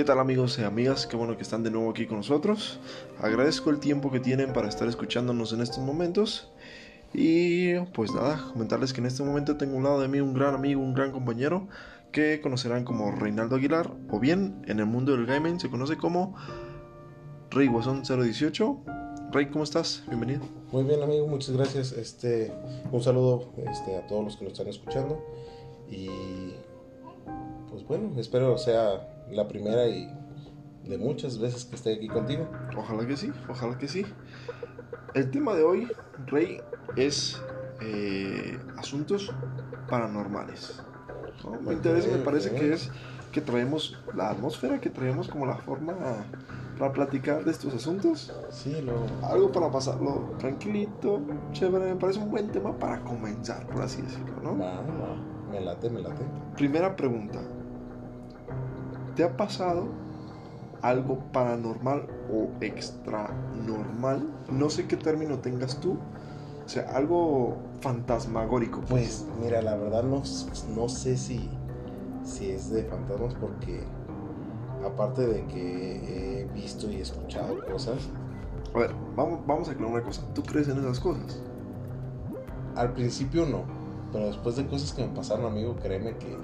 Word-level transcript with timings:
¿Qué 0.00 0.04
tal 0.04 0.18
amigos 0.18 0.58
y 0.58 0.62
amigas? 0.62 1.06
Qué 1.06 1.14
bueno 1.14 1.36
que 1.36 1.42
están 1.42 1.62
de 1.62 1.70
nuevo 1.70 1.90
aquí 1.90 2.06
con 2.06 2.16
nosotros. 2.16 2.80
Agradezco 3.20 3.68
el 3.68 3.80
tiempo 3.80 4.10
que 4.10 4.18
tienen 4.18 4.54
para 4.54 4.66
estar 4.66 4.88
escuchándonos 4.88 5.52
en 5.52 5.60
estos 5.60 5.80
momentos. 5.80 6.50
Y 7.12 7.78
pues 7.92 8.10
nada, 8.14 8.42
comentarles 8.50 8.94
que 8.94 9.02
en 9.02 9.06
este 9.08 9.22
momento 9.22 9.58
tengo 9.58 9.76
un 9.76 9.84
lado 9.84 10.00
de 10.00 10.08
mí 10.08 10.18
un 10.18 10.32
gran 10.32 10.54
amigo, 10.54 10.80
un 10.80 10.94
gran 10.94 11.12
compañero 11.12 11.68
que 12.12 12.40
conocerán 12.40 12.84
como 12.84 13.10
Reinaldo 13.10 13.56
Aguilar 13.56 13.90
o 14.10 14.18
bien 14.18 14.62
en 14.68 14.78
el 14.78 14.86
mundo 14.86 15.12
del 15.12 15.26
gaming 15.26 15.60
se 15.60 15.68
conoce 15.68 15.98
como 15.98 16.34
Rey 17.50 17.68
Guasón 17.68 18.02
018. 18.02 18.78
Rey, 19.32 19.50
¿cómo 19.50 19.64
estás? 19.64 20.02
Bienvenido. 20.08 20.40
Muy 20.72 20.84
bien, 20.84 21.02
amigo, 21.02 21.26
muchas 21.26 21.54
gracias. 21.54 21.92
Este, 21.92 22.50
un 22.90 23.02
saludo 23.02 23.52
este, 23.70 23.98
a 23.98 24.06
todos 24.06 24.24
los 24.24 24.36
que 24.38 24.44
nos 24.44 24.54
están 24.54 24.68
escuchando. 24.68 25.22
Y 25.90 26.08
pues 27.70 27.86
bueno, 27.86 28.18
espero 28.18 28.56
sea 28.56 29.06
la 29.32 29.48
primera 29.48 29.86
y 29.86 30.08
de 30.84 30.98
muchas 30.98 31.38
veces 31.38 31.64
que 31.64 31.76
esté 31.76 31.94
aquí 31.94 32.08
contigo. 32.08 32.48
Ojalá 32.76 33.06
que 33.06 33.16
sí, 33.16 33.32
ojalá 33.48 33.78
que 33.78 33.88
sí. 33.88 34.04
El 35.14 35.30
tema 35.30 35.54
de 35.54 35.62
hoy, 35.62 35.88
Rey, 36.26 36.60
es 36.96 37.40
eh, 37.80 38.58
asuntos 38.76 39.32
paranormales. 39.88 40.82
¿no? 41.44 41.60
Me 41.60 41.74
interesa, 41.74 42.08
me 42.08 42.18
parece 42.18 42.52
que 42.52 42.72
es 42.72 42.90
que 43.32 43.40
traemos 43.40 43.96
la 44.14 44.30
atmósfera, 44.30 44.80
que 44.80 44.90
traemos 44.90 45.28
como 45.28 45.46
la 45.46 45.56
forma 45.56 45.94
para 46.78 46.92
platicar 46.92 47.44
de 47.44 47.50
estos 47.50 47.74
asuntos. 47.74 48.32
Sí, 48.50 48.80
lo... 48.80 48.94
Algo 49.26 49.52
para 49.52 49.70
pasarlo 49.70 50.34
tranquilito, 50.38 51.20
chévere. 51.52 51.94
Me 51.94 51.96
parece 51.96 52.18
un 52.18 52.30
buen 52.30 52.48
tema 52.50 52.76
para 52.78 53.02
comenzar, 53.04 53.66
por 53.66 53.82
así 53.82 54.02
decirlo, 54.02 54.40
¿no? 54.42 54.58
Va, 54.58 54.80
va. 54.80 55.16
Me 55.50 55.60
late, 55.60 55.90
me 55.90 56.00
late. 56.00 56.24
Primera 56.56 56.96
pregunta. 56.96 57.40
¿Te 59.16 59.24
ha 59.24 59.36
pasado 59.36 59.88
algo 60.82 61.18
paranormal 61.32 62.06
o 62.32 62.48
extranormal? 62.60 64.28
No 64.50 64.70
sé 64.70 64.86
qué 64.86 64.96
término 64.96 65.38
tengas 65.38 65.80
tú. 65.80 65.98
O 66.64 66.68
sea, 66.68 66.90
algo 66.94 67.56
fantasmagórico. 67.80 68.80
Pues 68.88 69.26
mira, 69.42 69.60
la 69.62 69.76
verdad 69.76 70.02
no, 70.02 70.22
no 70.74 70.88
sé 70.88 71.16
si, 71.16 71.50
si 72.22 72.50
es 72.50 72.70
de 72.70 72.84
fantasmas 72.84 73.34
porque 73.34 73.82
aparte 74.86 75.26
de 75.26 75.44
que 75.46 76.40
he 76.40 76.44
visto 76.54 76.90
y 76.90 76.96
escuchado 77.00 77.64
cosas, 77.66 78.08
A 78.74 78.78
ver, 78.78 78.92
vamos, 79.16 79.40
vamos 79.46 79.68
a 79.68 79.72
aclarar 79.72 79.94
una 79.94 80.04
cosa. 80.04 80.22
¿Tú 80.34 80.42
crees 80.42 80.68
en 80.68 80.78
esas 80.78 81.00
cosas? 81.00 81.42
al 82.76 82.92
principio 82.92 83.46
no, 83.46 83.64
pero 84.12 84.26
después 84.26 84.56
de 84.56 84.66
cosas 84.66 84.92
que 84.92 85.06
me 85.06 85.14
pasaron, 85.14 85.46
amigo, 85.46 85.76
créeme 85.76 86.16
que 86.16 86.36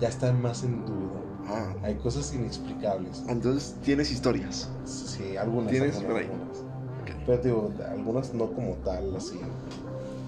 ya 0.00 0.08
está 0.08 0.32
más 0.32 0.64
en 0.64 0.84
duda. 0.84 1.21
Ah, 1.48 1.74
Hay 1.82 1.96
cosas 1.96 2.32
inexplicables. 2.34 3.24
entonces 3.28 3.76
tienes 3.82 4.10
historias. 4.12 4.70
Sí, 4.84 5.36
algunas. 5.36 5.70
Tienes 5.70 5.96
algunas, 5.96 6.12
por 6.12 6.20
ahí. 6.22 6.28
algunas. 6.30 6.58
Ok. 6.58 7.22
Pero 7.26 7.42
digo, 7.42 7.72
algunas 7.90 8.34
no 8.34 8.46
como 8.52 8.74
tal, 8.84 9.16
así, 9.16 9.40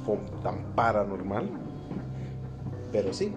como 0.05 0.21
tan 0.43 0.57
paranormal. 0.75 1.49
Pero 2.93 3.13
sí. 3.13 3.33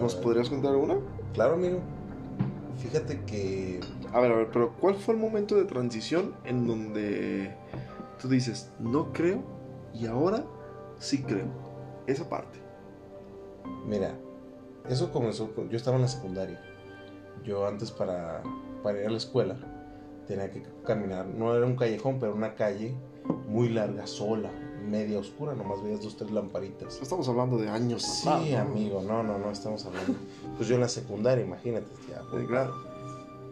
¿Nos 0.00 0.14
verdad. 0.14 0.22
podrías 0.22 0.48
contar 0.50 0.72
alguna? 0.72 0.96
Claro, 1.32 1.54
amigo. 1.54 1.80
Fíjate 2.78 3.22
que 3.24 3.80
A 4.12 4.20
ver, 4.20 4.32
a 4.32 4.36
ver, 4.36 4.50
pero 4.52 4.72
¿cuál 4.80 4.94
fue 4.96 5.14
el 5.14 5.20
momento 5.20 5.54
de 5.56 5.64
transición 5.64 6.34
en 6.44 6.66
donde 6.66 7.54
tú 8.20 8.28
dices, 8.28 8.70
no 8.78 9.12
creo 9.12 9.42
y 9.94 10.06
ahora 10.06 10.44
sí 10.98 11.22
creo? 11.22 11.46
Esa 12.06 12.28
parte. 12.28 12.58
Mira, 13.86 14.14
eso 14.88 15.12
comenzó, 15.12 15.50
yo 15.70 15.76
estaba 15.76 15.96
en 15.96 16.02
la 16.02 16.08
secundaria. 16.08 16.60
Yo 17.44 17.66
antes 17.66 17.90
para, 17.90 18.42
para 18.82 19.00
ir 19.00 19.06
a 19.06 19.10
la 19.10 19.16
escuela 19.16 19.56
tenía 20.26 20.50
que 20.50 20.62
caminar, 20.84 21.26
no 21.26 21.54
era 21.54 21.64
un 21.66 21.76
callejón, 21.76 22.18
pero 22.18 22.34
una 22.34 22.54
calle 22.54 22.94
muy 23.48 23.68
larga, 23.68 24.06
sola, 24.06 24.50
media 24.88 25.18
oscura, 25.18 25.54
nomás 25.54 25.82
veías 25.82 26.02
dos, 26.02 26.16
tres 26.16 26.30
lamparitas. 26.30 27.00
Estamos 27.00 27.28
hablando 27.28 27.58
de 27.58 27.68
años. 27.68 28.02
Sí, 28.02 28.54
amigo, 28.54 29.02
no, 29.02 29.22
no, 29.22 29.38
no 29.38 29.50
estamos 29.50 29.84
hablando. 29.86 30.14
Pues 30.56 30.68
yo 30.68 30.74
en 30.74 30.80
la 30.80 30.88
secundaria, 30.88 31.44
imagínate, 31.44 31.86
ya 32.08 32.22
voy, 32.30 32.46
claro. 32.46 32.74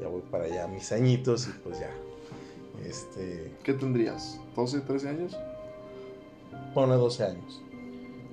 ya 0.01 0.09
voy 0.09 0.23
para 0.31 0.45
allá, 0.45 0.67
mis 0.67 0.91
añitos 0.93 1.49
y 1.49 1.51
pues 1.63 1.79
ya. 1.81 1.91
Este, 2.85 3.55
¿Qué 3.63 3.75
tendrías? 3.75 4.41
¿12, 4.57 4.85
13 4.85 5.09
años? 5.09 5.37
pone 6.75 6.95
12 6.95 7.25
años. 7.25 7.63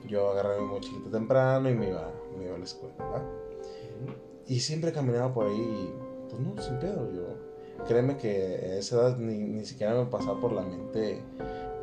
Yo 0.07 0.31
agarré 0.31 0.59
mi 0.59 0.67
mochilita 0.67 1.09
temprano 1.09 1.69
y 1.69 1.75
me 1.75 1.89
iba, 1.89 2.11
me 2.37 2.45
iba 2.45 2.55
a 2.55 2.57
la 2.57 2.65
escuela. 2.65 2.95
Y 4.47 4.59
siempre 4.59 4.91
caminaba 4.91 5.33
por 5.33 5.47
ahí 5.47 5.59
y, 5.59 6.29
pues 6.29 6.41
no, 6.41 6.61
sin 6.61 6.79
pedo. 6.79 7.11
Yo, 7.11 7.85
créeme 7.85 8.17
que 8.17 8.29
a 8.29 8.75
esa 8.77 8.95
edad 8.97 9.17
ni, 9.17 9.37
ni 9.37 9.65
siquiera 9.65 9.93
me 9.93 10.05
pasaba 10.05 10.39
por 10.39 10.51
la 10.53 10.61
mente 10.61 11.21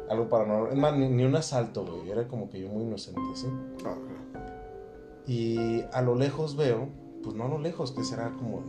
algo 0.09 0.28
paranormal. 0.28 0.72
Es 0.72 0.78
más, 0.78 0.97
ni, 0.97 1.09
ni 1.09 1.25
un 1.25 1.36
asalto, 1.36 1.84
güey. 1.84 2.10
Era 2.10 2.26
como 2.28 2.50
que 2.50 2.60
yo 2.60 2.69
muy 2.69 2.84
inocente, 2.84 3.20
¿sí? 3.34 3.47
Ah, 3.84 3.94
Y 5.26 5.82
a 5.92 6.03
lo 6.03 6.14
lejos 6.14 6.56
veo, 6.56 6.88
pues 7.22 7.36
no 7.36 7.44
a 7.44 7.48
lo 7.48 7.59
lejos, 7.59 7.92
que 7.92 8.04
será 8.04 8.30
como 8.36 8.62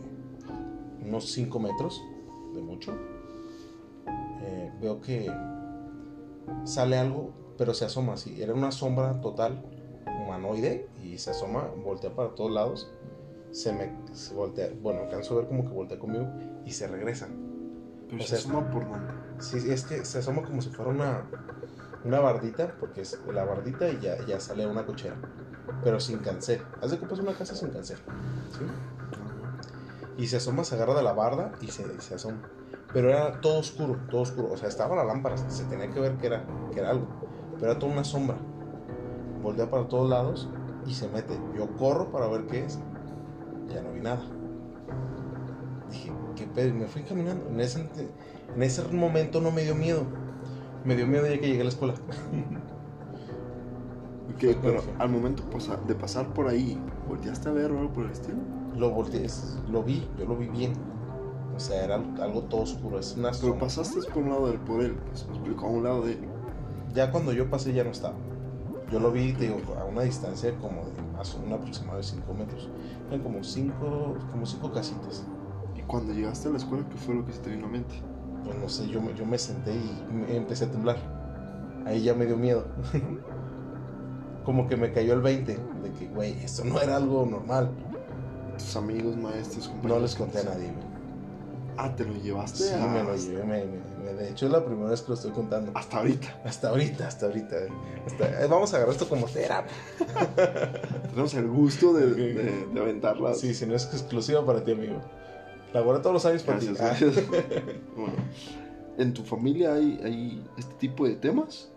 de 1.00 1.08
unos 1.08 1.30
5 1.32 1.58
metros, 1.58 2.02
de 2.54 2.62
mucho. 2.62 2.92
Eh, 4.42 4.72
veo 4.80 5.00
que 5.00 5.30
sale 6.64 6.96
algo, 6.96 7.32
pero 7.56 7.74
se 7.74 7.84
asoma 7.84 8.14
así. 8.14 8.42
Era 8.42 8.54
una 8.54 8.72
sombra 8.72 9.20
total, 9.20 9.62
humanoide, 10.24 10.88
y 11.10 11.18
se 11.18 11.30
asoma, 11.30 11.68
voltea 11.76 12.14
para 12.14 12.34
todos 12.34 12.52
lados. 12.52 12.90
Se 13.50 13.72
me 13.72 13.92
se 14.14 14.32
voltea, 14.32 14.68
bueno, 14.80 15.00
alcanzo 15.00 15.34
a 15.34 15.38
ver 15.38 15.48
como 15.48 15.64
que 15.64 15.70
voltea 15.70 15.98
conmigo 15.98 16.28
y 16.64 16.70
se 16.70 16.86
regresa. 16.86 17.28
Pero 18.08 18.22
O 18.22 18.26
se 18.26 18.28
sea, 18.28 18.38
asoma 18.38 18.70
por 18.70 18.88
dónde. 18.88 19.12
Sí, 19.40 19.56
es 19.70 19.84
que 19.84 20.04
se 20.04 20.18
asoma 20.20 20.42
como 20.42 20.62
si 20.62 20.70
fuera 20.70 20.92
una, 20.92 21.24
una 22.04 22.20
bardita, 22.20 22.76
porque 22.78 23.00
es 23.00 23.20
la 23.32 23.44
bardita 23.44 23.88
y 23.88 23.98
ya, 23.98 24.24
ya 24.24 24.38
sale 24.38 24.66
una 24.66 24.86
cochera, 24.86 25.16
pero 25.82 25.98
sin 25.98 26.18
cancel. 26.18 26.62
Haz 26.80 26.92
de 26.92 26.98
que 26.98 27.12
una 27.12 27.32
casa 27.34 27.56
sin 27.56 27.70
cancel. 27.70 27.96
¿sí? 27.96 28.64
Y 30.16 30.28
se 30.28 30.36
asoma, 30.36 30.62
se 30.62 30.76
agarra 30.76 30.94
de 30.94 31.02
la 31.02 31.12
barda 31.12 31.52
y 31.60 31.68
se, 31.68 32.00
se 32.00 32.14
asoma. 32.14 32.40
Pero 32.92 33.08
era 33.08 33.40
todo 33.40 33.58
oscuro, 33.58 33.98
todo 34.10 34.20
oscuro. 34.20 34.52
O 34.52 34.56
sea, 34.56 34.68
estaba 34.68 34.94
la 34.94 35.04
lámpara, 35.04 35.36
se 35.36 35.64
tenía 35.64 35.90
que 35.90 35.98
ver 35.98 36.16
que 36.18 36.26
era, 36.28 36.44
que 36.72 36.78
era 36.78 36.90
algo. 36.90 37.08
Pero 37.58 37.72
era 37.72 37.80
toda 37.80 37.92
una 37.92 38.04
sombra. 38.04 38.36
Voltea 39.42 39.70
para 39.70 39.88
todos 39.88 40.08
lados 40.08 40.48
y 40.86 40.94
se 40.94 41.08
mete. 41.08 41.34
Yo 41.56 41.68
corro 41.76 42.10
para 42.10 42.26
ver 42.28 42.46
qué 42.46 42.64
es. 42.64 42.78
Ya 43.72 43.82
no 43.82 43.92
vi 43.92 44.00
nada. 44.00 44.22
Dije, 45.90 46.12
¿qué 46.36 46.46
pedo? 46.46 46.68
Y 46.68 46.72
me 46.72 46.86
fui 46.86 47.02
caminando. 47.02 47.48
En 47.48 47.60
ese, 47.60 47.80
en 48.54 48.62
ese 48.62 48.82
momento 48.92 49.40
no 49.40 49.50
me 49.50 49.62
dio 49.64 49.74
miedo. 49.74 50.04
Me 50.84 50.96
dio 50.96 51.06
miedo 51.06 51.26
ya 51.26 51.38
que 51.38 51.46
llegué 51.48 51.60
a 51.60 51.64
la 51.64 51.70
escuela. 51.70 51.94
Ok, 54.34 54.56
pero 54.62 54.80
al 54.98 55.08
momento 55.10 55.42
pasa- 55.50 55.76
de 55.86 55.94
pasar 55.94 56.32
por 56.32 56.48
ahí, 56.48 56.78
¿volteaste 57.08 57.48
a 57.48 57.52
ver 57.52 57.70
o 57.72 57.78
algo 57.78 57.92
por 57.92 58.04
el 58.06 58.12
estilo? 58.12 58.38
Lo 58.76 58.90
volteé, 58.90 59.26
lo 59.70 59.82
vi, 59.82 60.08
yo 60.18 60.24
lo 60.24 60.36
vi 60.36 60.46
bien. 60.46 60.72
O 61.54 61.60
sea, 61.60 61.84
era 61.84 61.96
algo 62.20 62.42
todo 62.42 62.62
oscuro. 62.62 62.98
Es 62.98 63.16
una 63.16 63.32
Pero 63.32 63.58
pasaste 63.58 64.00
por 64.08 64.22
un 64.22 64.30
lado 64.30 64.46
del 64.46 64.60
él, 64.80 64.94
pues 65.08 65.26
a 65.58 65.66
un 65.66 65.84
lado 65.84 66.02
de 66.02 66.12
él. 66.12 66.18
Ya 66.94 67.10
cuando 67.10 67.32
yo 67.32 67.50
pasé 67.50 67.72
ya 67.74 67.84
no 67.84 67.90
estaba. 67.90 68.14
Yo 68.90 68.98
lo 68.98 69.12
vi, 69.12 69.32
te 69.32 69.44
digo, 69.44 69.60
a 69.78 69.84
una 69.84 70.02
distancia 70.02 70.52
como 70.58 70.84
de 70.86 71.02
más 71.16 71.34
un 71.34 71.52
aproximado 71.52 71.98
de 71.98 72.02
5 72.02 72.34
metros. 72.34 72.68
Eran 73.08 73.22
como 73.22 73.42
5 73.44 74.16
como 74.30 74.46
cinco 74.46 74.72
casitas. 74.72 75.24
Y 75.76 75.82
cuando 75.82 76.12
llegaste 76.12 76.48
a 76.48 76.52
la 76.52 76.58
escuela, 76.58 76.84
¿qué 76.90 76.98
fue 76.98 77.14
lo 77.14 77.24
que 77.24 77.32
se 77.32 77.40
te 77.40 77.50
vino 77.50 77.66
a 77.66 77.70
mente? 77.70 77.94
Pues 78.44 78.56
no 78.58 78.68
sé, 78.68 78.88
yo 78.88 79.00
me, 79.00 79.14
yo 79.14 79.24
me 79.26 79.38
senté 79.38 79.72
y 79.74 80.12
me- 80.12 80.36
empecé 80.36 80.64
a 80.64 80.70
temblar. 80.70 80.96
Ahí 81.86 82.02
ya 82.02 82.14
me 82.14 82.26
dio 82.26 82.36
miedo. 82.36 82.64
como 84.44 84.66
que 84.66 84.76
me 84.76 84.92
cayó 84.92 85.12
el 85.14 85.20
20 85.20 85.58
de 85.82 85.92
que, 85.98 86.06
güey, 86.08 86.32
esto 86.42 86.64
no 86.64 86.80
era 86.80 86.96
algo 86.96 87.26
normal. 87.26 87.70
Tus 88.58 88.76
amigos, 88.76 89.16
maestros, 89.16 89.68
compañeros. 89.68 89.96
No 89.98 90.02
les 90.02 90.14
conté 90.16 90.38
a 90.40 90.44
nadie, 90.44 90.72
güey. 90.72 90.89
Ah, 91.76 91.94
te 91.96 92.04
lo 92.04 92.14
llevaste 92.14 92.64
Sí, 92.64 92.74
me 92.76 93.02
lo 93.02 93.16
llevé, 93.16 93.44
me, 93.44 93.64
me- 94.04 94.12
de 94.14 94.28
hecho 94.30 94.46
es 94.46 94.52
la 94.52 94.64
primera 94.64 94.90
vez 94.90 95.00
que 95.02 95.08
lo 95.08 95.14
estoy 95.14 95.30
contando. 95.30 95.72
hasta 95.74 95.98
ahorita. 95.98 96.40
Hasta 96.44 96.68
ahorita, 96.70 97.06
hasta 97.08 97.26
ahorita. 97.26 97.56
eh. 97.56 97.68
Hasta- 98.06 98.44
eh, 98.44 98.46
vamos 98.48 98.72
a 98.72 98.76
agarrar 98.76 98.94
esto 98.94 99.08
como 99.08 99.26
terapia. 99.26 99.72
Tenemos 101.10 101.34
el 101.34 101.48
gusto 101.48 101.92
de, 101.92 102.06
de, 102.14 102.66
de 102.72 102.80
aventarla. 102.80 103.34
Sí, 103.34 103.54
si 103.54 103.66
no 103.66 103.74
es 103.74 103.84
exclusiva 103.86 104.44
para 104.44 104.62
ti, 104.64 104.72
amigo. 104.72 105.00
La 105.72 105.80
guardé 105.80 106.02
todos 106.02 106.14
los 106.14 106.26
años 106.26 106.42
para 106.42 106.58
ti. 106.58 106.66
Gracias, 106.76 107.16
Ah. 107.18 107.24
bueno, 107.96 108.14
¿en 108.98 109.14
tu 109.14 109.22
familia 109.24 109.74
hay, 109.74 110.00
hay 110.04 110.46
este 110.58 110.74
tipo 110.74 111.06
de 111.06 111.14
temas? 111.14 111.70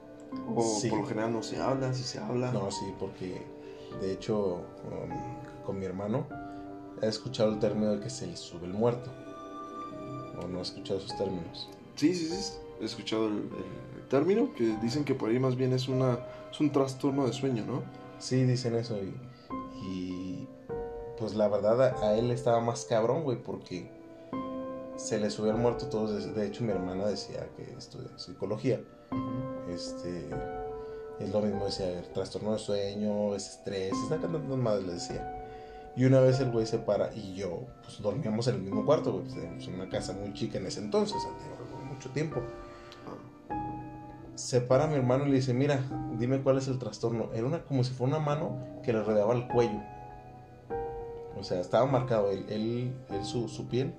¿O 0.55 0.63
Sí. 0.63 0.89
por 0.89 0.99
lo 0.99 1.05
general 1.05 1.31
no 1.31 1.43
se 1.43 1.57
habla? 1.61 1.93
Si 1.93 2.03
se 2.03 2.19
habla. 2.19 2.51
No, 2.51 2.71
sí, 2.71 2.85
porque 2.99 3.41
de 4.01 4.11
hecho 4.11 4.55
um, 4.85 5.63
con 5.65 5.77
mi 5.79 5.85
hermano 5.85 6.25
he 7.01 7.07
escuchado 7.07 7.51
el 7.51 7.59
término 7.59 7.91
de 7.91 7.99
que 7.99 8.09
se 8.09 8.25
le 8.27 8.35
sube 8.35 8.65
el 8.65 8.73
muerto. 8.73 9.11
O 10.43 10.47
no 10.47 10.59
he 10.59 10.61
escuchado 10.61 10.99
esos 10.99 11.15
términos. 11.17 11.69
Sí, 11.95 12.13
sí, 12.13 12.27
sí. 12.27 12.53
He 12.81 12.85
escuchado 12.85 13.27
el, 13.27 13.33
el 13.33 14.07
término 14.09 14.53
que 14.55 14.75
dicen 14.81 15.05
que 15.05 15.15
por 15.15 15.29
ahí 15.29 15.39
más 15.39 15.55
bien 15.55 15.73
es, 15.73 15.87
una, 15.87 16.19
es 16.51 16.59
un 16.59 16.71
trastorno 16.71 17.25
de 17.25 17.33
sueño, 17.33 17.63
¿no? 17.65 17.83
Sí, 18.19 18.43
dicen 18.43 18.75
eso 18.75 18.97
y, 18.97 19.13
y 19.85 20.47
pues 21.17 21.35
la 21.35 21.47
verdad 21.47 21.81
a, 21.81 22.09
a 22.09 22.17
él 22.17 22.31
estaba 22.31 22.59
más 22.59 22.85
cabrón, 22.85 23.23
güey, 23.23 23.41
porque 23.41 23.89
se 24.95 25.19
les 25.19 25.37
hubiera 25.39 25.57
muerto 25.57 25.87
todos. 25.87 26.33
De 26.33 26.47
hecho, 26.47 26.63
mi 26.63 26.71
hermana 26.71 27.05
decía 27.05 27.47
que 27.55 27.63
estudia 27.77 28.17
psicología. 28.17 28.81
Este. 29.69 30.29
Es 31.19 31.29
lo 31.31 31.41
mismo, 31.41 31.65
decía, 31.65 31.99
el 31.99 32.07
trastorno 32.09 32.53
de 32.53 32.59
sueño, 32.59 33.35
es 33.35 33.47
estrés, 33.47 33.93
es 33.93 34.27
una 34.27 34.55
madre, 34.55 34.81
le 34.81 34.93
decía. 34.93 35.42
Y 35.95 36.05
una 36.05 36.19
vez 36.19 36.39
el 36.39 36.51
güey 36.51 36.65
se 36.65 36.79
para 36.79 37.13
y 37.13 37.35
yo, 37.35 37.67
pues 37.83 38.01
dormíamos 38.01 38.47
en 38.47 38.55
el 38.55 38.61
mismo 38.61 38.85
cuarto, 38.85 39.11
güey, 39.11 39.25
pues, 39.25 39.35
teníamos 39.35 39.67
una 39.67 39.89
casa 39.89 40.13
muy 40.13 40.33
chica 40.33 40.57
en 40.57 40.65
ese 40.65 40.79
entonces, 40.79 41.17
hace 41.17 41.85
mucho 41.85 42.09
tiempo. 42.09 42.41
Se 44.35 44.61
para 44.61 44.87
mi 44.87 44.95
hermano 44.95 45.25
y 45.25 45.29
le 45.29 45.35
dice, 45.35 45.53
mira, 45.53 45.79
dime 46.17 46.41
cuál 46.41 46.57
es 46.57 46.67
el 46.67 46.79
trastorno. 46.79 47.29
Era 47.33 47.45
una, 47.45 47.63
como 47.63 47.83
si 47.83 47.93
fuera 47.93 48.17
una 48.17 48.25
mano 48.25 48.57
que 48.83 48.91
le 48.91 49.03
rodeaba 49.03 49.35
el 49.35 49.47
cuello. 49.47 49.79
O 51.37 51.43
sea, 51.43 51.59
estaba 51.59 51.85
marcado 51.85 52.31
él, 52.31 52.45
él, 52.49 52.93
él 53.09 53.25
su, 53.25 53.47
su 53.47 53.67
piel 53.67 53.93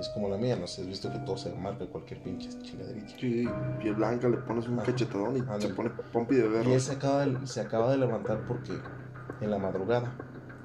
es 0.00 0.08
como 0.10 0.28
la 0.28 0.36
mía, 0.36 0.56
no 0.56 0.66
sé, 0.66 0.82
has 0.82 0.88
visto 0.88 1.10
que 1.10 1.18
todo 1.20 1.36
se 1.36 1.52
marca 1.54 1.86
cualquier 1.86 2.20
pinche 2.22 2.50
chingaderita. 2.62 3.08
Sí, 3.18 3.48
piel 3.80 3.94
blanca, 3.94 4.28
le 4.28 4.36
pones 4.38 4.68
un 4.68 4.76
cachetadón 4.78 5.36
y 5.36 5.60
se 5.60 5.68
pone 5.68 5.90
pompi 6.12 6.34
de 6.34 6.48
verlo. 6.48 6.70
Y 6.70 6.74
él 6.74 6.80
se 6.80 6.92
acaba 6.92 7.24
de, 7.24 7.46
se 7.46 7.60
acaba 7.60 7.90
de 7.90 7.98
levantar 7.98 8.44
porque 8.46 8.72
en 9.40 9.50
la 9.50 9.58
madrugada 9.58 10.16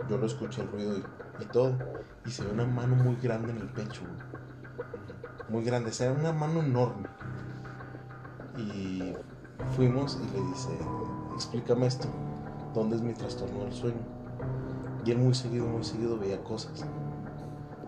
yo 0.10 0.18
lo 0.18 0.26
escuché 0.26 0.62
el 0.62 0.68
ruido 0.70 0.98
y, 1.40 1.46
todo. 1.46 1.78
Y 2.26 2.32
se 2.32 2.44
ve 2.44 2.52
una 2.52 2.66
mano 2.66 2.96
muy 2.96 3.16
grande 3.16 3.52
en 3.52 3.58
el 3.58 3.70
pecho, 3.70 4.02
Muy 5.50 5.64
grande, 5.64 5.90
o 5.90 5.94
sea, 5.94 6.12
una 6.12 6.32
mano 6.32 6.60
enorme. 6.62 7.08
Y 8.58 9.14
fuimos 9.76 10.20
y 10.22 10.36
le 10.36 10.48
dice, 10.48 10.70
explícame 11.34 11.88
esto, 11.88 12.08
¿dónde 12.74 12.98
es 12.98 13.02
mi 13.02 13.14
trastorno 13.14 13.64
del 13.64 13.74
sueño? 13.74 14.02
Y 15.06 15.12
él 15.12 15.18
muy 15.18 15.34
seguido, 15.34 15.66
muy 15.68 15.84
seguido 15.84 16.20
veía 16.20 16.44
cosas 16.44 16.86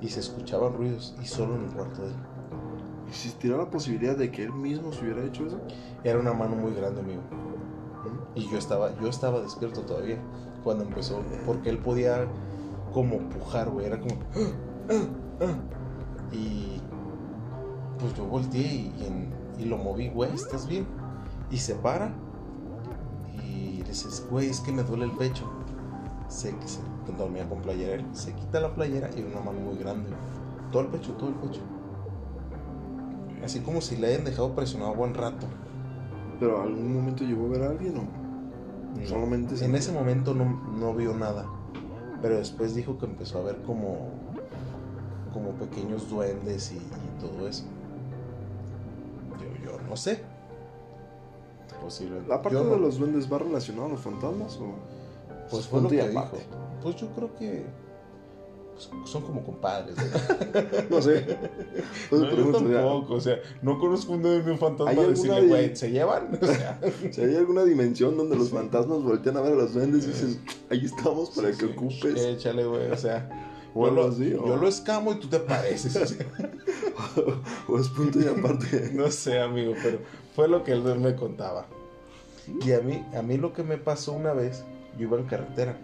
y 0.02 0.10
se 0.10 0.20
escuchaban 0.20 0.74
ruidos 0.74 1.16
y 1.22 1.26
solo 1.26 1.56
en 1.56 1.66
el 1.66 1.72
cuarto 1.72 2.02
de 2.02 2.10
él. 2.10 2.16
¿Existirá 3.08 3.58
la 3.58 3.70
posibilidad 3.70 4.18
de 4.18 4.32
que 4.32 4.44
él 4.44 4.54
mismo 4.54 4.92
se 4.92 5.04
hubiera 5.04 5.24
hecho 5.24 5.46
eso? 5.46 5.62
Era 6.04 6.20
una 6.20 6.34
mano 6.34 6.56
muy 6.56 6.74
grande, 6.74 7.02
amigo. 7.02 7.22
Y 8.36 8.50
yo 8.50 8.58
estaba, 8.58 8.94
yo 9.00 9.08
estaba 9.08 9.40
despierto 9.42 9.82
todavía 9.82 10.18
cuando 10.64 10.84
empezó, 10.84 11.22
porque 11.46 11.70
él 11.70 11.78
podía 11.78 12.26
como 12.94 13.18
pujar, 13.30 13.70
güey, 13.70 13.86
era 13.86 14.00
como... 14.00 14.16
Y 16.32 16.82
pues 18.00 18.14
yo 18.16 18.26
volteé 18.26 18.92
y, 19.60 19.66
lo 19.66 19.78
moví, 19.78 20.10
güey, 20.10 20.34
¿estás 20.34 20.68
bien? 20.68 20.86
Y 21.52 21.58
se 21.58 21.76
para 21.76 22.12
y 23.46 23.84
dices, 23.84 24.26
güey, 24.30 24.50
es 24.50 24.60
que 24.60 24.72
me 24.72 24.84
duele 24.84 25.06
el 25.06 25.12
pecho. 25.12 25.50
Se, 26.28 26.52
se 26.66 26.80
dormía 27.18 27.48
con 27.48 27.62
playera 27.62 28.04
se 28.14 28.34
quita 28.34 28.60
la 28.60 28.74
playera 28.74 29.10
y 29.16 29.22
una 29.22 29.40
mano 29.40 29.60
muy 29.60 29.78
grande. 29.78 30.10
Todo 30.72 30.84
el 30.84 30.88
pecho, 30.90 31.14
todo 31.14 31.30
el 31.30 31.36
pecho. 31.36 31.62
Así 33.44 33.60
como 33.60 33.82
si 33.82 33.98
le 33.98 34.08
hayan 34.08 34.26
dejado 34.26 34.56
presionado 34.56 34.96
buen 34.96 35.14
rato. 35.14 35.46
¿Pero 36.40 36.62
algún 36.62 36.96
momento 36.96 37.24
llegó 37.24 37.46
a 37.46 37.50
ver 37.50 37.64
a 37.64 37.70
alguien 37.70 37.98
o 37.98 38.23
solamente 39.08 39.64
En 39.64 39.76
ese 39.76 39.92
momento 39.92 40.34
no, 40.34 40.46
no 40.46 40.94
vio 40.94 41.14
nada. 41.14 41.46
Pero 42.22 42.38
después 42.38 42.74
dijo 42.74 42.98
que 42.98 43.06
empezó 43.06 43.40
a 43.40 43.44
ver 43.44 43.62
como, 43.64 44.12
como 45.34 45.52
pequeños 45.52 46.10
duendes 46.10 46.72
y, 46.72 46.80
todo 47.20 47.48
eso. 47.48 47.66
Yo, 49.40 49.66
yo 49.66 49.78
no 49.90 49.98
sé. 49.98 50.22
Posible. 51.82 52.22
¿La 52.28 52.42
parte 52.42 52.64
de 52.64 52.80
los 52.80 52.98
duendes 52.98 53.32
va 53.32 53.40
relacionado 53.40 53.88
a 53.88 53.90
los 53.90 54.00
fantasmas 54.00 54.58
o...? 54.58 54.74
Pues 55.50 55.68
fue 55.68 55.82
lo 55.82 55.90
que 55.90 56.08
dijo. 56.08 56.38
Pues 56.82 56.96
yo 56.96 57.08
creo 57.10 57.36
que 57.36 57.66
son 59.06 59.22
como 59.24 59.44
compadres. 59.44 59.96
no 60.90 61.02
sé. 61.02 61.38
No, 62.12 62.30
yo 62.30 62.52
tampoco, 62.52 63.16
o 63.16 63.22
sea, 63.22 63.40
no 63.62 63.80
conozco 63.80 64.14
un 64.14 64.24
de 64.24 64.40
un 64.40 64.58
fantasma 64.58 65.02
decirle, 65.04 65.48
güey, 65.48 65.76
¿se 65.76 65.92
llevan? 65.92 66.30
O 66.42 66.46
sea, 66.46 66.80
si 67.12 67.22
hay 67.22 67.36
alguna 67.36 67.64
dimensión 67.64 68.18
donde 68.18 68.36
los 68.36 68.50
fantasmas 68.50 69.02
voltean 69.02 69.38
a 69.38 69.42
ver 69.42 69.54
a 69.54 69.56
los 69.56 69.74
duendes 69.74 70.06
y 70.06 70.08
dicen, 70.08 70.42
ahí 70.70 70.86
estamos 70.86 71.30
para 71.32 71.52
que 71.52 71.66
ocupes. 71.66 72.22
Échale, 72.22 72.66
güey, 72.66 72.92
o 72.92 72.98
sea. 72.98 73.30
Yo 73.76 73.90
lo, 73.90 74.06
así, 74.06 74.30
yo 74.30 74.56
lo 74.56 74.68
escamo 74.68 75.14
y 75.14 75.16
tú 75.16 75.28
te 75.28 75.40
pareces. 75.40 76.16
o, 77.68 77.80
es 77.80 77.88
punto 77.88 78.20
y 78.20 78.28
aparte. 78.28 78.92
no 78.94 79.10
sé, 79.10 79.40
amigo, 79.40 79.74
pero 79.82 79.98
fue 80.36 80.48
lo 80.48 80.64
que 80.64 80.74
él 80.74 80.84
me 81.00 81.16
contaba. 81.16 81.66
Y 82.64 82.72
a 82.74 82.82
mí, 82.82 83.04
a 83.18 83.24
mí 83.24 83.38
lo 83.38 83.52
que 83.52 83.64
me 83.64 83.80
pasó 83.80 84.14
una 84.14 84.32
vez, 84.34 84.64
yo 84.96 85.08
iba 85.08 85.18
en 85.18 85.26
carretera 85.26 85.76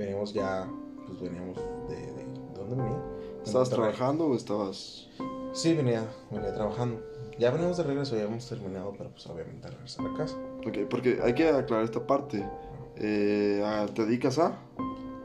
veníamos 0.00 0.32
ya, 0.32 0.68
pues 1.10 1.20
veníamos 1.20 1.56
de, 1.88 1.96
de 1.96 2.26
¿dónde 2.54 2.76
venía? 2.76 3.02
¿Estabas 3.44 3.70
trabajando 3.70 4.26
o 4.26 4.34
estabas...? 4.34 5.08
Sí, 5.52 5.74
venía, 5.74 6.06
venía 6.30 6.54
trabajando. 6.54 7.02
Ya 7.38 7.50
venimos 7.50 7.76
de 7.76 7.82
regreso, 7.82 8.16
ya 8.16 8.24
hemos 8.24 8.48
terminado, 8.48 8.94
pero 8.96 9.10
pues 9.10 9.26
obviamente 9.26 9.66
a 9.66 9.70
regresar 9.70 10.06
a 10.06 10.14
casa. 10.16 10.36
Ok, 10.66 10.78
porque 10.88 11.18
hay 11.22 11.34
que 11.34 11.48
aclarar 11.48 11.84
esta 11.84 12.06
parte. 12.06 12.48
Eh, 12.96 13.64
¿Te 13.94 14.04
dedicas 14.04 14.38
a...? 14.38 14.58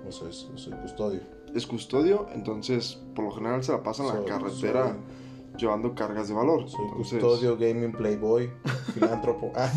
Pues 0.03 0.15
soy, 0.15 0.33
soy 0.33 0.73
custodio. 0.73 1.21
Es 1.53 1.67
custodio, 1.67 2.27
entonces 2.33 2.99
por 3.15 3.25
lo 3.25 3.31
general 3.31 3.63
se 3.63 3.71
la 3.71 3.83
pasa 3.83 4.03
en 4.03 4.09
la 4.09 4.25
carretera 4.25 4.95
llevando 5.57 5.93
cargas 5.93 6.27
de 6.27 6.33
valor. 6.33 6.69
Soy 6.69 6.87
custodio, 6.89 7.57
gaming, 7.57 7.91
playboy, 7.91 8.51
filántropo. 8.93 9.51
Ah, 9.55 9.69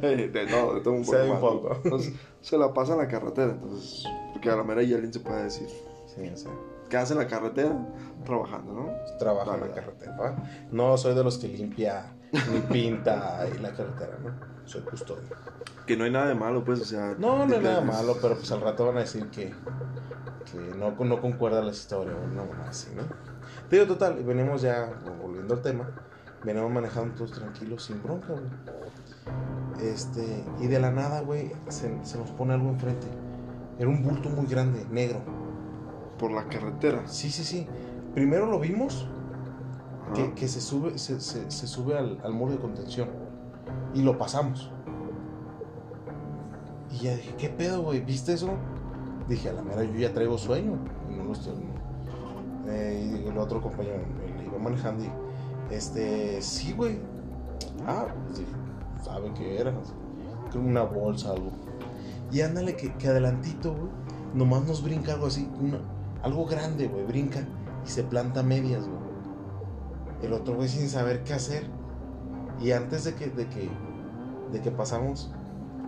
de, 0.00 0.46
no, 0.50 0.74
de 0.74 0.80
todo 0.80 0.94
un 0.94 1.04
poco. 1.04 1.80
Entonces, 1.84 2.14
se 2.40 2.56
la 2.56 2.72
pasa 2.72 2.92
en 2.92 2.98
la 2.98 3.08
carretera, 3.08 3.52
entonces, 3.52 4.04
porque 4.32 4.50
a 4.50 4.56
la 4.56 4.64
mera 4.64 4.82
y 4.82 4.92
alguien 4.92 5.12
se 5.12 5.20
puede 5.20 5.44
decir. 5.44 5.68
Sí, 6.06 6.28
o 6.28 6.36
sea. 6.36 6.50
¿Qué 6.88 6.96
hace 6.96 7.12
en 7.12 7.18
la 7.18 7.26
carretera? 7.26 7.76
Trabajando, 8.24 8.72
¿no? 8.72 9.18
Trabaja 9.18 9.54
en 9.54 9.60
la 9.60 9.74
carretera. 9.74 10.36
No 10.70 10.96
soy 10.96 11.14
de 11.14 11.22
los 11.22 11.36
que 11.38 11.48
limpia 11.48 12.14
ni 12.32 12.60
pinta 12.60 13.40
ahí 13.40 13.58
la 13.58 13.72
carretera, 13.72 14.18
¿no? 14.22 14.34
Soy 14.64 14.82
custodio. 14.82 15.28
Que 15.86 15.96
no 15.96 16.04
hay 16.04 16.10
nada 16.10 16.28
de 16.28 16.34
malo, 16.34 16.64
pues, 16.64 16.80
o 16.80 16.84
sea. 16.84 17.14
No, 17.18 17.46
no 17.46 17.54
hay 17.54 17.60
nada 17.60 17.80
de 17.80 17.86
malo, 17.86 18.16
pero 18.20 18.36
pues 18.36 18.50
al 18.52 18.60
rato 18.60 18.86
van 18.86 18.98
a 18.98 19.00
decir 19.00 19.28
que, 19.30 19.52
que 20.50 20.58
no, 20.76 20.92
no 20.92 21.20
concuerda 21.20 21.62
la 21.62 21.70
historia 21.70 22.14
o 22.14 22.26
no, 22.26 22.44
así, 22.66 22.88
¿no? 22.94 23.02
Pero 23.70 23.86
total, 23.86 24.22
venimos 24.24 24.62
ya, 24.62 24.90
volviendo 25.22 25.54
al 25.54 25.62
tema, 25.62 25.90
venimos 26.42 26.70
manejando 26.70 27.14
todos 27.14 27.32
tranquilos, 27.32 27.84
sin 27.84 28.02
bronca, 28.02 28.28
güey. 28.28 28.44
Este, 29.82 30.44
y 30.60 30.66
de 30.66 30.80
la 30.80 30.90
nada, 30.90 31.20
güey, 31.20 31.52
se, 31.68 31.90
nos 31.90 32.30
pone 32.30 32.54
algo 32.54 32.70
enfrente. 32.70 33.06
Era 33.78 33.88
un 33.88 34.02
bulto 34.02 34.30
muy 34.30 34.46
grande, 34.46 34.86
negro. 34.90 35.20
¿Por 36.18 36.32
la 36.32 36.48
carretera? 36.48 37.06
Sí, 37.06 37.30
sí, 37.30 37.44
sí. 37.44 37.66
Primero 38.14 38.46
lo 38.46 38.58
vimos, 38.58 39.06
que, 40.34 40.48
se 40.48 40.60
sube, 40.60 40.98
se, 40.98 41.20
sube 41.50 41.96
al, 41.96 42.18
al, 42.24 42.32
muro 42.32 42.52
de 42.52 42.58
contención. 42.58 43.08
Y 43.94 44.02
lo 44.02 44.16
pasamos. 44.16 44.70
Y 46.90 47.04
ya 47.04 47.14
dije, 47.14 47.34
¿qué 47.36 47.48
pedo, 47.50 47.82
güey? 47.82 48.00
¿Viste 48.00 48.32
eso? 48.32 48.50
Dije, 49.28 49.50
a 49.50 49.52
la 49.52 49.62
mera, 49.62 49.84
yo 49.84 49.98
ya 49.98 50.12
traigo 50.12 50.38
sueño. 50.38 50.78
Y 51.10 51.14
no 51.14 51.24
lo 51.24 51.32
estoy, 51.32 51.54
y 52.68 53.28
el 53.28 53.38
otro 53.38 53.60
compañero 53.60 54.00
le 54.36 54.44
iba 54.44 54.58
manejando 54.58 55.04
y, 55.04 55.10
este, 55.70 56.40
sí, 56.42 56.72
güey. 56.72 56.98
Ah, 57.86 58.06
pues, 58.26 58.42
sabe 59.02 59.32
qué 59.34 59.60
era. 59.60 59.72
Una 60.54 60.82
bolsa, 60.82 61.30
algo. 61.30 61.50
Y 62.30 62.40
ándale, 62.40 62.76
que, 62.76 62.94
que 62.94 63.08
adelantito, 63.08 63.72
güey, 63.72 63.90
nomás 64.34 64.66
nos 64.66 64.82
brinca 64.82 65.14
algo 65.14 65.26
así, 65.26 65.48
algo 66.22 66.46
grande, 66.46 66.88
güey, 66.88 67.04
brinca 67.04 67.40
y 67.84 67.88
se 67.88 68.02
planta 68.02 68.42
medias, 68.42 68.86
güey. 68.86 68.98
El 70.22 70.32
otro 70.32 70.56
güey 70.56 70.68
sin 70.68 70.88
saber 70.88 71.22
qué 71.24 71.34
hacer. 71.34 71.64
Y 72.60 72.72
antes 72.72 73.04
de 73.04 73.14
que, 73.14 73.28
de 73.28 73.48
que, 73.48 73.68
de 74.52 74.60
que 74.60 74.70
pasamos, 74.70 75.30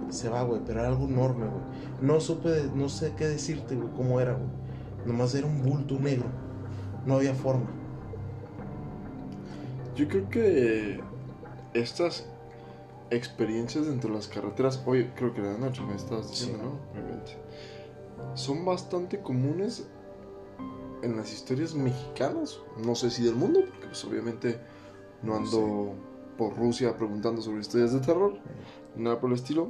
se 0.08 0.28
va, 0.28 0.42
güey, 0.42 0.60
pero 0.64 0.80
era 0.80 0.88
algo 0.88 1.06
enorme, 1.06 1.46
güey. 1.46 1.62
No 2.00 2.20
supe, 2.20 2.70
no 2.74 2.88
sé 2.88 3.14
qué 3.16 3.26
decirte, 3.26 3.76
güey, 3.76 3.88
cómo 3.96 4.20
era, 4.20 4.34
güey. 4.34 4.48
Nomás 5.06 5.34
era 5.34 5.46
un 5.46 5.62
bulto 5.62 5.98
negro 5.98 6.26
no 7.06 7.16
había 7.16 7.34
forma. 7.34 7.66
Yo 9.96 10.08
creo 10.08 10.28
que 10.30 11.00
estas 11.74 12.26
experiencias 13.10 13.86
dentro 13.86 14.10
de 14.10 14.16
las 14.16 14.28
carreteras, 14.28 14.82
hoy 14.86 15.10
creo 15.16 15.34
que 15.34 15.42
la 15.42 15.58
noche 15.58 15.82
me 15.82 15.94
estabas 15.94 16.30
diciendo, 16.30 16.58
¿no? 16.62 17.00
Obviamente. 17.00 17.36
Son 18.34 18.64
bastante 18.64 19.20
comunes 19.20 19.88
en 21.02 21.16
las 21.16 21.32
historias 21.32 21.74
mexicanas, 21.74 22.60
no 22.84 22.94
sé 22.94 23.10
si 23.10 23.22
del 23.22 23.34
mundo, 23.34 23.60
porque 23.68 23.86
pues 23.86 24.04
obviamente 24.04 24.58
no 25.22 25.36
ando 25.36 25.94
por 26.36 26.56
Rusia 26.56 26.96
preguntando 26.96 27.42
sobre 27.42 27.60
historias 27.60 27.92
de 27.92 28.00
terror, 28.00 28.38
nada 28.96 29.20
por 29.20 29.30
el 29.30 29.36
estilo, 29.36 29.68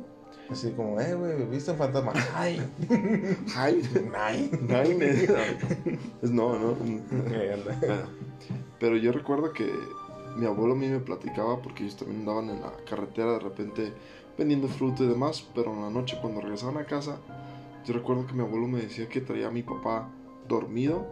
Así 0.50 0.72
como, 0.72 1.00
eh, 1.00 1.14
güey, 1.14 1.44
¿viste 1.46 1.70
un 1.70 1.78
fantasma? 1.78 2.12
¡Ay! 2.34 2.60
¡Ay! 3.56 3.82
¡Ay! 4.14 4.50
No, 6.22 6.58
no. 6.58 6.76
Pero 8.78 8.96
yo 8.96 9.12
recuerdo 9.12 9.52
que 9.52 9.70
mi 10.36 10.46
abuelo 10.46 10.74
a 10.74 10.76
mí 10.76 10.88
me 10.88 11.00
platicaba 11.00 11.60
porque 11.60 11.84
ellos 11.84 11.96
también 11.96 12.20
andaban 12.20 12.50
en 12.50 12.60
la 12.60 12.72
carretera 12.88 13.32
de 13.34 13.40
repente 13.40 13.92
vendiendo 14.38 14.68
fruta 14.68 15.02
y 15.02 15.08
demás, 15.08 15.46
pero 15.54 15.72
en 15.72 15.82
la 15.82 15.90
noche 15.90 16.18
cuando 16.20 16.40
regresaban 16.40 16.78
a 16.78 16.84
casa 16.84 17.18
yo 17.84 17.94
recuerdo 17.94 18.26
que 18.26 18.34
mi 18.34 18.42
abuelo 18.42 18.66
me 18.66 18.80
decía 18.80 19.08
que 19.08 19.20
traía 19.20 19.48
a 19.48 19.50
mi 19.50 19.62
papá 19.62 20.08
dormido 20.48 21.06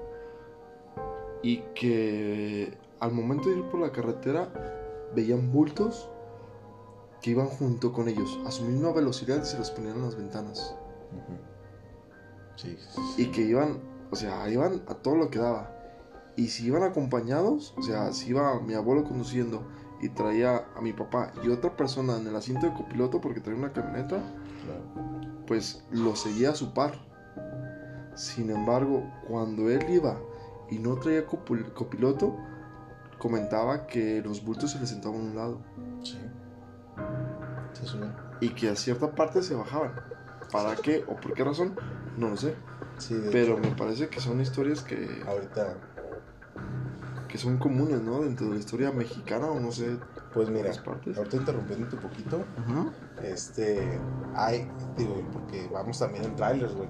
y 1.42 1.59
que 1.75 2.73
al 3.00 3.12
momento 3.12 3.49
de 3.49 3.59
ir 3.59 3.64
por 3.64 3.80
la 3.80 3.90
carretera 3.90 4.52
veían 5.14 5.50
bultos 5.50 6.11
que 7.20 7.30
iban 7.30 7.46
junto 7.48 7.92
con 7.92 8.08
ellos 8.08 8.38
a 8.46 8.50
su 8.50 8.64
misma 8.64 8.92
velocidad 8.92 9.42
y 9.42 9.46
se 9.46 9.58
los 9.58 9.70
ponían 9.70 9.96
en 9.96 10.02
las 10.02 10.16
ventanas. 10.16 10.75
Sí, 12.56 12.76
sí, 12.78 13.00
sí. 13.16 13.22
Y 13.22 13.26
que 13.26 13.42
iban, 13.42 13.78
o 14.10 14.16
sea, 14.16 14.48
iban 14.48 14.82
a 14.88 14.94
todo 14.94 15.16
lo 15.16 15.30
que 15.30 15.38
daba. 15.38 15.75
Y 16.37 16.48
si 16.48 16.66
iban 16.66 16.82
acompañados, 16.84 17.75
o 17.76 17.82
sea, 17.82 18.12
si 18.12 18.30
iba 18.30 18.60
mi 18.60 18.75
abuelo 18.75 19.04
conduciendo 19.04 19.62
y 20.00 20.08
traía 20.10 20.64
a 20.76 20.80
mi 20.80 20.92
papá 20.92 21.32
y 21.44 21.48
otra 21.48 21.76
persona 21.76 22.16
en 22.16 22.26
el 22.26 22.37
asiento 22.37 22.66
de 22.66 22.75
copiloto 22.75 23.20
porque 23.20 23.40
traía 23.40 23.58
una 23.58 23.72
camioneta, 23.72 24.16
Claro. 24.64 25.42
pues 25.46 25.82
lo 25.90 26.14
seguía 26.14 26.50
a 26.50 26.54
su 26.54 26.72
par. 26.75 26.94
Sin 28.14 28.50
embargo, 28.50 29.02
cuando 29.28 29.70
él 29.70 29.84
iba 29.90 30.18
y 30.70 30.78
no 30.78 30.96
traía 30.96 31.25
copiloto, 31.26 32.37
comentaba 33.18 33.87
que 33.87 34.20
los 34.22 34.44
bultos 34.44 34.72
se 34.72 34.80
le 34.80 34.87
sentaban 34.87 35.20
a 35.20 35.25
un 35.25 35.37
lado. 35.37 35.58
Se 37.72 37.84
y 38.40 38.50
que 38.50 38.68
a 38.70 38.76
cierta 38.76 39.10
parte 39.12 39.42
se 39.42 39.54
bajaban. 39.54 39.92
¿Para 40.52 40.76
qué 40.76 41.04
o 41.06 41.16
por 41.16 41.34
qué 41.34 41.44
razón? 41.44 41.75
No 42.16 42.30
lo 42.30 42.37
sé. 42.37 42.54
Sí, 42.98 43.14
de 43.14 43.30
Pero 43.30 43.58
hecho, 43.58 43.68
me 43.68 43.76
parece 43.76 44.08
que 44.08 44.20
son 44.20 44.40
historias 44.40 44.82
que, 44.82 45.22
ahorita, 45.26 45.76
que 47.28 47.38
son 47.38 47.58
comunes, 47.58 48.00
¿no? 48.00 48.22
Dentro 48.22 48.46
de 48.46 48.54
la 48.54 48.58
historia 48.58 48.90
mexicana 48.90 49.46
o 49.46 49.60
no 49.60 49.70
sé. 49.70 49.98
pues 50.32 50.50
mira, 50.50 50.72
partes. 50.84 51.16
ahorita 51.16 51.37
interrumpiéndote 51.37 51.96
un 51.96 52.02
poquito, 52.02 52.44
este, 53.22 54.00
hay, 54.34 54.68
digo, 54.96 55.22
porque 55.32 55.68
vamos 55.72 55.98
también 55.98 56.25
en 56.25 56.37
trailers, 56.37 56.75
güey. 56.75 56.88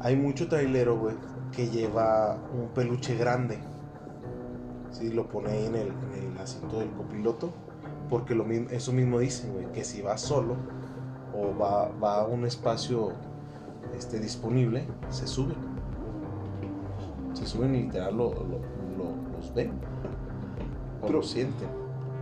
Hay 0.00 0.16
mucho 0.16 0.48
trailero, 0.48 0.98
güey, 0.98 1.16
que 1.52 1.68
lleva 1.68 2.38
un 2.52 2.68
peluche 2.68 3.16
grande. 3.16 3.58
Sí, 4.90 5.12
lo 5.12 5.28
pone 5.28 5.50
ahí 5.50 5.66
en 5.66 5.74
el, 5.74 5.88
en 6.14 6.32
el 6.32 6.38
asiento 6.38 6.78
del 6.78 6.90
copiloto. 6.92 7.52
Porque 8.14 8.32
lo 8.36 8.44
mismo, 8.44 8.68
eso 8.70 8.92
mismo 8.92 9.18
dicen, 9.18 9.52
güey, 9.54 9.66
que 9.72 9.82
si 9.82 10.00
va 10.00 10.16
solo 10.16 10.54
o 11.36 11.58
va, 11.58 11.88
va 12.00 12.20
a 12.20 12.26
un 12.28 12.44
espacio 12.46 13.10
este, 13.98 14.20
disponible, 14.20 14.84
se 15.10 15.26
suben. 15.26 15.56
Se 17.32 17.44
suben 17.44 17.74
y 17.74 17.82
literal 17.82 18.16
lo, 18.16 18.32
lo- 18.32 18.60
lo- 18.96 19.36
los 19.36 19.52
ven. 19.52 19.72
O 21.02 21.06
Pero- 21.06 21.14
lo 21.18 21.22
sienten. 21.24 21.68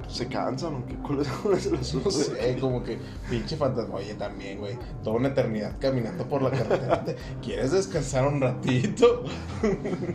Se 0.09 0.27
cansan, 0.29 0.75
¿o 0.75 0.87
qué? 0.87 0.95
¿Cuál 0.97 1.21
es, 1.21 1.29
cuál 1.29 1.55
es 1.55 1.67
el 1.67 1.77
asunto? 1.77 2.11
No 2.11 2.15
sé, 2.15 2.59
como 2.61 2.83
que 2.83 2.99
pinche 3.31 3.57
fantasma. 3.57 3.95
Oye, 3.95 4.15
también, 4.15 4.59
güey. 4.59 4.77
Toda 5.03 5.17
una 5.17 5.29
eternidad 5.29 5.77
caminando 5.81 6.25
por 6.29 6.43
la 6.43 6.51
carretera. 6.51 7.03
¿Te- 7.05 7.17
¿Quieres 7.43 7.71
descansar 7.73 8.27
un 8.27 8.41
ratito? 8.41 9.25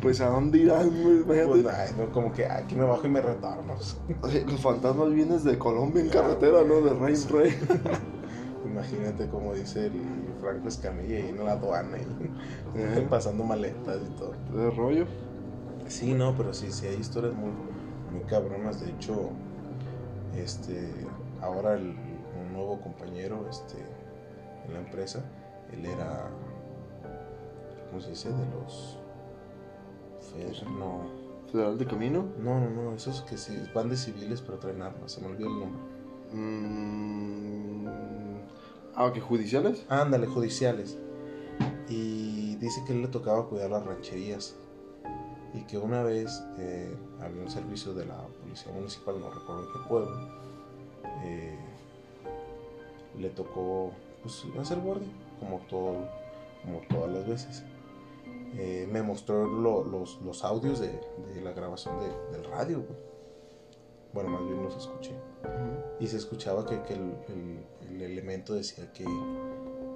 Pues 0.01 0.21
a 0.21 0.27
dónde 0.29 0.59
irán, 0.59 0.89
güey? 1.01 1.23
Pues, 1.23 1.65
ay, 1.65 1.91
no, 1.97 2.11
como 2.11 2.31
que 2.31 2.45
aquí 2.45 2.75
me 2.75 2.83
bajo 2.83 3.07
y 3.07 3.09
me 3.09 3.21
retorno. 3.21 3.75
Los 4.47 4.61
fantasmas 4.61 5.11
vienen 5.13 5.43
de 5.43 5.57
Colombia 5.57 6.03
en 6.03 6.09
carretera, 6.09 6.63
¿no? 6.63 6.81
De 6.81 6.93
rey 6.93 7.15
en 7.15 7.29
rey. 7.29 7.57
Imagínate 8.65 9.27
como 9.29 9.53
dice 9.53 9.87
el 9.87 9.93
Franco 10.41 10.67
Escamilla 10.67 11.15
ahí 11.17 11.29
en 11.29 11.43
la 11.43 11.53
aduana 11.53 11.97
y 11.97 12.79
Eh. 12.79 13.07
pasando 13.09 13.43
maletas 13.43 13.97
y 14.05 14.17
todo. 14.17 14.33
De 14.53 14.69
rollo. 14.71 15.05
Sí, 15.87 16.13
no, 16.13 16.35
pero 16.35 16.53
sí, 16.53 16.67
sí 16.71 16.85
hay 16.85 16.97
historias 16.97 17.33
muy, 17.33 17.49
muy 18.11 18.21
cabronas. 18.27 18.81
De 18.81 18.89
hecho, 18.91 19.29
este, 20.37 20.91
ahora 21.41 21.73
el, 21.75 21.89
un 21.89 22.53
nuevo 22.53 22.79
compañero, 22.81 23.47
este, 23.49 23.77
en 24.65 24.73
la 24.73 24.79
empresa, 24.79 25.23
él 25.71 25.85
era, 25.85 26.29
¿cómo 27.89 28.01
se 28.01 28.09
dice? 28.11 28.29
De 28.29 28.45
los, 28.51 28.99
no, 30.77 31.01
Federal 31.51 31.77
de 31.77 31.85
Camino. 31.85 32.25
no, 32.37 32.59
no, 32.59 32.69
no, 32.69 32.93
esos 32.93 33.21
que 33.21 33.37
sí, 33.37 33.57
van 33.73 33.89
de 33.89 33.95
civiles 33.95 34.41
pero 34.41 34.59
traen 34.59 34.81
armas, 34.81 35.13
se 35.13 35.21
me 35.21 35.27
olvidó 35.27 35.47
el 35.49 35.59
nombre. 35.59 35.81
Mm, 36.33 37.87
Ah, 38.99 39.05
ok, 39.05 39.19
judiciales. 39.19 39.85
Ándale, 39.89 40.25
judiciales. 40.25 40.97
Y 41.87 42.55
dice 42.55 42.83
que 42.83 42.93
él 42.93 43.03
le 43.03 43.07
tocaba 43.09 43.47
cuidar 43.47 43.69
las 43.69 43.85
rancherías. 43.85 44.55
Y 45.53 45.61
que 45.65 45.77
una 45.77 46.01
vez 46.01 46.43
eh, 46.57 46.97
había 47.21 47.43
un 47.43 47.51
servicio 47.51 47.93
de 47.93 48.07
la 48.07 48.17
policía 48.57 48.73
municipal, 48.73 49.19
no 49.19 49.29
recuerdo 49.29 49.63
en 49.63 49.71
qué 49.73 49.79
pueblo, 49.87 50.17
eh, 51.23 51.57
le 53.17 53.29
tocó 53.29 53.91
pues, 54.21 54.43
hacer 54.59 54.79
guardia, 54.79 55.07
como, 55.39 55.59
todo, 55.69 55.95
como 56.63 56.81
todas 56.89 57.11
las 57.11 57.27
veces. 57.27 57.63
Eh, 58.55 58.87
me 58.91 59.01
mostró 59.03 59.45
lo- 59.45 59.83
los, 59.83 60.19
los 60.21 60.43
audios 60.43 60.79
de, 60.79 60.87
de 61.33 61.41
la 61.41 61.51
grabación 61.51 61.99
de- 61.99 62.37
del 62.37 62.43
radio. 62.49 62.77
güey. 62.81 62.99
Bueno, 64.13 64.29
más 64.29 64.41
bien 64.43 64.63
los 64.63 64.75
escuché. 64.75 65.13
Y 65.99 66.07
se 66.07 66.17
escuchaba 66.17 66.65
que, 66.65 66.81
que 66.83 66.93
el, 66.93 67.13
el- 67.29 67.65
el 67.89 68.01
elemento 68.01 68.53
decía 68.53 68.91
que, 68.93 69.05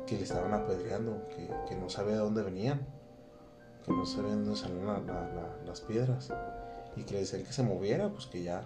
que 0.06 0.16
le 0.18 0.24
estaban 0.24 0.54
apedreando, 0.54 1.28
que, 1.30 1.50
que 1.68 1.76
no 1.76 1.90
sabía 1.90 2.14
de 2.14 2.20
dónde 2.20 2.44
venían, 2.44 2.86
que 3.86 3.92
no 3.92 4.06
sabía 4.06 4.32
de 4.32 4.36
dónde 4.44 4.56
salían 4.56 4.86
la- 4.86 5.00
la- 5.00 5.28
la- 5.34 5.58
las 5.66 5.82
piedras. 5.82 6.32
Y 6.96 7.04
que 7.04 7.14
le 7.14 7.20
decían 7.22 7.44
que 7.44 7.54
se 7.54 7.64
moviera, 7.64 8.10
pues 8.10 8.26
que 8.28 8.44
ya. 8.44 8.66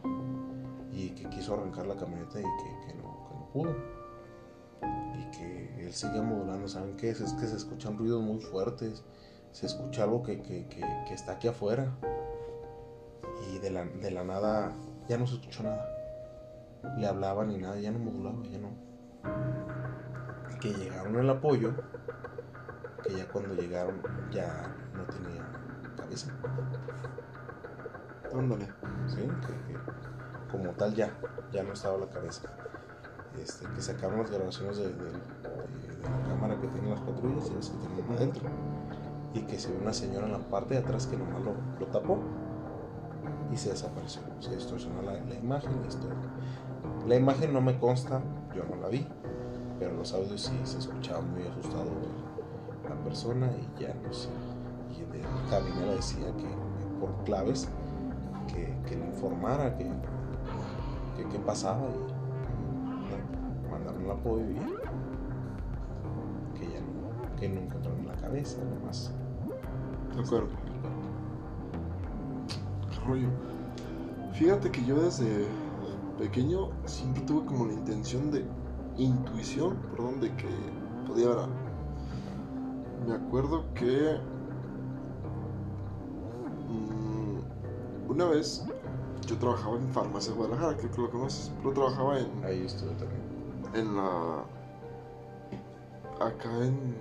Y 0.91 1.09
que 1.11 1.29
quiso 1.29 1.53
arrancar 1.53 1.85
la 1.87 1.95
camioneta 1.95 2.39
y 2.39 2.43
que, 2.43 2.87
que 2.87 2.93
no, 2.95 3.49
pudo. 3.53 3.75
Y 5.13 5.31
que 5.37 5.85
él 5.85 5.93
seguía 5.93 6.21
modulando, 6.21 6.67
¿saben 6.67 6.95
qué? 6.97 7.09
Es, 7.09 7.19
que 7.33 7.47
se 7.47 7.55
escuchan 7.55 7.97
ruidos 7.97 8.21
muy 8.21 8.39
fuertes, 8.39 9.03
se 9.51 9.65
escucha 9.65 10.03
algo 10.03 10.23
que, 10.23 10.41
que- 10.41 10.67
está 11.13 11.33
aquí 11.33 11.47
afuera. 11.47 11.95
Y 13.51 13.59
de 13.59 13.69
la, 13.69 13.85
de 13.85 14.11
la 14.11 14.23
nada 14.23 14.73
ya 15.07 15.17
no 15.17 15.27
se 15.27 15.35
escuchó 15.35 15.63
nada 15.63 15.91
le 16.97 17.07
hablaban 17.07 17.51
y 17.51 17.57
nada, 17.57 17.79
ya 17.79 17.91
no 17.91 17.99
modulaba, 17.99 18.37
ya 18.43 18.57
no. 18.59 18.69
Que 20.59 20.73
llegaron 20.73 21.17
el 21.17 21.29
apoyo, 21.29 21.73
que 23.03 23.15
ya 23.15 23.27
cuando 23.27 23.53
llegaron 23.55 24.01
ya 24.31 24.75
no 24.93 25.03
tenía 25.05 25.47
cabeza, 25.97 26.31
Ándale. 28.37 28.67
¿sí? 29.07 29.17
Que, 29.17 29.73
que 29.73 29.79
como 30.51 30.71
tal 30.71 30.93
ya, 30.95 31.11
ya 31.51 31.63
no 31.63 31.73
estaba 31.73 31.97
la 31.97 32.07
cabeza. 32.07 32.43
Este, 33.41 33.65
que 33.73 33.81
sacaron 33.81 34.19
las 34.19 34.31
grabaciones 34.31 34.77
de, 34.77 34.89
de- 34.93 35.11
de- 35.11 35.25
la 36.03 36.27
cámara 36.29 36.59
que 36.61 36.67
tienen 36.67 36.91
las 36.91 37.01
patrullas 37.01 37.49
y 37.49 37.55
ves 37.55 37.69
que 37.69 37.87
tienen 37.87 38.11
adentro. 38.15 38.43
Y 39.33 39.41
que 39.41 39.59
se 39.59 39.71
ve 39.71 39.79
una 39.81 39.91
señora 39.93 40.25
en 40.27 40.31
la 40.33 40.39
parte 40.39 40.75
de 40.75 40.79
atrás 40.81 41.07
que 41.07 41.17
nomás 41.17 41.41
lo, 41.41 41.53
lo 41.79 41.87
tapó 41.87 42.19
y 43.51 43.57
se 43.57 43.69
desapareció. 43.71 44.21
Se 44.39 44.55
distorsionó 44.55 45.01
la, 45.01 45.13
la 45.13 45.35
imagen 45.35 45.71
y 45.83 45.87
esto. 45.87 46.07
La 47.07 47.15
imagen 47.15 47.51
no 47.53 47.59
me 47.61 47.77
consta, 47.79 48.21
yo 48.55 48.63
no 48.63 48.75
la 48.81 48.87
vi, 48.87 49.05
pero 49.79 49.93
los 49.93 50.13
audios 50.13 50.41
sí 50.41 50.57
se 50.63 50.77
escuchaba 50.79 51.21
muy 51.21 51.43
asustado 51.47 51.85
la 52.87 52.95
persona 53.03 53.47
y 53.51 53.81
ya 53.81 53.93
no 53.95 54.13
sé. 54.13 54.29
Y 54.97 55.01
el 55.01 55.11
de 55.11 55.21
cabinera 55.49 55.93
decía 55.95 56.27
que, 56.37 56.43
que 56.43 56.85
por 56.99 57.11
claves 57.25 57.67
que, 58.47 58.75
que 58.87 58.95
le 58.95 59.05
informara 59.05 59.77
que, 59.77 59.89
qué 61.29 61.39
pasaba 61.39 61.87
y, 61.87 61.97
no, 63.09 63.71
mandaron 63.71 64.03
el 64.03 64.11
apoyo 64.11 64.45
y 64.45 64.55
que 66.57 66.71
ya 66.71 66.81
no, 66.81 67.35
que 67.35 67.49
no 67.49 67.61
encontraron 67.61 68.05
la 68.07 68.15
cabeza, 68.15 68.57
nomás. 68.63 69.13
De 70.15 70.21
acuerdo. 70.21 70.49
Qué 72.89 72.99
rollo. 73.07 73.29
Fíjate 74.33 74.71
que 74.71 74.83
yo 74.85 75.01
desde 75.01 75.47
pequeño 76.17 76.69
siempre 76.85 77.21
tuve 77.23 77.45
como 77.45 77.65
la 77.65 77.73
intención 77.73 78.31
de 78.31 78.45
intuición, 78.97 79.77
perdón, 79.91 80.21
de 80.21 80.35
que 80.35 80.47
podía 81.07 81.27
algo. 81.27 81.47
Me 83.07 83.13
acuerdo 83.13 83.65
que 83.73 84.17
una 88.15 88.25
vez 88.25 88.63
yo 89.27 89.37
trabajaba 89.37 89.75
en 89.77 89.89
farmacia 89.91 90.31
de 90.31 90.37
Guadalajara, 90.37 90.77
creo 90.77 90.91
que 90.91 91.01
lo 91.01 91.11
conoces, 91.11 91.51
pero 91.61 91.73
trabajaba 91.73 92.19
en, 92.19 92.43
Ahí 92.43 92.65
estuve 92.65 92.91
también. 92.95 93.21
en 93.73 93.95
la 93.95 94.43
acá 96.25 96.49
en 96.65 96.95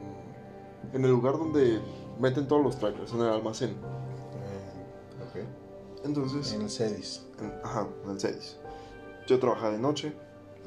en 0.93 1.05
el 1.05 1.11
lugar 1.11 1.39
donde 1.39 1.81
meten 2.21 2.47
todos 2.47 2.63
los 2.63 2.79
trailers 2.79 3.13
en 3.13 3.21
el 3.21 3.29
almacén 3.29 3.71
Eh, 3.71 5.23
ok. 5.41 6.05
entonces 6.05 6.53
En 6.53 6.63
el 6.63 6.71
CEDIS. 6.71 7.27
en- 7.41 7.53
ajá 7.65 7.87
en 8.05 8.11
el 8.11 8.21
CEDIS 8.21 8.59
yo 9.27 9.39
trabajaba 9.39 9.73
de 9.73 9.79
noche 9.79 10.13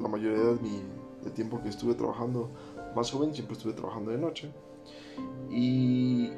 la 0.00 0.08
mayoría 0.08 0.38
de 0.38 0.54
mi 0.60 0.82
de 1.24 1.30
tiempo 1.30 1.60
que 1.62 1.68
estuve 1.68 1.94
trabajando 1.94 2.48
más 2.96 3.10
joven 3.10 3.34
siempre 3.34 3.54
estuve 3.56 3.72
trabajando 3.74 4.10
de 4.12 4.18
noche 4.18 4.50
y 5.50 6.30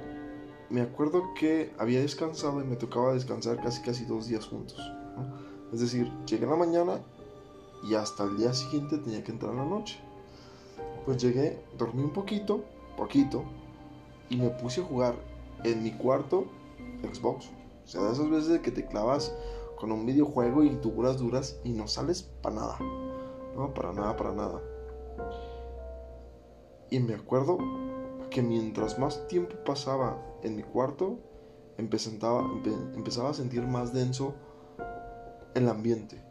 me 0.71 0.81
acuerdo 0.81 1.35
que 1.35 1.73
había 1.79 2.00
descansado 2.00 2.61
y 2.61 2.65
me 2.65 2.77
tocaba 2.77 3.12
descansar 3.12 3.61
casi 3.62 3.83
casi 3.83 4.05
dos 4.05 4.29
días 4.29 4.47
juntos 4.47 4.81
es 5.73 5.81
decir 5.81 6.11
llegué 6.27 6.45
en 6.45 6.50
la 6.50 6.57
mañana 6.57 7.00
y 7.83 7.95
hasta 7.95 8.25
el 8.25 8.37
día 8.37 8.55
siguiente 8.55 8.99
tenía 8.99 9.23
que 9.25 9.33
entrar 9.33 9.53
en 9.53 9.59
la 9.59 9.65
noche 9.65 9.99
pues 11.05 11.19
llegué 11.19 11.62
dormí 11.77 12.03
un 12.03 12.12
poquito 12.12 12.65
poquito, 13.00 13.45
y 14.29 14.37
me 14.37 14.50
puse 14.50 14.83
a 14.83 14.85
jugar 14.85 15.15
en 15.65 15.83
mi 15.83 15.93
cuarto 15.93 16.45
Xbox. 17.03 17.47
O 17.85 17.89
sea, 17.89 18.03
de 18.03 18.12
esas 18.12 18.31
veces 18.31 18.61
que 18.61 18.71
te 18.71 18.87
clavas 18.87 19.35
con 19.77 19.91
un 19.91 20.05
videojuego 20.05 20.62
y 20.62 20.69
duras, 20.69 21.19
duras 21.19 21.59
y 21.65 21.71
no 21.71 21.89
sales 21.89 22.23
para 22.43 22.57
nada. 22.57 22.79
No, 23.57 23.73
para 23.75 23.93
nada, 23.93 24.17
para 24.17 24.33
nada. 24.33 24.61
Y 26.91 27.00
me 27.00 27.15
acuerdo 27.15 27.59
que 28.31 28.43
mientras 28.43 28.99
más 28.99 29.27
tiempo 29.29 29.57
pasaba 29.65 30.19
en 30.43 30.57
mi 30.57 30.63
cuarto, 30.63 31.19
empezaba, 31.79 32.43
empe- 32.43 32.95
empezaba 32.95 33.31
a 33.31 33.35
sentir 33.35 33.63
más 33.67 33.93
denso 33.93 34.35
el 35.55 35.69
ambiente. 35.69 36.23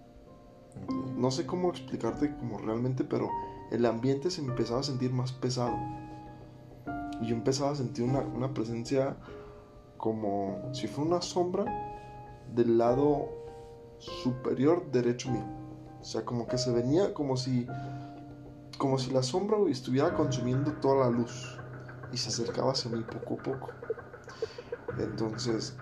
No 1.15 1.31
sé 1.31 1.45
cómo 1.45 1.69
explicarte 1.69 2.35
como 2.37 2.57
realmente, 2.59 3.03
pero 3.03 3.29
el 3.71 3.85
ambiente 3.85 4.31
se 4.31 4.41
empezaba 4.41 4.79
a 4.79 4.83
sentir 4.83 5.11
más 5.11 5.31
pesado. 5.31 5.75
Y 7.21 7.27
yo 7.27 7.35
empezaba 7.35 7.71
a 7.71 7.75
sentir 7.75 8.05
una, 8.05 8.19
una 8.19 8.53
presencia 8.53 9.17
como 9.97 10.69
si 10.73 10.87
fuera 10.87 11.09
una 11.09 11.21
sombra 11.21 11.65
del 12.55 12.77
lado 12.77 13.27
superior 13.97 14.89
derecho 14.91 15.29
mío. 15.29 15.43
O 15.99 16.03
sea, 16.05 16.23
como 16.23 16.47
que 16.47 16.57
se 16.57 16.71
venía 16.71 17.13
como 17.13 17.35
si 17.35 17.67
como 18.77 18.97
si 18.97 19.11
la 19.11 19.21
sombra 19.21 19.57
estuviera 19.69 20.13
consumiendo 20.15 20.71
toda 20.71 21.09
la 21.09 21.09
luz 21.09 21.58
y 22.11 22.17
se 22.17 22.29
acercaba 22.29 22.71
hacia 22.71 22.91
mí 22.91 23.03
poco 23.03 23.35
a 23.35 23.43
poco. 23.43 23.69
Entonces, 24.97 25.73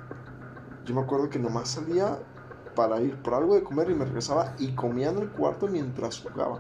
yo 0.86 0.94
me 0.96 1.02
acuerdo 1.02 1.30
que 1.30 1.40
nomás 1.40 1.70
salía 1.70 2.20
para 2.76 3.02
ir 3.02 3.16
por 3.22 3.34
algo 3.34 3.56
de 3.56 3.64
comer 3.64 3.90
y 3.90 3.96
me 3.96 4.06
regresaba 4.06 4.54
y 4.60 4.76
comía 4.76 5.10
en 5.10 5.18
el 5.18 5.30
cuarto 5.30 5.68
mientras 5.68 6.20
jugaba. 6.20 6.56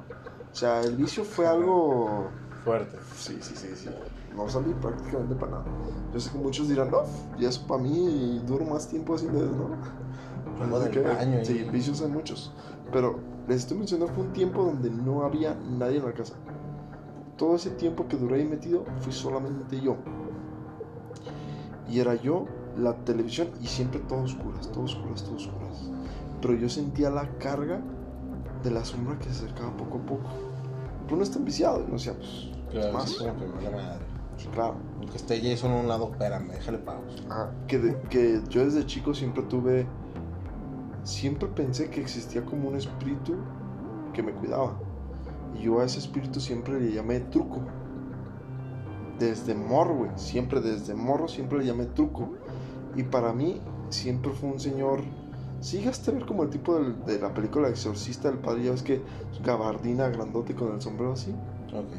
O 0.52 0.56
sea, 0.56 0.82
el 0.82 0.96
vicio 0.96 1.24
fue 1.24 1.48
algo 1.48 2.32
Fuerte. 2.64 2.98
Sí, 3.16 3.38
sí, 3.42 3.56
sí, 3.56 3.76
sí. 3.76 3.90
No 4.36 4.50
salí 4.50 4.74
prácticamente 4.74 5.36
para 5.36 5.52
nada. 5.54 5.66
Yo 6.14 6.20
sé 6.20 6.32
que 6.32 6.38
muchos 6.38 6.68
dirán, 6.68 6.92
no, 6.92 7.04
y 7.38 7.46
eso 7.46 7.66
para 7.68 7.82
mí 7.82 8.36
y 8.36 8.40
duro 8.40 8.66
más 8.66 8.88
tiempo 8.88 9.16
haciendo 9.16 9.40
eso, 9.40 9.52
¿no? 9.54 10.76
Así 10.76 10.84
del 10.86 10.92
que, 10.92 11.00
baño. 11.02 11.46
Sí, 11.46 11.54
y- 11.54 11.70
vicios 11.70 12.02
hay 12.02 12.10
muchos. 12.10 12.52
Pero 12.92 13.20
les 13.48 13.58
estoy 13.62 13.78
mencionando 13.78 14.14
fue 14.14 14.26
un 14.26 14.34
tiempo 14.34 14.64
donde 14.64 14.90
no 14.90 15.24
había 15.24 15.56
nadie 15.80 15.98
en 15.98 16.06
la 16.06 16.14
casa. 16.14 16.34
Todo 17.38 17.56
ese 17.56 17.70
tiempo 17.72 18.08
que 18.08 18.17
duré 18.17 18.38
ahí 18.38 18.46
metido 18.46 18.84
fui 19.01 19.13
solamente 19.13 19.79
yo. 19.79 19.98
Y 21.89 22.00
era 22.00 22.15
yo, 22.15 22.46
la 22.77 22.94
televisión 23.06 23.50
y 23.62 23.67
siempre 23.67 24.00
todo 24.01 24.24
oscuras, 24.24 24.70
todo 24.72 24.84
oscuras, 24.84 25.24
todo 25.24 25.36
oscuras. 25.36 25.89
Pero 26.41 26.53
yo 26.56 26.70
sentía 26.70 27.10
la 27.10 27.29
carga 27.38 27.79
de 28.63 28.72
la 28.72 28.84
sombra 28.84 29.17
que 29.20 29.25
se 29.25 29.46
acercaba 29.46 29.75
poco 29.77 29.98
a 30.00 30.01
poco. 30.01 30.29
Pero 31.03 31.15
uno 31.15 31.24
está 31.24 31.39
enviciado 31.39 31.82
y 31.84 31.88
no 31.88 31.94
decía, 31.94 32.13
pues, 32.13 32.50
Claro, 32.72 32.94
más. 32.94 33.10
sí, 33.12 33.24
madre. 33.24 33.46
pues, 34.36 34.48
claro. 34.53 34.75
Que 35.10 35.17
esté 35.17 35.41
Jason 35.41 35.72
a 35.72 35.75
un 35.77 35.88
lado, 35.88 36.10
espérame, 36.12 36.50
déjale 36.51 36.79
pausa. 36.79 37.15
Ajá, 37.29 37.51
que, 37.67 37.79
de- 37.79 38.00
que 38.10 38.41
yo 38.50 38.65
desde 38.65 38.86
chico 38.86 39.13
siempre 39.13 39.44
tuve, 39.44 39.88
siempre 41.03 41.48
pensé 41.48 41.89
que 41.89 42.01
existía 42.01 42.44
como 42.44 42.67
un 42.67 42.75
espíritu 42.75 43.36
que 44.13 44.22
me 44.22 44.34
cuidaba. 44.34 44.77
Y 45.58 45.64
yo 45.64 45.80
a 45.80 45.86
ese 45.86 46.00
espíritu 46.00 46.40
siempre 46.40 46.80
le 46.80 46.94
llamé 46.94 47.20
truco. 47.20 47.62
Desde 49.20 49.56
morro, 49.56 49.96
güey, 49.96 50.12
siempre 50.16 50.62
desde 50.62 50.94
morro 50.94 51.28
siempre 51.28 51.60
le 51.60 51.66
llamé 51.66 51.86
truco. 51.86 52.30
Y 52.96 53.03
para 53.03 53.34
mí 53.34 53.62
siempre 53.90 54.31
fue 54.31 54.50
un 54.50 54.60
señor, 54.60 55.01
sí 55.60 55.77
llegaste 55.79 56.12
a 56.12 56.14
ver 56.14 56.25
como 56.25 56.44
el 56.44 56.50
tipo 56.50 56.75
del- 56.75 57.03
de 57.05 57.20
la 57.20 57.34
película 57.34 57.68
Exorcista 57.70 58.29
del 58.29 58.40
Padre, 58.40 58.64
ya 58.64 58.72
ves 58.72 58.84
que 58.84 59.01
gabardina 59.44 60.10
grandote 60.10 60.55
con 60.55 60.74
el 60.74 60.81
sombrero 60.81 61.14
así. 61.14 61.34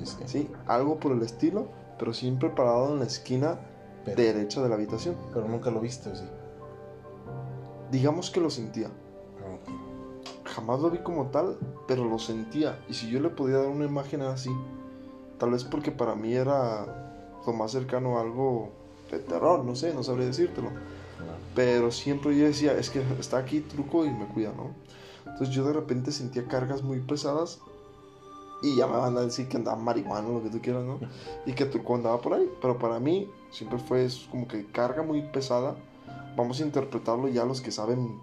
Sí. 0.04 0.16
Sí, 0.26 0.50
algo 0.66 0.98
por 0.98 1.12
el 1.12 1.22
estilo, 1.22 1.68
pero 1.98 2.12
siempre 2.12 2.50
parado 2.50 2.92
en 2.92 2.98
la 3.00 3.04
esquina 3.04 3.60
Pero, 4.04 4.16
derecha 4.22 4.62
de 4.62 4.68
la 4.68 4.74
habitación. 4.76 5.16
pero 5.32 5.48
nunca 5.48 5.70
lo 5.70 5.80
viste, 5.80 6.10
¿o 6.10 6.14
sí? 6.16 6.24
digamos 7.90 8.30
que 8.30 8.40
lo 8.40 8.50
sentía. 8.50 8.90
Jamás 10.58 10.80
lo 10.80 10.90
vi 10.90 10.98
como 10.98 11.26
tal, 11.26 11.56
pero 11.86 12.04
lo 12.04 12.18
sentía. 12.18 12.84
Y 12.88 12.94
si 12.94 13.08
yo 13.08 13.20
le 13.20 13.28
podía 13.28 13.58
dar 13.58 13.68
una 13.68 13.84
imagen 13.84 14.22
así. 14.22 14.50
Tal 15.38 15.52
vez 15.52 15.62
porque 15.62 15.92
para 15.92 16.16
mí 16.16 16.34
era 16.34 17.30
lo 17.46 17.52
más 17.52 17.70
cercano 17.70 18.18
a 18.18 18.22
algo 18.22 18.70
de 19.08 19.20
terror, 19.20 19.64
no 19.64 19.76
sé, 19.76 19.94
no 19.94 20.02
sabría 20.02 20.26
decírtelo. 20.26 20.70
Pero 21.54 21.92
siempre 21.92 22.36
yo 22.36 22.44
decía, 22.46 22.72
es 22.76 22.90
que 22.90 23.04
está 23.20 23.38
aquí 23.38 23.60
truco 23.60 24.04
y 24.04 24.10
me 24.10 24.26
cuida, 24.26 24.52
¿no? 24.52 24.74
Entonces 25.30 25.54
yo 25.54 25.64
de 25.64 25.74
repente 25.74 26.10
sentía 26.10 26.48
cargas 26.48 26.82
muy 26.82 26.98
pesadas 26.98 27.60
y 28.60 28.74
ya 28.74 28.88
me 28.88 28.96
van 28.96 29.16
a 29.16 29.20
decir 29.20 29.46
que 29.46 29.58
andaba 29.58 29.76
marihuana, 29.76 30.28
lo 30.28 30.42
que 30.42 30.50
tú 30.50 30.60
quieras, 30.60 30.82
¿no? 30.82 30.98
Y 31.46 31.52
que 31.52 31.66
truco 31.66 31.94
andaba 31.94 32.20
por 32.20 32.34
ahí. 32.34 32.50
Pero 32.60 32.80
para 32.80 32.98
mí 32.98 33.30
siempre 33.52 33.78
fue 33.78 34.08
como 34.28 34.48
que 34.48 34.66
carga 34.66 35.04
muy 35.04 35.22
pesada. 35.22 35.76
Vamos 36.36 36.60
a 36.60 36.64
interpretarlo 36.64 37.28
ya 37.28 37.44
los 37.44 37.60
que 37.60 37.70
saben, 37.70 38.20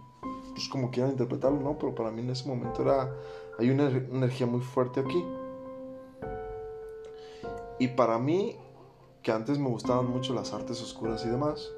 pues 0.55 0.69
como 0.69 0.89
quieran 0.89 1.11
interpretarlo, 1.11 1.59
¿no? 1.59 1.77
Pero 1.77 1.93
para 1.93 2.09
mí 2.11 2.21
en 2.21 2.29
ese 2.29 2.47
momento 2.47 2.81
era, 2.81 3.13
hay 3.59 3.69
una 3.69 3.89
ener- 3.89 4.09
energía 4.09 4.47
muy 4.47 4.61
fuerte 4.61 5.01
aquí. 5.01 5.23
Y 7.77 7.89
para 7.89 8.17
mí, 8.17 8.55
que 9.21 9.33
antes 9.33 9.59
me 9.59 9.67
gustaban 9.67 10.09
mucho 10.09 10.33
las 10.33 10.53
artes 10.53 10.81
oscuras 10.81 11.25
y 11.25 11.29
demás, 11.29 11.69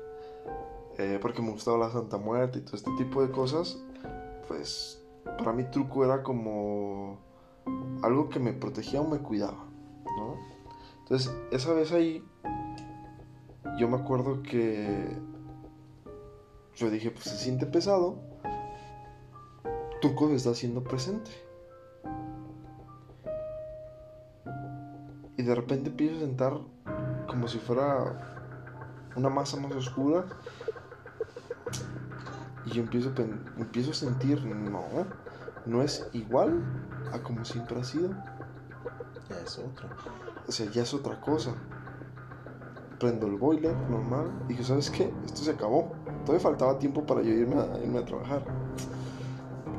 eh, 1.00 1.18
porque 1.22 1.42
me 1.42 1.52
gustaba 1.52 1.78
la 1.78 1.90
Santa 1.92 2.18
Muerte 2.18 2.60
y 2.60 2.62
todo 2.62 2.76
este 2.76 2.92
tipo 2.98 3.22
de 3.22 3.32
cosas, 3.32 3.80
pues 4.48 5.04
para 5.40 5.54
mí 5.54 5.64
truco 5.72 6.06
era 6.06 6.22
como 6.22 7.18
algo 8.04 8.30
que 8.30 8.40
me 8.40 8.54
protegía 8.54 9.02
o 9.02 9.08
me 9.08 9.18
cuidaba, 9.20 9.66
¿no? 10.18 10.36
Entonces, 11.00 11.34
esa 11.52 11.74
vez 11.74 11.92
ahí, 11.92 12.24
yo 13.80 13.88
me 13.88 13.98
acuerdo 13.98 14.44
que 14.44 15.18
yo 16.76 16.92
dije, 16.92 17.10
pues 17.10 17.26
se 17.26 17.38
siente 17.38 17.66
pesado, 17.66 18.20
truco 20.02 20.30
está 20.30 20.54
siendo 20.54 20.84
presente. 20.84 21.32
Y 25.38 25.44
de 25.44 25.54
repente 25.54 25.90
empiezo 25.90 26.18
a 26.18 26.20
sentar 26.20 26.54
como 27.28 27.48
si 27.48 27.60
fuera 27.60 28.50
una 29.16 29.30
masa 29.30 29.58
más 29.58 29.74
oscura. 29.74 30.26
Y 32.66 32.72
yo 32.72 32.84
empiezo 32.84 33.14
empiezo 33.58 33.92
a 33.92 33.94
sentir, 33.94 34.44
no, 34.44 34.84
no 35.66 35.82
es 35.82 36.10
igual 36.14 36.64
a 37.14 37.20
como 37.20 37.46
siempre 37.46 37.80
ha 37.80 37.84
sido. 37.84 38.10
Ya 39.30 39.40
es 39.44 39.58
otro. 39.60 39.90
O 40.48 40.52
sea, 40.52 40.70
ya 40.72 40.82
es 40.84 40.94
otra 40.94 41.20
cosa. 41.22 41.54
Prendo 43.00 43.28
el 43.28 43.36
boiler 43.36 43.76
normal. 43.90 44.32
Dije, 44.48 44.64
¿sabes 44.64 44.90
qué? 44.90 45.14
Esto 45.26 45.42
se 45.44 45.52
acabó. 45.52 45.92
Todavía 46.26 46.44
faltaba 46.44 46.80
tiempo 46.80 47.06
para 47.06 47.22
yo 47.22 47.32
irme 47.32 47.62
a, 47.62 47.78
irme 47.80 48.00
a 48.00 48.06
trabajar. 48.06 48.44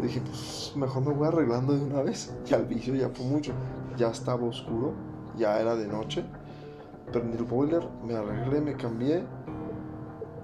Dije, 0.02 0.20
pues 0.20 0.72
mejor 0.76 1.04
me 1.04 1.12
voy 1.12 1.26
arreglando 1.26 1.72
de 1.72 1.84
una 1.84 2.02
vez. 2.02 2.34
Ya 2.44 2.56
el 2.56 2.66
vicio 2.66 2.94
ya 2.94 3.08
fue 3.08 3.26
mucho. 3.26 3.52
Ya 3.96 4.08
estaba 4.08 4.44
oscuro. 4.44 4.94
Ya 5.36 5.58
era 5.60 5.74
de 5.74 5.88
noche. 5.88 6.24
Prendí 7.12 7.38
el 7.38 7.44
boiler, 7.44 7.88
me 8.06 8.14
arreglé, 8.14 8.60
me 8.60 8.76
cambié. 8.76 9.24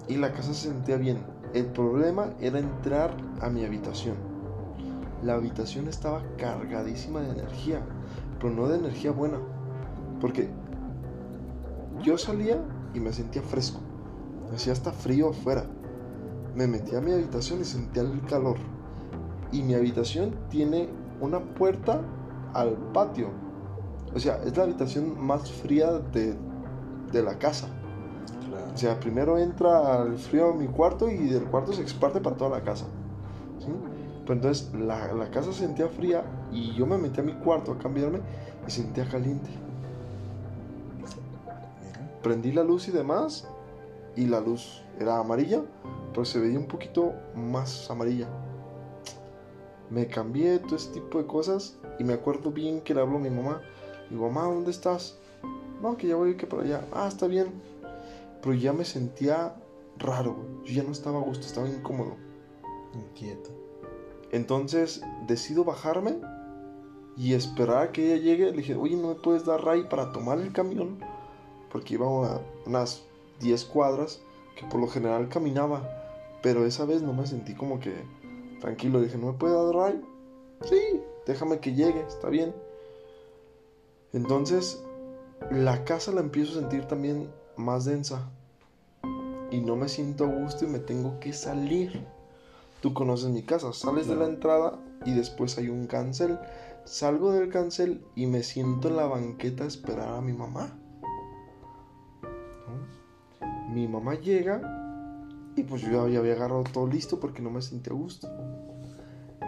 Y 0.08 0.16
la 0.16 0.32
casa 0.32 0.54
se 0.54 0.68
sentía 0.68 0.96
bien. 0.96 1.18
El 1.52 1.66
problema 1.66 2.30
era 2.40 2.58
entrar 2.58 3.16
a 3.40 3.48
mi 3.48 3.64
habitación. 3.64 4.16
La 5.22 5.34
habitación 5.34 5.88
estaba 5.88 6.22
cargadísima 6.36 7.20
de 7.20 7.30
energía. 7.30 7.80
Pero 8.40 8.52
no 8.52 8.68
de 8.68 8.78
energía 8.78 9.12
buena. 9.12 9.38
Porque 10.20 10.48
yo 12.02 12.18
salía 12.18 12.58
y 12.92 13.00
me 13.00 13.12
sentía 13.12 13.42
fresco. 13.42 13.80
Hacía 14.52 14.72
hasta 14.72 14.92
frío 14.92 15.30
afuera. 15.30 15.64
Me 16.54 16.66
metí 16.66 16.94
a 16.94 17.00
mi 17.00 17.12
habitación 17.12 17.60
y 17.60 17.64
sentía 17.64 18.02
el 18.02 18.20
calor. 18.22 18.56
Y 19.54 19.62
mi 19.62 19.74
habitación 19.74 20.34
tiene 20.50 20.88
una 21.20 21.38
puerta 21.38 22.00
al 22.52 22.72
patio. 22.92 23.28
O 24.12 24.18
sea, 24.18 24.40
es 24.44 24.56
la 24.56 24.64
habitación 24.64 25.24
más 25.24 25.50
fría 25.50 25.92
de, 25.92 26.36
de 27.12 27.22
la 27.22 27.38
casa. 27.38 27.68
Claro. 28.48 28.72
O 28.74 28.76
sea, 28.76 28.98
primero 28.98 29.38
entra 29.38 30.02
el 30.02 30.18
frío 30.18 30.50
a 30.50 30.54
mi 30.54 30.66
cuarto 30.66 31.08
y 31.08 31.28
del 31.28 31.44
cuarto 31.44 31.72
se 31.72 31.82
exparte 31.82 32.20
para 32.20 32.36
toda 32.36 32.50
la 32.58 32.64
casa. 32.64 32.86
¿sí? 33.60 33.72
Pero 34.22 34.34
entonces 34.34 34.74
la, 34.74 35.12
la 35.12 35.30
casa 35.30 35.52
se 35.52 35.60
sentía 35.60 35.88
fría 35.88 36.24
y 36.50 36.74
yo 36.74 36.84
me 36.84 36.98
metí 36.98 37.20
a 37.20 37.22
mi 37.22 37.34
cuarto 37.34 37.70
a 37.70 37.78
cambiarme 37.78 38.20
y 38.66 38.70
sentía 38.72 39.08
caliente. 39.08 39.50
Prendí 42.24 42.50
la 42.50 42.64
luz 42.64 42.88
y 42.88 42.90
demás 42.90 43.46
y 44.16 44.26
la 44.26 44.40
luz 44.40 44.82
era 44.98 45.18
amarilla, 45.18 45.62
pero 46.12 46.24
se 46.24 46.40
veía 46.40 46.58
un 46.58 46.66
poquito 46.66 47.12
más 47.36 47.90
amarilla. 47.90 48.28
Me 49.90 50.06
cambié 50.06 50.58
todo 50.58 50.76
ese 50.76 50.92
tipo 50.92 51.18
de 51.18 51.26
cosas 51.26 51.78
y 51.98 52.04
me 52.04 52.14
acuerdo 52.14 52.50
bien 52.50 52.80
que 52.80 52.94
le 52.94 53.00
hablo 53.00 53.16
a 53.16 53.20
mi 53.20 53.30
mamá. 53.30 53.62
Digo, 54.10 54.28
mamá, 54.30 54.52
¿dónde 54.52 54.70
estás? 54.70 55.18
No, 55.82 55.96
que 55.96 56.08
ya 56.08 56.16
voy 56.16 56.36
que 56.36 56.46
para 56.46 56.62
allá. 56.62 56.86
Ah, 56.92 57.08
está 57.08 57.26
bien. 57.26 57.48
Pero 58.42 58.54
ya 58.54 58.72
me 58.72 58.84
sentía 58.84 59.54
raro. 59.98 60.36
Yo 60.64 60.72
ya 60.74 60.82
no 60.82 60.92
estaba 60.92 61.18
a 61.18 61.22
gusto, 61.22 61.46
estaba 61.46 61.68
incómodo. 61.68 62.16
Inquieto. 62.94 63.50
Entonces 64.30 65.02
decido 65.26 65.64
bajarme 65.64 66.16
y 67.16 67.34
esperar 67.34 67.78
a 67.78 67.92
que 67.92 68.12
ella 68.12 68.22
llegue. 68.22 68.50
Le 68.50 68.58
dije, 68.58 68.74
oye, 68.74 68.96
¿no 68.96 69.08
me 69.08 69.14
puedes 69.14 69.44
dar 69.44 69.64
ray 69.64 69.84
para 69.88 70.12
tomar 70.12 70.38
el 70.38 70.52
camión? 70.52 70.98
porque 71.74 71.94
iba 71.94 72.06
a 72.06 72.40
unas 72.66 73.02
10 73.40 73.64
cuadras 73.64 74.20
que 74.56 74.64
por 74.64 74.78
lo 74.78 74.86
general 74.86 75.28
caminaba, 75.28 75.82
pero 76.40 76.64
esa 76.66 76.84
vez 76.84 77.02
no 77.02 77.12
me 77.12 77.26
sentí 77.26 77.52
como 77.54 77.80
que 77.80 77.92
tranquilo, 78.64 79.02
dije, 79.02 79.18
¿no 79.18 79.26
me 79.26 79.32
puede 79.34 79.54
dar 79.54 79.92
ride? 79.92 80.00
Sí, 80.62 81.02
déjame 81.26 81.60
que 81.60 81.74
llegue, 81.74 82.00
está 82.00 82.30
bien. 82.30 82.54
Entonces, 84.14 84.82
la 85.50 85.84
casa 85.84 86.12
la 86.12 86.22
empiezo 86.22 86.52
a 86.52 86.62
sentir 86.62 86.86
también 86.86 87.30
más 87.58 87.84
densa 87.84 88.30
y 89.50 89.60
no 89.60 89.76
me 89.76 89.90
siento 89.90 90.24
a 90.24 90.28
gusto 90.28 90.64
y 90.64 90.68
me 90.68 90.78
tengo 90.78 91.20
que 91.20 91.34
salir. 91.34 92.06
Tú 92.80 92.94
conoces 92.94 93.28
mi 93.28 93.42
casa, 93.42 93.70
sales 93.74 94.08
de 94.08 94.16
la 94.16 94.24
entrada 94.24 94.78
y 95.04 95.12
después 95.12 95.58
hay 95.58 95.68
un 95.68 95.86
cancel. 95.86 96.38
Salgo 96.86 97.32
del 97.32 97.50
cancel 97.50 98.02
y 98.14 98.24
me 98.26 98.42
siento 98.42 98.88
en 98.88 98.96
la 98.96 99.04
banqueta 99.04 99.64
a 99.64 99.66
esperar 99.66 100.08
a 100.08 100.22
mi 100.22 100.32
mamá. 100.32 100.78
Mi 103.68 103.86
mamá 103.88 104.14
llega 104.14 104.84
y 105.54 105.62
pues 105.64 105.82
yo 105.82 106.08
ya 106.08 106.18
había 106.18 106.32
agarrado 106.32 106.64
todo 106.64 106.86
listo 106.86 107.20
porque 107.20 107.42
no 107.42 107.50
me 107.50 107.60
sentía 107.60 107.92
a 107.92 107.96
gusto. 107.96 108.28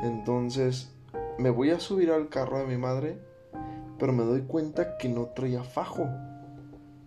Entonces 0.03 0.93
me 1.39 1.51
voy 1.51 1.71
a 1.71 1.81
subir 1.81 2.11
al 2.11 2.29
carro 2.29 2.59
de 2.59 2.67
mi 2.67 2.77
madre, 2.77 3.19
pero 3.99 4.13
me 4.13 4.25
doy 4.25 4.43
cuenta 4.43 4.97
que 4.99 5.09
no 5.09 5.27
traía 5.27 5.63
fajo. 5.63 6.09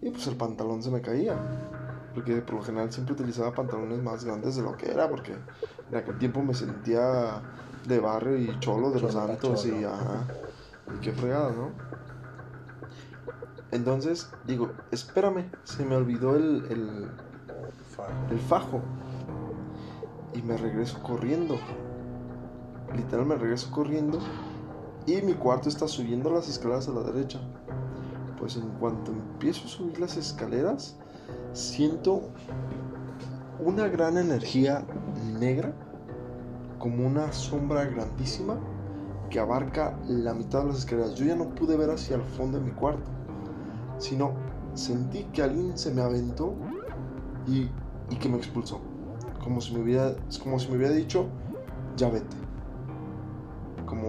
Y 0.02 0.12
pues 0.12 0.28
el 0.28 0.36
pantalón 0.36 0.82
se 0.82 0.92
me 0.92 1.02
caía. 1.02 1.36
Porque 2.14 2.42
por 2.42 2.56
lo 2.56 2.62
general 2.62 2.92
siempre 2.92 3.14
utilizaba 3.14 3.54
pantalones 3.54 4.02
más 4.02 4.24
grandes 4.26 4.56
de 4.56 4.64
lo 4.64 4.76
que 4.76 4.92
era, 4.92 5.10
porque 5.10 5.34
en 5.92 5.98
aquel 5.98 6.18
tiempo 6.18 6.42
me 6.42 6.54
sentía 6.54 7.42
de 7.88 8.00
barrio 8.00 8.38
y 8.38 8.60
cholo 8.60 8.92
de 8.92 9.00
los 9.00 9.14
santos 9.14 9.66
y 9.66 9.84
ajá. 9.84 10.26
Y 10.96 11.00
qué 11.00 11.12
fregada, 11.12 11.52
¿no? 11.52 11.72
Entonces 13.72 14.32
digo, 14.48 14.72
espérame, 14.92 15.52
se 15.64 15.86
me 15.86 15.96
olvidó 15.96 16.36
el, 16.36 16.66
el, 16.70 17.12
el 18.32 18.40
fajo. 18.40 18.82
Y 20.34 20.42
me 20.42 20.58
regreso 20.58 21.02
corriendo. 21.02 21.58
Literal 22.96 23.26
me 23.26 23.36
regreso 23.36 23.72
corriendo. 23.72 24.20
Y 25.06 25.22
mi 25.22 25.34
cuarto 25.34 25.70
está 25.70 25.88
subiendo 25.88 26.30
las 26.30 26.48
escaleras 26.48 26.88
a 26.88 26.92
la 26.92 27.02
derecha. 27.02 27.40
Pues 28.38 28.58
en 28.58 28.70
cuanto 28.80 29.12
empiezo 29.12 29.66
a 29.66 29.70
subir 29.70 30.00
las 30.00 30.18
escaleras, 30.18 30.98
siento 31.54 32.30
una 33.60 33.88
gran 33.88 34.18
energía 34.18 34.86
negra, 35.40 35.74
como 36.78 37.06
una 37.06 37.32
sombra 37.34 37.86
grandísima 37.86 38.58
que 39.30 39.40
abarca 39.40 39.98
la 40.08 40.34
mitad 40.34 40.62
de 40.62 40.68
las 40.68 40.78
escaleras. 40.80 41.16
Yo 41.16 41.26
ya 41.26 41.36
no 41.36 41.50
pude 41.50 41.76
ver 41.76 41.90
hacia 41.90 42.16
el 42.16 42.24
fondo 42.24 42.58
de 42.60 42.66
mi 42.66 42.72
cuarto, 42.72 43.10
sino 43.98 44.34
sentí 44.74 45.26
que 45.26 45.42
alguien 45.42 45.78
se 45.78 45.92
me 45.94 46.02
aventó 46.02 46.56
y, 47.48 47.70
y 48.10 48.16
que 48.18 48.30
me 48.30 48.38
expulsó. 48.38 48.80
Como 49.44 49.62
si 49.62 49.74
me 49.74 49.82
hubiera, 49.82 50.16
como 50.42 50.60
si 50.60 50.70
me 50.70 50.78
hubiera 50.78 50.94
dicho, 50.94 51.28
ya 51.96 52.10
vete. 52.10 52.49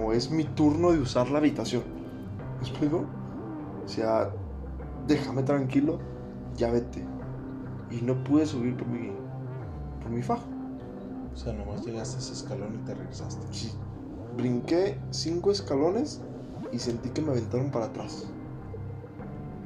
Como 0.01 0.15
es 0.15 0.31
mi 0.31 0.45
turno 0.45 0.93
de 0.93 0.99
usar 0.99 1.29
la 1.29 1.41
habitación. 1.41 1.83
¿Me 2.59 2.67
explico? 2.67 3.05
O 3.85 3.87
sea, 3.87 4.31
déjame 5.07 5.43
tranquilo, 5.43 5.99
ya 6.57 6.71
vete 6.71 7.05
y 7.91 8.01
no 8.01 8.25
pude 8.25 8.47
subir 8.47 8.79
por 8.79 8.87
mi, 8.87 9.13
por 10.03 10.11
mi 10.11 10.23
fajo. 10.23 10.47
O 11.35 11.37
sea, 11.37 11.53
nomás 11.53 11.85
llegaste 11.85 12.17
a 12.17 12.19
ese 12.19 12.33
escalón 12.33 12.77
y 12.77 12.79
te 12.87 12.95
regresaste. 12.95 13.47
Sí. 13.51 13.75
Brinqué 14.39 14.99
cinco 15.11 15.51
escalones 15.51 16.23
y 16.73 16.79
sentí 16.79 17.11
que 17.11 17.21
me 17.21 17.33
aventaron 17.33 17.71
para 17.71 17.85
atrás. 17.85 18.27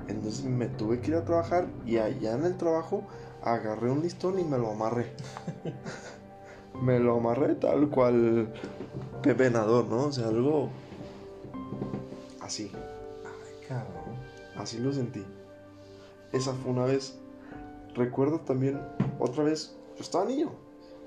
Entonces 0.08 0.44
me 0.46 0.66
tuve 0.66 1.00
que 1.00 1.12
ir 1.12 1.16
a 1.16 1.24
trabajar 1.24 1.68
y 1.86 1.98
allá 1.98 2.34
en 2.34 2.44
el 2.44 2.56
trabajo 2.56 3.06
agarré 3.40 3.88
un 3.88 4.02
listón 4.02 4.40
y 4.40 4.42
me 4.42 4.58
lo 4.58 4.72
amarré. 4.72 5.12
me 6.82 6.98
lo 6.98 7.16
amarré 7.16 7.54
tal 7.54 7.88
cual 7.88 8.52
Pepe 9.22 9.50
Nador, 9.50 9.86
¿no? 9.86 10.04
O 10.04 10.12
sea, 10.12 10.28
algo 10.28 10.68
así. 12.40 12.70
Ay, 13.24 13.66
cabrón. 13.68 14.14
Así 14.56 14.78
lo 14.78 14.92
sentí. 14.92 15.24
Esa 16.32 16.52
fue 16.52 16.72
una 16.72 16.84
vez 16.84 17.18
recuerdo 17.94 18.40
también, 18.40 18.80
otra 19.18 19.44
vez, 19.44 19.76
yo 19.96 20.02
estaba 20.02 20.24
niño. 20.24 20.50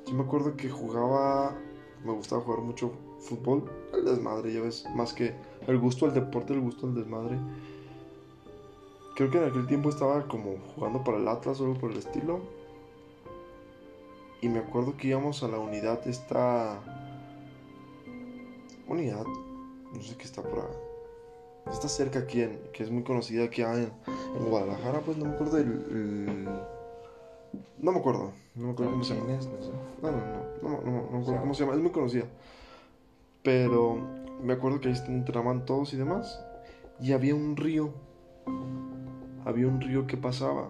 Yo 0.06 0.14
me 0.14 0.24
acuerdo 0.24 0.56
que 0.56 0.70
jugaba, 0.70 1.56
me 2.04 2.14
gustaba 2.14 2.42
jugar 2.42 2.62
mucho 2.62 2.94
fútbol, 3.20 3.70
el 3.94 4.06
desmadre, 4.06 4.54
ya 4.54 4.62
ves, 4.62 4.86
más 4.96 5.14
que 5.14 5.34
el 5.68 5.78
gusto 5.80 6.06
al 6.06 6.14
deporte, 6.14 6.54
el 6.54 6.62
gusto 6.62 6.88
al 6.88 6.96
desmadre. 6.96 7.38
Creo 9.16 9.30
que 9.30 9.38
en 9.38 9.46
aquel 9.46 9.68
tiempo 9.68 9.90
estaba 9.90 10.28
como 10.28 10.58
jugando 10.76 11.04
para 11.04 11.18
el 11.18 11.28
Atlas 11.28 11.60
o 11.60 11.66
algo 11.66 11.80
por 11.80 11.92
el 11.92 11.98
estilo. 11.98 12.40
Y 14.42 14.50
me 14.50 14.60
acuerdo 14.60 14.96
que 14.98 15.08
íbamos 15.08 15.44
a 15.44 15.48
la 15.48 15.60
unidad 15.60 16.08
esta... 16.08 16.80
Unidad, 18.88 19.26
no 19.94 20.02
sé 20.02 20.16
qué 20.16 20.24
está 20.24 20.42
por 20.42 20.60
ahí. 20.60 21.72
Está 21.72 21.90
cerca 21.90 22.20
aquí, 22.20 22.42
en, 22.42 22.60
que 22.72 22.84
es 22.84 22.92
muy 22.92 23.04
conocida 23.04 23.44
aquí 23.44 23.62
en, 23.62 23.92
en 24.38 24.50
Guadalajara, 24.50 25.02
pues 25.02 25.18
no 25.18 25.26
me 25.26 25.32
acuerdo 25.32 25.58
del... 25.58 26.48
No 27.80 27.92
me 27.92 28.00
acuerdo, 28.00 28.32
no 28.56 28.68
me 28.68 28.72
acuerdo 28.72 28.92
cómo 28.94 29.04
se 29.04 29.16
llama. 29.16 29.28
No, 30.02 30.12
no, 30.12 30.18
no, 30.18 30.70
no, 30.70 30.82
no, 30.82 30.82
no 30.82 31.12
me 31.12 31.20
acuerdo 31.20 31.42
cómo 31.42 31.54
se 31.54 31.64
llama, 31.64 31.76
es 31.76 31.82
muy 31.82 31.92
conocida. 31.92 32.26
Pero 33.44 33.98
me 34.42 34.54
acuerdo 34.54 34.80
que 34.80 34.90
ahí 34.90 34.96
entraban 35.08 35.66
todos 35.66 35.94
y 35.94 35.98
demás. 35.98 36.44
Y 37.00 37.14
había 37.14 37.36
un 37.36 37.56
río. 37.56 37.94
Había 39.46 39.68
un 39.68 39.82
río 39.82 40.08
que 40.08 40.18
pasaba. 40.18 40.70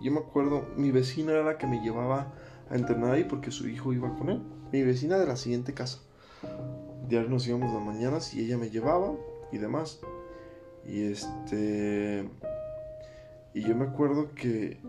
Yo 0.00 0.12
me 0.12 0.20
acuerdo, 0.20 0.66
mi 0.76 0.90
vecina 0.90 1.32
era 1.32 1.42
la 1.42 1.58
que 1.58 1.66
me 1.66 1.80
llevaba 1.80 2.32
a 2.70 2.74
entrenar 2.76 3.12
ahí 3.12 3.24
porque 3.24 3.50
su 3.50 3.68
hijo 3.68 3.92
iba 3.92 4.14
con 4.16 4.30
él. 4.30 4.42
Mi 4.72 4.82
vecina 4.82 5.18
de 5.18 5.26
la 5.26 5.36
siguiente 5.36 5.74
casa. 5.74 5.98
Diario 7.08 7.28
nos 7.28 7.46
íbamos 7.46 7.72
las 7.72 7.82
mañanas 7.82 8.34
y 8.34 8.44
ella 8.44 8.58
me 8.58 8.70
llevaba 8.70 9.12
y 9.52 9.58
demás. 9.58 10.00
Y 10.86 11.04
este. 11.04 12.28
Y 13.52 13.62
yo 13.62 13.76
me 13.76 13.84
acuerdo 13.84 14.34
que 14.34 14.80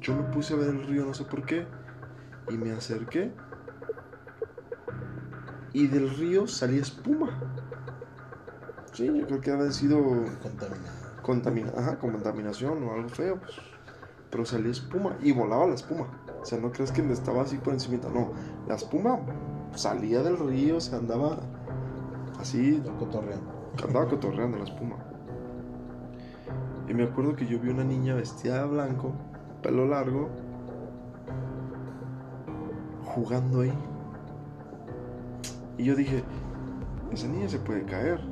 yo 0.00 0.14
me 0.14 0.22
puse 0.32 0.54
a 0.54 0.56
ver 0.56 0.68
el 0.68 0.86
río, 0.86 1.04
no 1.04 1.14
sé 1.14 1.24
por 1.24 1.44
qué, 1.44 1.66
y 2.48 2.56
me 2.56 2.70
acerqué. 2.72 3.32
Y 5.72 5.86
del 5.88 6.10
río 6.16 6.46
salía 6.46 6.82
espuma. 6.82 7.40
Sí, 8.92 9.06
yo 9.06 9.26
creo 9.26 9.40
que 9.40 9.50
había 9.50 9.70
sido 9.70 9.98
contamina 11.22 11.70
ajá, 11.76 11.98
contaminación 11.98 12.82
o 12.84 12.94
algo 12.94 13.08
feo, 13.08 13.38
pues. 13.38 13.52
Pero 14.30 14.44
salía 14.44 14.70
espuma 14.70 15.16
y 15.20 15.32
volaba 15.32 15.66
la 15.66 15.74
espuma. 15.74 16.06
O 16.48 16.50
sea, 16.50 16.58
no 16.58 16.72
crees 16.72 16.90
que 16.92 17.02
me 17.02 17.12
estaba 17.12 17.42
así 17.42 17.58
por 17.58 17.74
encima. 17.74 17.98
No, 18.08 18.30
la 18.66 18.76
espuma 18.76 19.18
salía 19.74 20.22
del 20.22 20.38
río, 20.38 20.80
se 20.80 20.96
andaba 20.96 21.40
así. 22.40 22.82
Cotorreando. 22.98 23.52
Andaba 23.86 24.08
cotorreando 24.08 24.56
la 24.56 24.64
espuma. 24.64 24.96
Y 26.88 26.94
me 26.94 27.04
acuerdo 27.04 27.36
que 27.36 27.46
yo 27.46 27.60
vi 27.60 27.68
una 27.68 27.84
niña 27.84 28.14
vestida 28.14 28.62
de 28.62 28.66
blanco, 28.66 29.12
pelo 29.62 29.86
largo, 29.86 30.30
jugando 33.04 33.60
ahí. 33.60 33.74
Y 35.76 35.84
yo 35.84 35.94
dije, 35.94 36.24
esa 37.12 37.28
niña 37.28 37.50
se 37.50 37.58
puede 37.58 37.82
caer. 37.82 38.22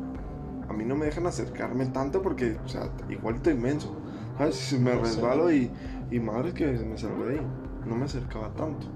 A 0.70 0.72
mí 0.72 0.86
no 0.86 0.96
me 0.96 1.04
dejan 1.04 1.26
acercarme 1.26 1.84
tanto 1.84 2.22
porque, 2.22 2.56
o 2.64 2.68
sea, 2.68 2.88
igualito 3.10 3.50
inmenso. 3.50 3.94
¿Sabes? 4.38 4.54
Si 4.54 4.78
me 4.78 4.94
resbalo 4.94 5.52
y, 5.52 5.70
y 6.10 6.18
madre 6.18 6.54
que 6.54 6.66
me 6.66 6.96
salgo 6.96 7.26
de 7.26 7.40
ahí. 7.40 7.65
No 7.86 7.94
me 7.94 8.04
acercaba 8.04 8.48
tanto. 8.54 8.86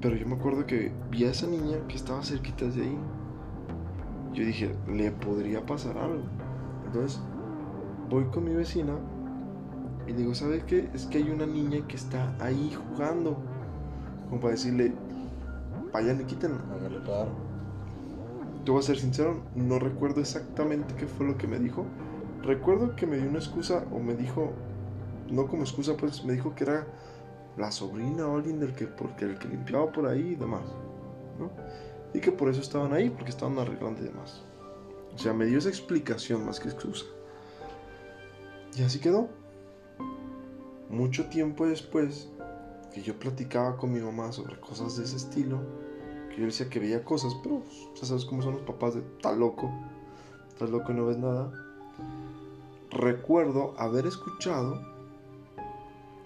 Pero 0.00 0.16
yo 0.16 0.26
me 0.26 0.34
acuerdo 0.34 0.66
que 0.66 0.92
vi 1.10 1.24
a 1.24 1.30
esa 1.30 1.46
niña 1.46 1.76
que 1.86 1.96
estaba 1.96 2.22
cerquita 2.22 2.66
de 2.66 2.82
ahí. 2.82 2.98
Yo 4.32 4.44
dije, 4.44 4.74
le 4.88 5.10
podría 5.10 5.64
pasar 5.64 5.98
algo. 5.98 6.22
Entonces, 6.86 7.20
voy 8.08 8.24
con 8.24 8.44
mi 8.44 8.54
vecina 8.54 8.94
y 10.06 10.12
digo, 10.12 10.34
¿sabes 10.34 10.64
qué? 10.64 10.90
Es 10.94 11.06
que 11.06 11.18
hay 11.18 11.30
una 11.30 11.46
niña 11.46 11.86
que 11.86 11.96
está 11.96 12.34
ahí 12.40 12.72
jugando. 12.74 13.36
Como 14.28 14.40
para 14.40 14.52
decirle, 14.52 14.92
vayan 15.92 16.20
y 16.20 16.24
quítenla. 16.24 16.60
Hágale 16.72 16.98
paro. 17.00 17.30
Te 18.64 18.70
voy 18.70 18.80
a 18.80 18.82
ser 18.82 18.98
sincero, 18.98 19.40
no 19.54 19.78
recuerdo 19.78 20.20
exactamente 20.20 20.94
qué 20.94 21.06
fue 21.06 21.26
lo 21.26 21.38
que 21.38 21.46
me 21.46 21.58
dijo. 21.58 21.86
Recuerdo 22.42 22.96
que 22.96 23.06
me 23.06 23.18
dio 23.18 23.28
una 23.28 23.38
excusa 23.38 23.84
o 23.92 23.98
me 23.98 24.14
dijo, 24.14 24.52
no 25.30 25.46
como 25.46 25.62
excusa, 25.62 25.96
pues 25.96 26.24
me 26.24 26.32
dijo 26.32 26.54
que 26.54 26.64
era 26.64 26.86
la 27.60 27.70
sobrina 27.70 28.26
o 28.26 28.36
alguien 28.36 28.58
del 28.58 28.74
que, 28.74 28.86
porque 28.86 29.26
el 29.26 29.38
que 29.38 29.48
limpiaba 29.48 29.92
por 29.92 30.06
ahí 30.06 30.30
y 30.30 30.34
demás. 30.34 30.62
Y 32.14 32.20
que 32.20 32.32
por 32.32 32.48
eso 32.48 32.60
estaban 32.60 32.92
ahí, 32.92 33.10
porque 33.10 33.30
estaban 33.30 33.58
arreglando 33.58 34.00
y 34.00 34.04
demás. 34.04 34.42
O 35.14 35.18
sea, 35.18 35.32
me 35.32 35.44
dio 35.44 35.58
esa 35.58 35.68
explicación 35.68 36.44
más 36.46 36.58
que 36.58 36.68
excusa. 36.68 37.04
Y 38.76 38.82
así 38.82 38.98
quedó. 38.98 39.28
Mucho 40.88 41.28
tiempo 41.28 41.66
después, 41.66 42.30
que 42.92 43.02
yo 43.02 43.18
platicaba 43.18 43.76
con 43.76 43.92
mi 43.92 44.00
mamá 44.00 44.32
sobre 44.32 44.58
cosas 44.58 44.96
de 44.96 45.04
ese 45.04 45.16
estilo, 45.16 45.60
que 46.30 46.38
yo 46.38 46.46
decía 46.46 46.68
que 46.68 46.80
veía 46.80 47.04
cosas, 47.04 47.32
pero 47.42 47.60
pues, 47.60 47.88
ya 48.00 48.06
sabes 48.06 48.24
cómo 48.24 48.42
son 48.42 48.54
los 48.54 48.62
papás 48.62 48.94
de 48.94 49.02
tal 49.20 49.38
loco, 49.38 49.70
tal 50.58 50.72
loco 50.72 50.92
no 50.92 51.06
ves 51.06 51.18
nada. 51.18 51.52
recuerdo 52.90 53.74
haber 53.78 54.06
escuchado 54.06 54.89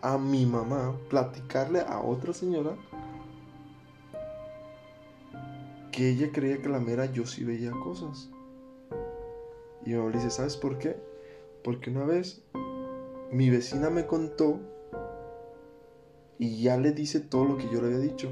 a 0.04 0.18
mi 0.18 0.44
mamá 0.44 0.94
platicarle 1.08 1.80
a 1.80 1.98
otra 1.98 2.34
señora 2.34 2.76
que 5.90 6.10
ella 6.10 6.30
creía 6.30 6.60
que 6.60 6.68
la 6.68 6.78
mera 6.78 7.06
yo 7.06 7.24
sí 7.24 7.42
veía 7.42 7.70
cosas. 7.70 8.28
Y 9.82 9.90
mi 9.90 9.96
mamá 9.96 10.10
le 10.10 10.18
dice, 10.18 10.28
¿sabes 10.28 10.58
por 10.58 10.76
qué? 10.76 10.94
Porque 11.62 11.88
una 11.88 12.04
vez 12.04 12.42
mi 13.32 13.48
vecina 13.48 13.88
me 13.88 14.06
contó 14.06 14.60
y 16.38 16.60
ya 16.62 16.76
le 16.76 16.92
dice 16.92 17.20
todo 17.20 17.46
lo 17.46 17.56
que 17.56 17.70
yo 17.72 17.80
le 17.80 17.86
había 17.86 17.98
dicho. 18.00 18.28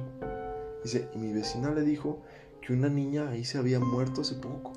Dice, 0.85 1.09
y 1.15 1.19
mi 1.19 1.33
vecina 1.33 1.71
le 1.71 1.81
dijo 1.81 2.19
que 2.61 2.75
una 2.75 2.91
niña 2.91 3.31
ahí 3.31 3.45
se 3.47 3.57
había 3.57 3.81
muerto 3.81 4.21
hace 4.21 4.35
poco. 4.35 4.75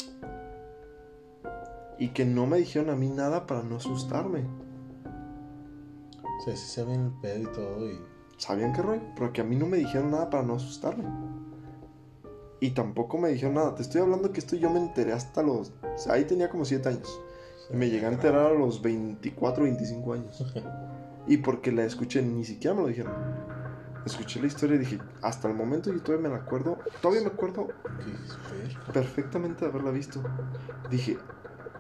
Y 1.99 2.09
que 2.11 2.23
no 2.23 2.47
me 2.47 2.57
dijeron 2.57 2.89
a 2.89 2.95
mí 2.95 3.09
nada 3.09 3.45
para 3.47 3.63
no 3.63 3.75
asustarme. 3.75 4.45
O 6.37 6.41
sea, 6.43 6.55
sí 6.55 6.67
sabían 6.67 7.05
el 7.05 7.11
pedo 7.21 7.41
y 7.41 7.53
todo 7.53 7.89
y... 7.89 7.99
¿Sabían 8.37 8.73
qué 8.73 8.81
rollo? 8.81 9.01
Pero 9.15 9.31
que 9.31 9.41
a 9.41 9.43
mí 9.45 9.55
no 9.55 9.65
me 9.65 9.77
dijeron 9.77 10.11
nada 10.11 10.29
para 10.29 10.43
no 10.43 10.55
asustarme. 10.55 11.05
Y 12.59 12.71
tampoco 12.71 13.17
me 13.17 13.29
dijeron 13.29 13.55
nada. 13.55 13.75
Te 13.75 13.81
estoy 13.81 14.01
hablando 14.01 14.31
que 14.31 14.39
esto 14.39 14.55
yo 14.55 14.69
me 14.69 14.79
enteré 14.79 15.13
hasta 15.13 15.41
los... 15.41 15.69
o 15.69 15.97
sea, 15.97 16.13
ahí 16.13 16.25
tenía 16.25 16.49
como 16.49 16.65
7 16.65 16.89
años. 16.89 17.21
Y 17.71 17.77
me 17.77 17.89
llegué 17.89 18.05
a 18.05 18.09
enterar 18.09 18.47
a 18.47 18.53
los 18.53 18.81
24, 18.81 19.63
25 19.63 20.13
años. 20.13 20.53
Y 21.27 21.37
porque 21.37 21.71
la 21.71 21.85
escuché, 21.85 22.21
ni 22.21 22.43
siquiera 22.43 22.75
me 22.75 22.81
lo 22.81 22.87
dijeron. 22.87 23.13
Escuché 24.05 24.39
la 24.39 24.47
historia 24.47 24.75
y 24.75 24.79
dije, 24.79 24.99
hasta 25.21 25.47
el 25.47 25.55
momento 25.55 25.91
yo 25.91 26.01
todavía 26.01 26.29
me 26.29 26.35
la 26.35 26.43
acuerdo. 26.43 26.77
Todavía 27.01 27.21
me 27.21 27.33
acuerdo 27.33 27.67
perfectamente 28.93 29.65
de 29.65 29.71
haberla 29.71 29.91
visto. 29.91 30.21
Dije, 30.91 31.17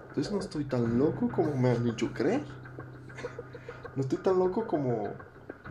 entonces 0.07 0.33
no 0.33 0.39
estoy 0.39 0.65
tan 0.65 0.97
loco 0.97 1.29
como 1.29 1.55
me 1.55 1.69
han 1.71 1.83
dicho 1.83 2.11
creer. 2.13 2.41
No 3.95 4.01
estoy 4.01 4.17
tan 4.17 4.37
loco 4.37 4.67
como, 4.67 5.03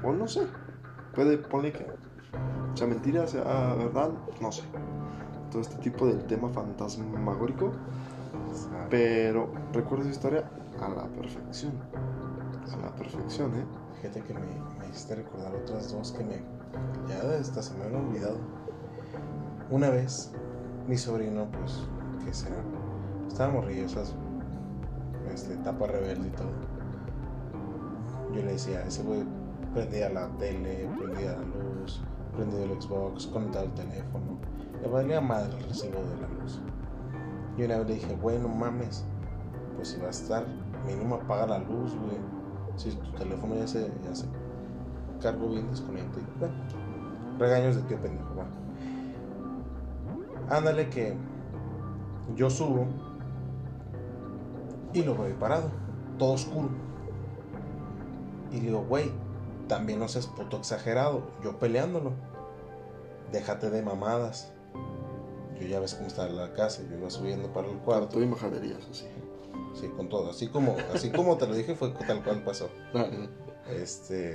o 0.02 0.12
no 0.12 0.26
sé. 0.26 0.46
Puede, 1.14 1.36
ponle 1.38 1.72
que, 1.72 1.86
sea 2.74 2.86
mentira, 2.86 3.26
sea 3.26 3.74
verdad, 3.74 4.10
no 4.40 4.50
sé. 4.50 4.62
Todo 5.50 5.60
este 5.60 5.76
tipo 5.76 6.06
del 6.06 6.24
tema 6.24 6.48
fantasmagórico. 6.48 7.72
Pero 8.90 9.50
recuerdo 9.72 10.04
esa 10.04 10.12
historia 10.12 10.50
a 10.80 10.88
la 10.88 11.04
perfección. 11.08 11.72
A 12.72 12.76
la 12.78 12.94
perfección, 12.94 13.54
¿eh? 13.54 13.64
Fíjate 14.00 14.22
que 14.22 14.34
me, 14.34 14.88
hiciste 14.88 15.16
recordar 15.16 15.54
otras 15.54 15.92
dos 15.92 16.12
que 16.12 16.24
me... 16.24 16.42
Ya 17.08 17.20
hasta 17.38 17.62
se 17.62 17.74
me 17.74 17.84
habían 17.84 18.06
olvidado. 18.06 18.38
Una 19.70 19.90
vez, 19.90 20.32
mi 20.88 20.96
sobrino, 20.96 21.46
pues, 21.50 21.82
¿qué 22.24 22.32
será? 22.32 22.56
Estábamos 23.28 23.66
esas 23.68 24.14
este, 25.32 25.54
etapa 25.54 25.86
rebelde 25.86 26.28
y 26.28 26.30
todo. 26.30 26.73
Yo 28.34 28.42
le 28.42 28.52
decía, 28.52 28.82
ese 28.84 29.02
güey 29.02 29.22
prendía 29.72 30.08
la 30.08 30.28
tele, 30.38 30.88
prendía 30.98 31.32
la 31.32 31.42
luz, 31.42 32.02
prendía 32.34 32.64
el 32.64 32.82
Xbox, 32.82 33.26
conectaba 33.28 33.64
el 33.64 33.74
teléfono. 33.74 34.38
Le 34.82 34.88
valía 34.88 35.20
madre 35.20 35.56
el 35.56 35.64
recibo 35.68 36.00
de 36.00 36.20
la 36.20 36.28
luz. 36.28 36.60
Y 37.56 37.62
una 37.62 37.78
vez 37.78 37.88
le 37.88 37.94
dije, 37.94 38.16
güey, 38.16 38.38
no 38.38 38.48
mames, 38.48 39.04
pues 39.76 39.88
si 39.88 40.00
va 40.00 40.08
a 40.08 40.10
estar, 40.10 40.44
mínimo 40.84 41.14
apaga 41.14 41.46
la 41.46 41.58
luz, 41.58 41.94
güey. 41.96 42.18
Si 42.76 42.90
tu 42.90 43.12
teléfono 43.12 43.54
ya 43.54 43.68
se, 43.68 43.92
ya 44.04 44.14
se 44.14 44.26
cargó 45.20 45.48
bien, 45.48 45.70
desconecta. 45.70 46.18
Y, 46.18 46.38
bueno, 46.40 46.54
regaños 47.38 47.76
de 47.76 47.86
qué 47.86 47.96
pendejo. 47.96 48.24
Ándale 50.50 50.90
que 50.90 51.16
yo 52.36 52.50
subo 52.50 52.86
y 54.92 55.02
lo 55.02 55.16
veo 55.16 55.38
parado, 55.38 55.70
todo 56.18 56.32
oscuro. 56.32 56.68
Y 58.54 58.60
digo, 58.60 58.84
güey, 58.88 59.10
también 59.66 59.98
no 59.98 60.06
seas 60.06 60.28
puto 60.28 60.58
exagerado, 60.58 61.26
yo 61.42 61.58
peleándolo. 61.58 62.12
Déjate 63.32 63.68
de 63.68 63.82
mamadas. 63.82 64.52
Yo 65.58 65.66
ya 65.66 65.80
ves 65.80 65.94
cómo 65.94 66.06
está 66.06 66.28
la 66.28 66.52
casa, 66.52 66.82
yo 66.88 66.96
iba 66.96 67.10
subiendo 67.10 67.52
para 67.52 67.68
el 67.68 67.78
cuarto. 67.78 68.08
Todo 68.08 68.22
y 68.22 68.26
majaderías, 68.26 68.86
así. 68.88 69.06
Sí, 69.74 69.88
con 69.88 70.08
todo. 70.08 70.30
Así 70.30 70.46
como, 70.46 70.76
así 70.94 71.10
como 71.10 71.36
te 71.36 71.48
lo 71.48 71.54
dije, 71.54 71.74
fue 71.74 71.90
tal 72.06 72.22
cual 72.22 72.44
pasó. 72.44 72.70
Este. 73.68 74.32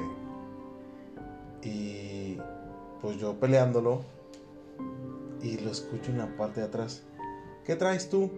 Y 1.63 2.37
pues 3.01 3.17
yo 3.17 3.39
peleándolo. 3.39 4.01
Y 5.41 5.59
lo 5.59 5.71
escucho 5.71 6.11
en 6.11 6.17
la 6.17 6.35
parte 6.35 6.59
de 6.59 6.67
atrás. 6.67 7.03
¿Qué 7.63 7.77
traes 7.77 8.09
tú? 8.09 8.31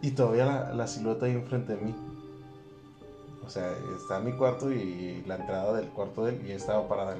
Y 0.00 0.10
todavía 0.12 0.44
la, 0.44 0.74
la 0.74 0.88
silueta 0.88 1.26
ahí 1.26 1.32
enfrente 1.32 1.76
de 1.76 1.80
mí. 1.80 1.94
O 3.44 3.50
sea, 3.50 3.70
está 3.96 4.18
en 4.18 4.24
mi 4.26 4.32
cuarto 4.32 4.70
y 4.72 5.22
la 5.26 5.36
entrada 5.36 5.72
del 5.74 5.88
cuarto 5.88 6.24
de 6.24 6.32
él 6.36 6.46
y 6.46 6.52
estaba 6.52 6.88
parada. 6.88 7.16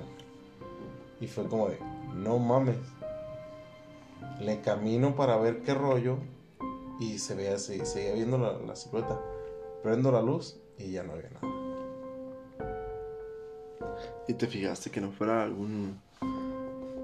Y 1.20 1.26
fue 1.26 1.46
como 1.46 1.68
de, 1.68 1.78
no 2.14 2.38
mames. 2.38 2.76
Le 4.40 4.60
camino 4.60 5.14
para 5.14 5.36
ver 5.36 5.62
qué 5.62 5.74
rollo 5.74 6.16
y 7.00 7.18
se 7.18 7.34
veía 7.34 7.54
así, 7.56 7.84
seguía 7.84 8.14
viendo 8.14 8.38
la, 8.38 8.52
la 8.58 8.76
silueta. 8.76 9.20
Prendo 9.82 10.10
la 10.12 10.22
luz 10.22 10.60
y 10.78 10.92
ya 10.92 11.02
no 11.02 11.12
había 11.12 11.30
nada. 11.30 11.48
Y 14.28 14.34
te 14.34 14.46
fijaste 14.46 14.90
que 14.90 15.00
no 15.00 15.10
fuera 15.10 15.42
algún. 15.42 16.00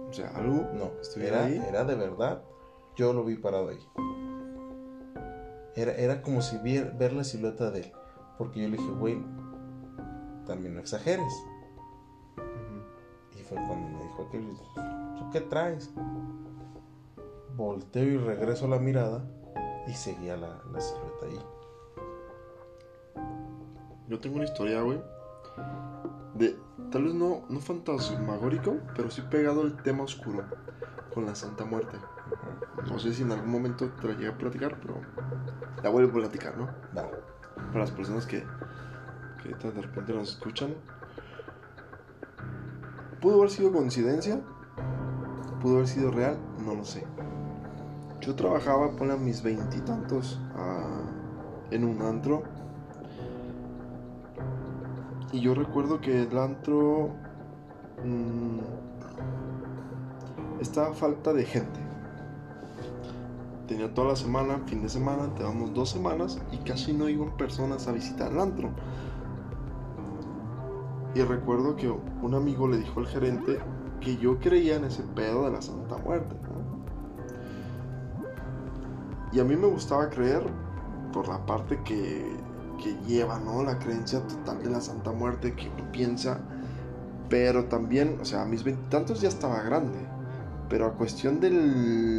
O 0.09 0.13
sea, 0.13 0.31
algo. 0.37 0.67
No, 0.75 0.93
¿Estuviera 1.01 1.39
era, 1.39 1.47
ahí? 1.47 1.63
era 1.69 1.85
de 1.85 1.95
verdad. 1.97 2.43
Yo 2.97 3.13
lo 3.13 3.25
vi 3.25 3.37
parado 3.37 3.69
ahí. 3.69 3.79
Era, 5.77 5.93
era 5.93 6.23
como 6.23 6.41
si 6.43 6.57
vier- 6.57 6.97
ver 6.97 7.13
la 7.13 7.25
silueta 7.25 7.71
de 7.71 7.81
él. 7.81 7.93
Porque 8.39 8.63
yo 8.63 8.69
le 8.69 8.77
dije, 8.77 8.91
güey, 8.93 9.21
también 10.47 10.75
no 10.75 10.81
exageres. 10.81 11.33
Y 13.37 13.43
fue 13.43 13.59
cuando 13.67 13.89
me 13.99 14.05
dijo 14.05 14.29
¿tú 15.19 15.31
qué 15.31 15.41
traes? 15.43 15.93
Volteo 17.57 18.05
y 18.05 18.17
regreso 18.17 18.69
la 18.69 18.79
mirada 18.79 19.25
y 19.89 19.93
seguía 19.93 20.37
la, 20.37 20.63
la 20.73 20.81
silueta 20.81 21.27
ahí. 21.27 21.39
Yo 24.09 24.19
tengo 24.21 24.37
una 24.37 24.45
historia, 24.45 24.81
güey. 24.83 25.03
De. 26.35 26.57
Tal 26.91 27.05
vez 27.05 27.15
no, 27.15 27.43
no 27.51 27.61
fantasmagórico, 27.61 28.79
pero 28.97 29.11
sí 29.11 29.21
pegado 29.23 29.63
al 29.63 29.83
tema 29.83 30.05
oscuro. 30.05 30.45
Con 31.13 31.27
la 31.27 31.35
Santa 31.35 31.65
Muerte. 31.65 31.99
No 32.89 32.99
sé 32.99 33.13
si 33.13 33.23
en 33.23 33.33
algún 33.33 33.51
momento 33.51 33.91
te 34.01 34.09
la 34.09 34.15
llegué 34.15 34.29
a 34.29 34.39
platicar, 34.39 34.79
pero. 34.81 35.01
La 35.83 35.91
vuelvo 35.91 36.11
a 36.11 36.21
platicar, 36.23 36.57
¿no? 36.57 36.67
Va. 36.97 37.11
Para 37.69 37.81
las 37.81 37.91
personas 37.91 38.27
que. 38.27 38.45
De 39.45 39.83
repente 39.83 40.13
nos 40.13 40.31
escuchan. 40.31 40.75
¿Pudo 43.21 43.39
haber 43.39 43.51
sido 43.51 43.73
coincidencia? 43.73 44.41
¿Pudo 45.61 45.77
haber 45.77 45.89
sido 45.89 46.11
real? 46.11 46.39
No 46.65 46.75
lo 46.75 46.85
sé. 46.85 47.05
Yo 48.21 48.35
trabajaba, 48.35 48.91
ponle 48.93 49.17
mis 49.17 49.43
veintitantos 49.43 50.39
ah, 50.55 51.03
en 51.71 51.85
un 51.85 52.03
antro. 52.03 52.43
Y 55.33 55.41
yo 55.41 55.55
recuerdo 55.55 56.01
que 56.01 56.23
el 56.23 56.39
antro 56.39 57.11
mm, 58.05 58.59
estaba 60.61 60.95
falta 60.95 61.33
de 61.33 61.45
gente. 61.45 61.88
Tenía 63.69 63.93
toda 63.93 64.09
la 64.09 64.17
semana, 64.17 64.63
fin 64.65 64.81
de 64.81 64.89
semana, 64.89 65.35
teníamos 65.35 65.75
dos 65.75 65.91
semanas 65.91 66.41
y 66.51 66.57
casi 66.57 66.95
no 66.95 67.07
iban 67.07 67.37
personas 67.37 67.87
a 67.87 67.93
visitar 67.93 68.33
el 68.33 68.41
antro. 68.41 68.71
Y 71.15 71.21
recuerdo 71.21 71.77
que 71.77 71.91
un 71.91 72.35
amigo 72.35 72.67
le 72.67 72.79
dijo 72.79 73.01
al 73.01 73.07
gerente 73.07 73.59
que 74.01 74.17
yo 74.17 74.39
creía 74.39 74.77
en 74.77 74.85
ese 74.85 75.03
pedo 75.03 75.45
de 75.45 75.51
la 75.51 75.61
Santa 75.61 75.99
Muerte. 75.99 76.35
Y 79.33 79.41
a 79.41 79.45
mí 79.45 79.55
me 79.55 79.67
gustaba 79.67 80.09
creer 80.09 80.43
por 81.13 81.29
la 81.29 81.45
parte 81.45 81.83
que, 81.85 82.25
que 82.83 82.97
lleva, 83.07 83.39
¿no? 83.39 83.63
La 83.63 83.79
creencia 83.79 84.27
total 84.27 84.63
de 84.63 84.71
la 84.71 84.81
Santa 84.81 85.13
Muerte 85.13 85.55
que 85.55 85.69
uno 85.69 85.93
piensa. 85.93 86.41
Pero 87.29 87.67
también, 87.67 88.19
o 88.23 88.25
sea, 88.25 88.43
a 88.43 88.47
mis 88.47 88.65
veintitantos 88.65 89.21
ya 89.21 89.29
estaba 89.29 89.61
grande. 89.61 89.99
Pero 90.71 90.87
a 90.87 90.93
cuestión 90.95 91.41
de 91.41 91.51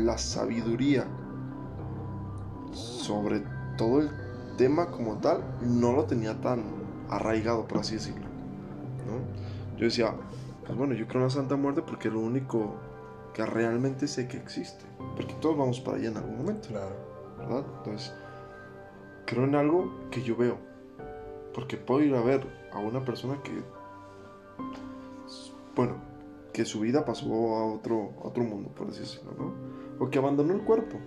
la 0.03 0.19
sabiduría 0.19 1.07
sobre 2.71 3.43
todo 3.77 4.01
el 4.01 4.09
tema 4.57 4.91
como 4.91 5.17
tal, 5.17 5.43
no 5.61 5.93
lo 5.93 6.05
tenía 6.05 6.39
tan 6.41 6.63
arraigado, 7.09 7.67
por 7.67 7.79
así 7.79 7.95
decirlo. 7.95 8.27
¿no? 9.07 9.77
Yo 9.77 9.85
decía, 9.85 10.13
pues 10.65 10.77
bueno, 10.77 10.93
yo 10.93 11.07
creo 11.07 11.21
en 11.21 11.27
la 11.27 11.29
Santa 11.29 11.55
Muerte 11.55 11.81
porque 11.81 12.09
es 12.09 12.13
lo 12.13 12.19
único 12.19 12.75
que 13.33 13.45
realmente 13.45 14.07
sé 14.07 14.27
que 14.27 14.37
existe. 14.37 14.85
Porque 15.15 15.33
todos 15.35 15.57
vamos 15.57 15.79
para 15.79 15.97
allá 15.97 16.09
en 16.09 16.17
algún 16.17 16.37
momento. 16.37 16.67
Claro. 16.69 16.95
¿verdad? 17.37 17.63
Entonces, 17.77 18.13
creo 19.25 19.45
en 19.45 19.55
algo 19.55 19.91
que 20.11 20.21
yo 20.21 20.35
veo. 20.35 20.57
Porque 21.53 21.77
puedo 21.77 22.01
ir 22.01 22.13
a 22.15 22.21
ver 22.21 22.45
a 22.71 22.79
una 22.79 23.03
persona 23.03 23.41
que, 23.41 23.51
bueno, 25.75 25.95
que 26.53 26.65
su 26.65 26.81
vida 26.81 27.05
pasó 27.05 27.25
a 27.55 27.65
otro, 27.73 28.13
a 28.23 28.27
otro 28.27 28.43
mundo, 28.43 28.69
por 28.75 28.87
así 28.89 28.99
decirlo, 28.99 29.31
¿no? 29.37 29.53
O 30.03 30.09
que 30.09 30.19
abandonó 30.19 30.53
el 30.53 30.61
cuerpo. 30.61 30.97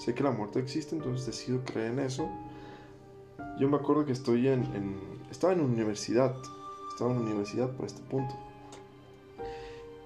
Sé 0.00 0.14
que 0.14 0.22
la 0.22 0.30
muerte 0.30 0.58
existe, 0.58 0.96
entonces 0.96 1.26
decido 1.26 1.62
creer 1.62 1.92
en 1.92 1.98
eso. 1.98 2.26
yo 3.58 3.68
me 3.68 3.76
acuerdo 3.76 4.06
que 4.06 4.12
estoy 4.12 4.48
en, 4.48 4.98
estaba 5.30 5.52
en 5.52 5.60
universidad, 5.60 6.34
estaba 6.90 7.10
en 7.10 7.18
universidad 7.18 7.68
por 7.76 7.84
este 7.84 8.00
punto. 8.04 8.34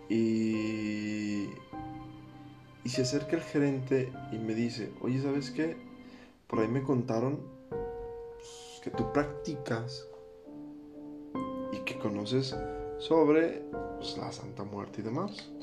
Y, 0.09 1.45
y 2.83 2.89
se 2.89 3.03
acerca 3.03 3.37
el 3.37 3.43
gerente 3.43 4.13
y 4.33 4.39
me 4.39 4.57
dice, 4.57 4.93
oye, 5.01 5.23
¿sabes 5.23 5.53
qué? 5.53 5.77
Por 6.49 6.59
ahí 6.59 6.67
me 6.69 6.83
contaron 6.83 7.39
pues, 7.69 8.81
que 8.83 8.91
tú 8.91 9.13
practicas 9.13 10.09
y 11.73 11.79
que 11.85 12.01
conoces 12.01 12.57
sobre 12.99 13.63
pues, 13.99 14.19
la 14.19 14.33
Santa 14.33 14.65
Muerte 14.65 15.03
y 15.03 15.05
demás. 15.05 15.54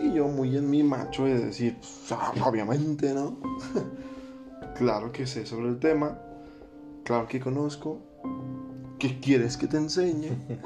Y 0.00 0.12
yo 0.12 0.28
muy 0.28 0.56
en 0.56 0.68
mi 0.68 0.82
macho 0.82 1.24
de 1.24 1.46
decir, 1.46 1.76
"Pues, 1.78 2.12
ah, 2.12 2.32
obviamente, 2.44 3.14
¿no? 3.14 3.38
claro 4.76 5.12
que 5.12 5.26
sé 5.26 5.46
sobre 5.46 5.68
el 5.68 5.78
tema, 5.78 6.18
claro 7.04 7.26
que 7.26 7.40
conozco. 7.40 8.00
¿Qué 8.98 9.20
quieres 9.20 9.56
que 9.56 9.66
te 9.66 9.76
enseñe? 9.76 10.30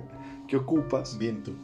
¿Qué 0.48 0.56
ocupas? 0.56 1.18
Bien 1.18 1.42
tú. 1.42 1.54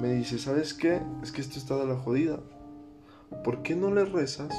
Me 0.00 0.12
dice, 0.12 0.38
¿sabes 0.38 0.74
qué? 0.74 1.00
Es 1.22 1.32
que 1.32 1.40
esto 1.40 1.58
está 1.58 1.76
de 1.76 1.86
la 1.86 1.96
jodida. 1.96 2.40
¿Por 3.44 3.62
qué 3.62 3.74
no 3.74 3.90
le 3.90 4.04
rezas 4.04 4.54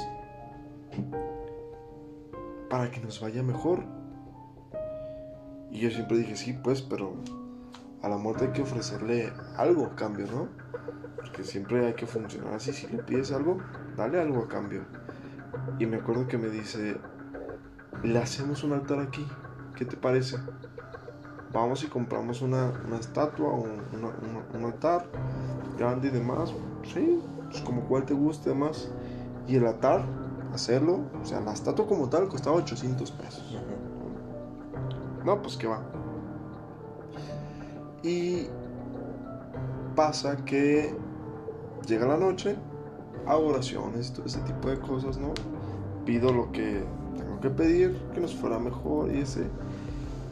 para 2.68 2.90
que 2.90 3.00
nos 3.00 3.20
vaya 3.20 3.42
mejor? 3.42 3.84
Y 5.70 5.80
yo 5.80 5.90
siempre 5.90 6.18
dije, 6.18 6.36
sí, 6.36 6.52
pues, 6.52 6.82
pero 6.82 7.14
a 8.04 8.08
la 8.08 8.18
muerte 8.18 8.44
hay 8.44 8.50
que 8.52 8.62
ofrecerle 8.62 9.32
algo 9.56 9.86
a 9.86 9.96
cambio, 9.96 10.26
¿no? 10.26 10.48
Porque 11.16 11.42
siempre 11.42 11.86
hay 11.86 11.94
que 11.94 12.06
funcionar 12.06 12.52
así. 12.54 12.72
Si 12.72 12.86
le 12.86 12.98
pides 12.98 13.32
algo, 13.32 13.58
dale 13.96 14.20
algo 14.20 14.42
a 14.44 14.48
cambio. 14.48 14.82
Y 15.78 15.86
me 15.86 15.96
acuerdo 15.96 16.26
que 16.28 16.36
me 16.36 16.48
dice, 16.50 16.98
le 18.02 18.18
hacemos 18.18 18.62
un 18.62 18.74
altar 18.74 18.98
aquí. 19.00 19.26
¿Qué 19.74 19.86
te 19.86 19.96
parece? 19.96 20.36
Vamos 21.50 21.82
y 21.82 21.86
compramos 21.86 22.42
una, 22.42 22.72
una 22.86 22.98
estatua 22.98 23.48
o 23.48 23.62
un, 23.62 23.80
una- 23.92 24.08
una- 24.08 24.58
un 24.58 24.64
altar 24.66 25.06
grande 25.78 26.08
y 26.08 26.10
demás. 26.10 26.52
Sí, 26.92 27.20
pues 27.50 27.62
como 27.62 27.82
cual 27.88 28.04
te 28.04 28.12
guste 28.12 28.50
demás. 28.50 28.90
Y 29.46 29.56
el 29.56 29.66
altar, 29.66 30.04
hacerlo, 30.52 31.00
o 31.22 31.24
sea, 31.24 31.40
la 31.40 31.52
estatua 31.54 31.86
como 31.86 32.10
tal 32.10 32.28
costaba 32.28 32.56
800 32.56 33.10
pesos. 33.12 33.56
No, 35.24 35.40
pues 35.40 35.56
que 35.56 35.66
va. 35.66 35.80
Y 38.04 38.48
pasa 39.96 40.36
que 40.44 40.94
llega 41.86 42.06
la 42.06 42.18
noche, 42.18 42.54
hago 43.26 43.46
oraciones, 43.46 44.12
todo 44.12 44.26
ese 44.26 44.40
tipo 44.40 44.68
de 44.68 44.78
cosas, 44.78 45.16
¿no? 45.16 45.32
Pido 46.04 46.30
lo 46.30 46.52
que 46.52 46.84
tengo 47.16 47.40
que 47.40 47.48
pedir, 47.48 47.96
que 48.12 48.20
nos 48.20 48.34
fuera 48.34 48.58
mejor 48.58 49.10
y 49.10 49.20
ese. 49.20 49.46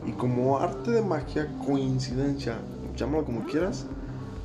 Y 0.06 0.12
como 0.12 0.58
arte 0.58 0.90
de 0.90 1.00
magia, 1.00 1.48
coincidencia, 1.64 2.58
llámalo 2.94 3.24
como 3.24 3.44
quieras, 3.44 3.86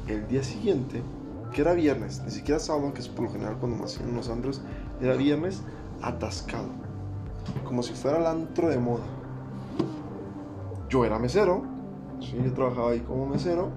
el 0.07 0.25
día 0.29 0.41
siguiente, 0.41 1.01
que 1.51 1.61
era 1.61 1.73
viernes, 1.73 2.21
ni 2.23 2.31
siquiera 2.31 2.61
sábado, 2.61 2.93
que 2.93 3.01
es 3.01 3.09
por 3.09 3.25
lo 3.25 3.31
general 3.31 3.57
cuando 3.59 3.77
me 3.77 3.83
hacían 3.83 4.15
los 4.15 4.29
andros, 4.29 4.61
era 5.01 5.15
viernes, 5.15 5.63
atascado. 6.01 6.69
Como 7.65 7.83
si 7.83 7.93
fuera 7.93 8.19
el 8.19 8.25
antro 8.25 8.69
de 8.69 8.77
moda. 8.77 9.03
Yo 10.89 11.03
era 11.03 11.19
mesero, 11.19 11.76
sí, 12.19 12.37
yo 12.43 12.53
trabajaba 12.53 12.91
ahí 12.91 12.99
como 12.99 13.27
mesero, 13.27 13.69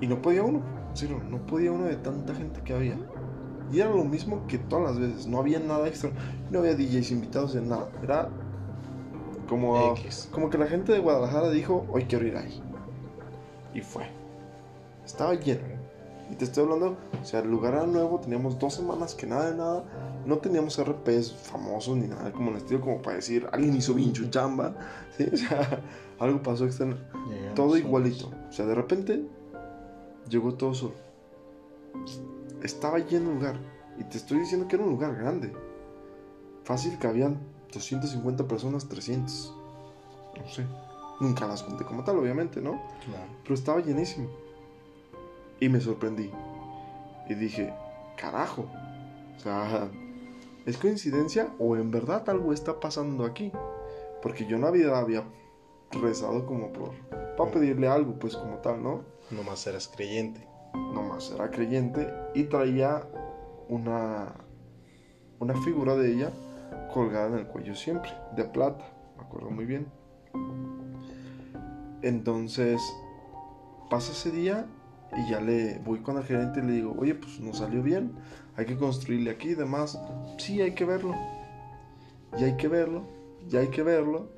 y 0.00 0.06
no 0.06 0.20
podía 0.20 0.42
uno, 0.42 0.62
serio, 0.92 1.20
no 1.28 1.38
podía 1.46 1.72
uno 1.72 1.84
de 1.84 1.96
tanta 1.96 2.34
gente 2.34 2.60
que 2.62 2.74
había. 2.74 2.98
Y 3.72 3.80
era 3.80 3.90
lo 3.90 4.04
mismo 4.04 4.46
que 4.46 4.58
todas 4.58 4.90
las 4.90 4.98
veces, 4.98 5.26
no 5.26 5.38
había 5.38 5.58
nada 5.58 5.88
extra, 5.88 6.10
no 6.50 6.58
había 6.60 6.74
DJs 6.74 7.10
invitados 7.12 7.54
en 7.54 7.68
nada, 7.68 7.88
era 8.02 8.28
como, 9.48 9.94
X. 9.96 10.28
como 10.30 10.50
que 10.50 10.58
la 10.58 10.66
gente 10.66 10.92
de 10.92 11.00
Guadalajara 11.00 11.50
dijo, 11.50 11.86
hoy 11.90 12.04
quiero 12.04 12.26
ir 12.26 12.36
ahí. 12.36 12.62
Y 13.74 13.80
fue. 13.80 14.04
Estaba 15.04 15.34
lleno. 15.34 15.62
Y 16.30 16.36
te 16.36 16.44
estoy 16.44 16.64
hablando, 16.64 16.96
o 17.20 17.24
sea, 17.24 17.40
el 17.40 17.50
lugar 17.50 17.74
era 17.74 17.86
nuevo, 17.86 18.18
teníamos 18.18 18.58
dos 18.58 18.74
semanas 18.74 19.14
que 19.14 19.26
nada 19.26 19.50
de 19.50 19.56
nada, 19.56 19.84
no 20.26 20.38
teníamos 20.38 20.82
RPs 20.82 21.32
famosos 21.32 21.96
ni 21.96 22.06
nada 22.06 22.32
como 22.32 22.50
el 22.50 22.56
estilo, 22.56 22.80
como 22.80 23.02
para 23.02 23.16
decir, 23.16 23.48
alguien 23.52 23.76
hizo 23.76 23.94
bien 23.94 24.14
su 24.14 24.28
chamba, 24.30 24.74
¿sí? 25.16 25.28
O 25.32 25.36
sea, 25.36 25.82
algo 26.18 26.42
pasó 26.42 26.64
externo. 26.64 26.96
Todo 27.54 27.70
solos. 27.70 27.84
igualito. 27.84 28.30
O 28.48 28.52
sea, 28.52 28.66
de 28.66 28.74
repente 28.74 29.24
llegó 30.28 30.54
todo 30.54 30.74
solo. 30.74 30.94
Estaba 32.62 32.98
lleno 32.98 33.30
el 33.30 33.36
lugar. 33.36 33.60
Y 33.98 34.04
te 34.04 34.16
estoy 34.16 34.40
diciendo 34.40 34.66
que 34.66 34.76
era 34.76 34.84
un 34.84 34.90
lugar 34.90 35.14
grande. 35.14 35.52
Fácil 36.64 36.98
que 36.98 37.06
habían 37.06 37.38
250 37.72 38.48
personas, 38.48 38.88
300. 38.88 39.54
No 40.36 40.48
sé. 40.48 40.64
Nunca 41.20 41.46
las 41.46 41.62
conté 41.62 41.84
como 41.84 42.02
tal, 42.02 42.18
obviamente, 42.18 42.60
¿no? 42.60 42.82
Claro. 43.04 43.26
Pero 43.42 43.54
estaba 43.54 43.80
llenísimo. 43.80 44.28
Y 45.60 45.68
me 45.68 45.80
sorprendí. 45.80 46.30
Y 47.28 47.34
dije, 47.34 47.72
carajo. 48.16 48.66
O 49.36 49.40
sea, 49.40 49.88
¿es 50.66 50.78
coincidencia 50.78 51.54
o 51.58 51.76
en 51.76 51.90
verdad 51.90 52.28
algo 52.28 52.52
está 52.52 52.80
pasando 52.80 53.24
aquí? 53.24 53.52
Porque 54.22 54.46
yo 54.46 54.58
no 54.58 54.66
había, 54.66 54.96
había 54.96 55.24
rezado 55.90 56.46
como 56.46 56.72
por... 56.72 56.92
Para 57.36 57.50
pedirle 57.50 57.88
algo, 57.88 58.18
pues 58.18 58.36
como 58.36 58.58
tal, 58.58 58.82
¿no? 58.82 59.02
Nomás 59.30 59.66
eras 59.66 59.88
creyente. 59.88 60.46
Nomás 60.74 61.30
era 61.32 61.50
creyente 61.50 62.12
y 62.34 62.44
traía 62.44 63.06
una, 63.68 64.34
una 65.38 65.54
figura 65.62 65.96
de 65.96 66.12
ella 66.12 66.32
colgada 66.92 67.28
en 67.28 67.34
el 67.34 67.46
cuello 67.46 67.74
siempre, 67.74 68.10
de 68.36 68.44
plata, 68.44 68.84
me 69.16 69.24
acuerdo 69.24 69.50
muy 69.50 69.64
bien. 69.64 69.86
Entonces, 72.02 72.80
pasa 73.90 74.12
ese 74.12 74.30
día 74.30 74.66
y 75.16 75.30
ya 75.30 75.40
le 75.40 75.78
voy 75.84 76.00
con 76.00 76.16
el 76.16 76.24
gerente 76.24 76.60
y 76.60 76.62
le 76.64 76.72
digo, 76.72 76.94
oye, 76.98 77.14
pues 77.14 77.40
nos 77.40 77.58
salió 77.58 77.82
bien, 77.82 78.12
hay 78.56 78.66
que 78.66 78.76
construirle 78.76 79.30
aquí 79.30 79.50
y 79.50 79.54
demás. 79.54 79.98
Sí, 80.38 80.60
hay 80.60 80.72
que 80.74 80.84
verlo. 80.84 81.14
Y 82.38 82.44
hay 82.44 82.56
que 82.56 82.66
verlo, 82.68 83.04
y 83.48 83.56
hay 83.56 83.68
que 83.68 83.82
verlo. 83.82 84.28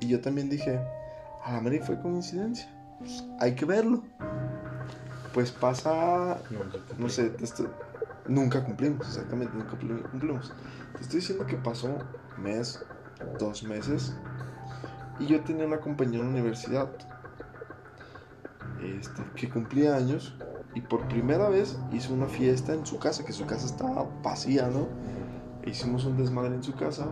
Y 0.00 0.08
yo 0.08 0.20
también 0.20 0.50
dije, 0.50 0.78
a 1.44 1.52
la 1.52 1.60
Mary 1.60 1.78
fue 1.78 1.98
coincidencia. 2.00 2.68
Pues, 2.98 3.24
hay 3.40 3.54
que 3.54 3.64
verlo. 3.64 4.02
Pues 5.32 5.50
pasa 5.52 6.38
no 6.98 7.08
sé, 7.08 7.32
estoy- 7.40 7.68
nunca 8.26 8.64
cumplimos, 8.64 9.06
exactamente, 9.06 9.56
nunca 9.56 9.78
cumpli- 9.78 10.02
cumplimos. 10.10 10.52
Te 10.96 11.02
estoy 11.02 11.20
diciendo 11.20 11.46
que 11.46 11.56
pasó 11.56 11.98
mes, 12.36 12.84
dos 13.38 13.62
meses, 13.62 14.14
y 15.18 15.26
yo 15.26 15.40
tenía 15.42 15.66
una 15.66 15.78
compañera 15.80 16.18
en 16.24 16.34
la 16.34 16.40
universidad 16.40 16.90
este, 18.82 19.22
que 19.34 19.48
cumplía 19.48 19.96
años, 19.96 20.34
y 20.74 20.80
por 20.82 21.08
primera 21.08 21.48
vez 21.48 21.78
hizo 21.92 22.14
una 22.14 22.26
fiesta 22.26 22.72
en 22.74 22.86
su 22.86 22.98
casa, 22.98 23.24
que 23.24 23.32
su 23.32 23.44
casa 23.46 23.66
estaba 23.66 24.06
vacía, 24.22 24.68
¿no? 24.68 24.86
E 25.62 25.70
hicimos 25.70 26.04
un 26.04 26.16
desmadre 26.16 26.54
en 26.54 26.62
su 26.62 26.74
casa, 26.74 27.06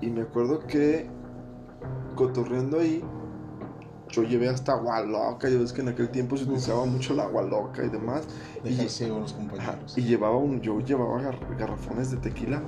y 0.00 0.10
me 0.10 0.22
acuerdo 0.22 0.60
que 0.66 1.08
cotorreando 2.14 2.80
ahí, 2.80 3.02
yo 4.10 4.22
llevé 4.24 4.48
hasta 4.48 4.72
agua 4.72 5.00
loca, 5.02 5.48
yo 5.48 5.60
ves 5.60 5.72
que 5.72 5.80
en 5.80 5.88
aquel 5.88 6.10
tiempo 6.10 6.36
se 6.36 6.44
utilizaba 6.44 6.84
mucho 6.84 7.14
el 7.14 7.20
agua 7.20 7.42
loca 7.42 7.84
y 7.84 7.88
demás. 7.88 8.26
Y- 8.64 8.74
los 9.20 9.32
compañeros. 9.32 9.96
y 9.96 10.02
llevaba 10.02 10.36
un, 10.36 10.60
yo 10.60 10.80
llevaba 10.80 11.20
gar- 11.22 11.56
garrafones 11.58 12.10
de 12.10 12.18
tequila 12.18 12.62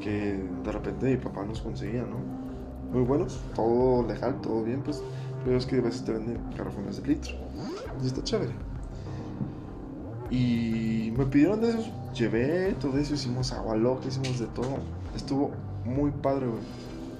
que 0.00 0.42
de 0.64 0.72
repente 0.72 1.06
mi 1.06 1.16
papá 1.16 1.44
nos 1.44 1.60
conseguía, 1.60 2.02
¿no? 2.02 2.16
Muy 2.92 3.02
buenos, 3.02 3.42
todo 3.54 4.06
legal, 4.06 4.40
todo 4.40 4.62
bien, 4.62 4.82
pues. 4.82 5.02
Pero 5.46 5.58
es 5.58 5.66
que 5.66 5.76
a 5.76 5.80
veces 5.80 6.04
te 6.04 6.12
venden 6.12 6.40
garrafones 6.56 7.00
de 7.00 7.06
litro. 7.06 7.36
Y 8.02 8.06
está 8.08 8.20
chévere. 8.24 8.52
Y 10.28 11.14
me 11.16 11.24
pidieron 11.24 11.60
de 11.60 11.68
esos, 11.68 11.92
llevé 12.14 12.74
todo 12.80 12.98
eso, 12.98 13.14
hicimos 13.14 13.52
agua 13.52 13.76
loca, 13.76 14.08
hicimos 14.08 14.40
de 14.40 14.46
todo. 14.46 14.78
Estuvo 15.14 15.52
muy 15.84 16.10
padre, 16.10 16.48
güey. 16.48 16.60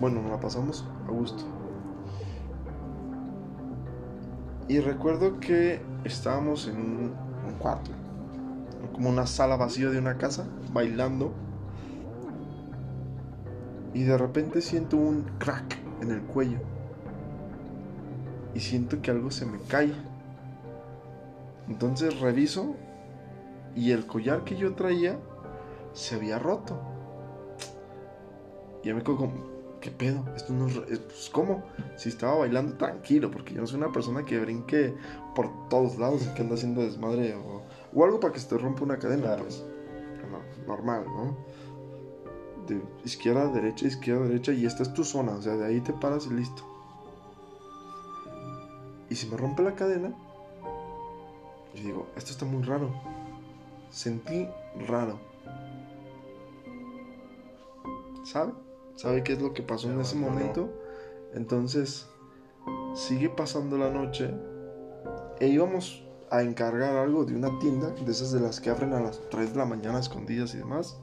Bueno, 0.00 0.22
nos 0.22 0.32
la 0.32 0.40
pasamos 0.40 0.84
a 1.06 1.12
gusto. 1.12 1.44
Y 4.66 4.80
recuerdo 4.80 5.38
que 5.38 5.80
estábamos 6.02 6.66
en 6.66 6.78
un, 6.78 7.12
un 7.46 7.54
cuarto, 7.60 7.92
como 8.92 9.08
una 9.08 9.28
sala 9.28 9.54
vacía 9.54 9.88
de 9.88 10.00
una 10.00 10.18
casa, 10.18 10.48
bailando. 10.72 11.32
Y 13.94 14.02
de 14.02 14.18
repente 14.18 14.60
siento 14.62 14.96
un 14.96 15.22
crack 15.38 15.78
en 16.00 16.10
el 16.10 16.22
cuello. 16.22 16.58
Y 18.56 18.60
siento 18.60 19.02
que 19.02 19.10
algo 19.10 19.30
se 19.30 19.44
me 19.44 19.58
cae. 19.68 19.92
Entonces 21.68 22.18
reviso 22.20 22.74
y 23.74 23.90
el 23.90 24.06
collar 24.06 24.44
que 24.44 24.56
yo 24.56 24.74
traía 24.74 25.18
se 25.92 26.14
había 26.14 26.38
roto. 26.38 26.80
Y 28.82 28.90
me 28.94 29.02
quedo 29.02 29.18
como, 29.18 29.34
¿qué 29.82 29.90
pedo? 29.90 30.24
Esto 30.34 30.54
no 30.54 30.68
es... 30.68 30.78
Pues, 30.78 31.28
¿cómo? 31.30 31.64
Si 31.96 32.08
estaba 32.08 32.36
bailando 32.36 32.78
tranquilo, 32.78 33.30
porque 33.30 33.52
yo 33.52 33.60
no 33.60 33.66
soy 33.66 33.76
una 33.76 33.92
persona 33.92 34.24
que 34.24 34.40
brinque 34.40 34.94
por 35.34 35.68
todos 35.68 35.98
lados 35.98 36.22
y 36.24 36.34
que 36.34 36.40
anda 36.40 36.54
haciendo 36.54 36.80
desmadre 36.80 37.34
o, 37.34 37.62
o 37.92 38.04
algo 38.06 38.20
para 38.20 38.32
que 38.32 38.40
se 38.40 38.48
te 38.48 38.56
rompa 38.56 38.84
una 38.84 38.98
cadena, 38.98 39.36
pues. 39.36 39.66
No, 40.30 40.66
normal, 40.66 41.04
¿no? 41.04 41.36
de 42.66 42.82
izquierda 43.04 43.48
derecha, 43.52 43.86
izquierda 43.86 44.24
derecha, 44.24 44.52
y 44.52 44.64
esta 44.64 44.82
es 44.82 44.94
tu 44.94 45.04
zona, 45.04 45.32
o 45.32 45.42
sea, 45.42 45.56
de 45.56 45.66
ahí 45.66 45.80
te 45.82 45.92
paras 45.92 46.26
y 46.26 46.34
listo. 46.34 46.75
Y 49.08 49.14
si 49.14 49.26
me 49.28 49.36
rompe 49.36 49.62
la 49.62 49.74
cadena, 49.74 50.14
y 51.74 51.82
digo, 51.82 52.06
esto 52.16 52.32
está 52.32 52.44
muy 52.44 52.62
raro. 52.62 52.90
Sentí 53.90 54.48
raro. 54.86 55.18
¿Sabe? 58.24 58.52
¿Sabe 58.96 59.22
qué 59.22 59.34
es 59.34 59.42
lo 59.42 59.52
que 59.52 59.62
pasó 59.62 59.90
en 59.90 60.00
ese 60.00 60.16
momento? 60.16 60.70
Entonces, 61.34 62.08
sigue 62.94 63.28
pasando 63.28 63.76
la 63.76 63.90
noche 63.90 64.34
e 65.38 65.48
íbamos 65.48 66.02
a 66.30 66.42
encargar 66.42 66.96
algo 66.96 67.24
de 67.24 67.36
una 67.36 67.58
tienda, 67.58 67.90
de 67.90 68.10
esas 68.10 68.32
de 68.32 68.40
las 68.40 68.60
que 68.60 68.70
abren 68.70 68.94
a 68.94 69.00
las 69.00 69.20
3 69.30 69.52
de 69.52 69.58
la 69.58 69.66
mañana 69.66 70.00
escondidas 70.00 70.54
y 70.54 70.58
demás. 70.58 70.98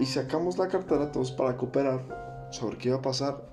Y 0.00 0.06
sacamos 0.06 0.58
la 0.58 0.68
cartera 0.68 1.12
todos 1.12 1.30
para 1.30 1.56
cooperar 1.56 2.48
sobre 2.50 2.78
qué 2.78 2.88
iba 2.88 2.98
a 2.98 3.02
pasar. 3.02 3.44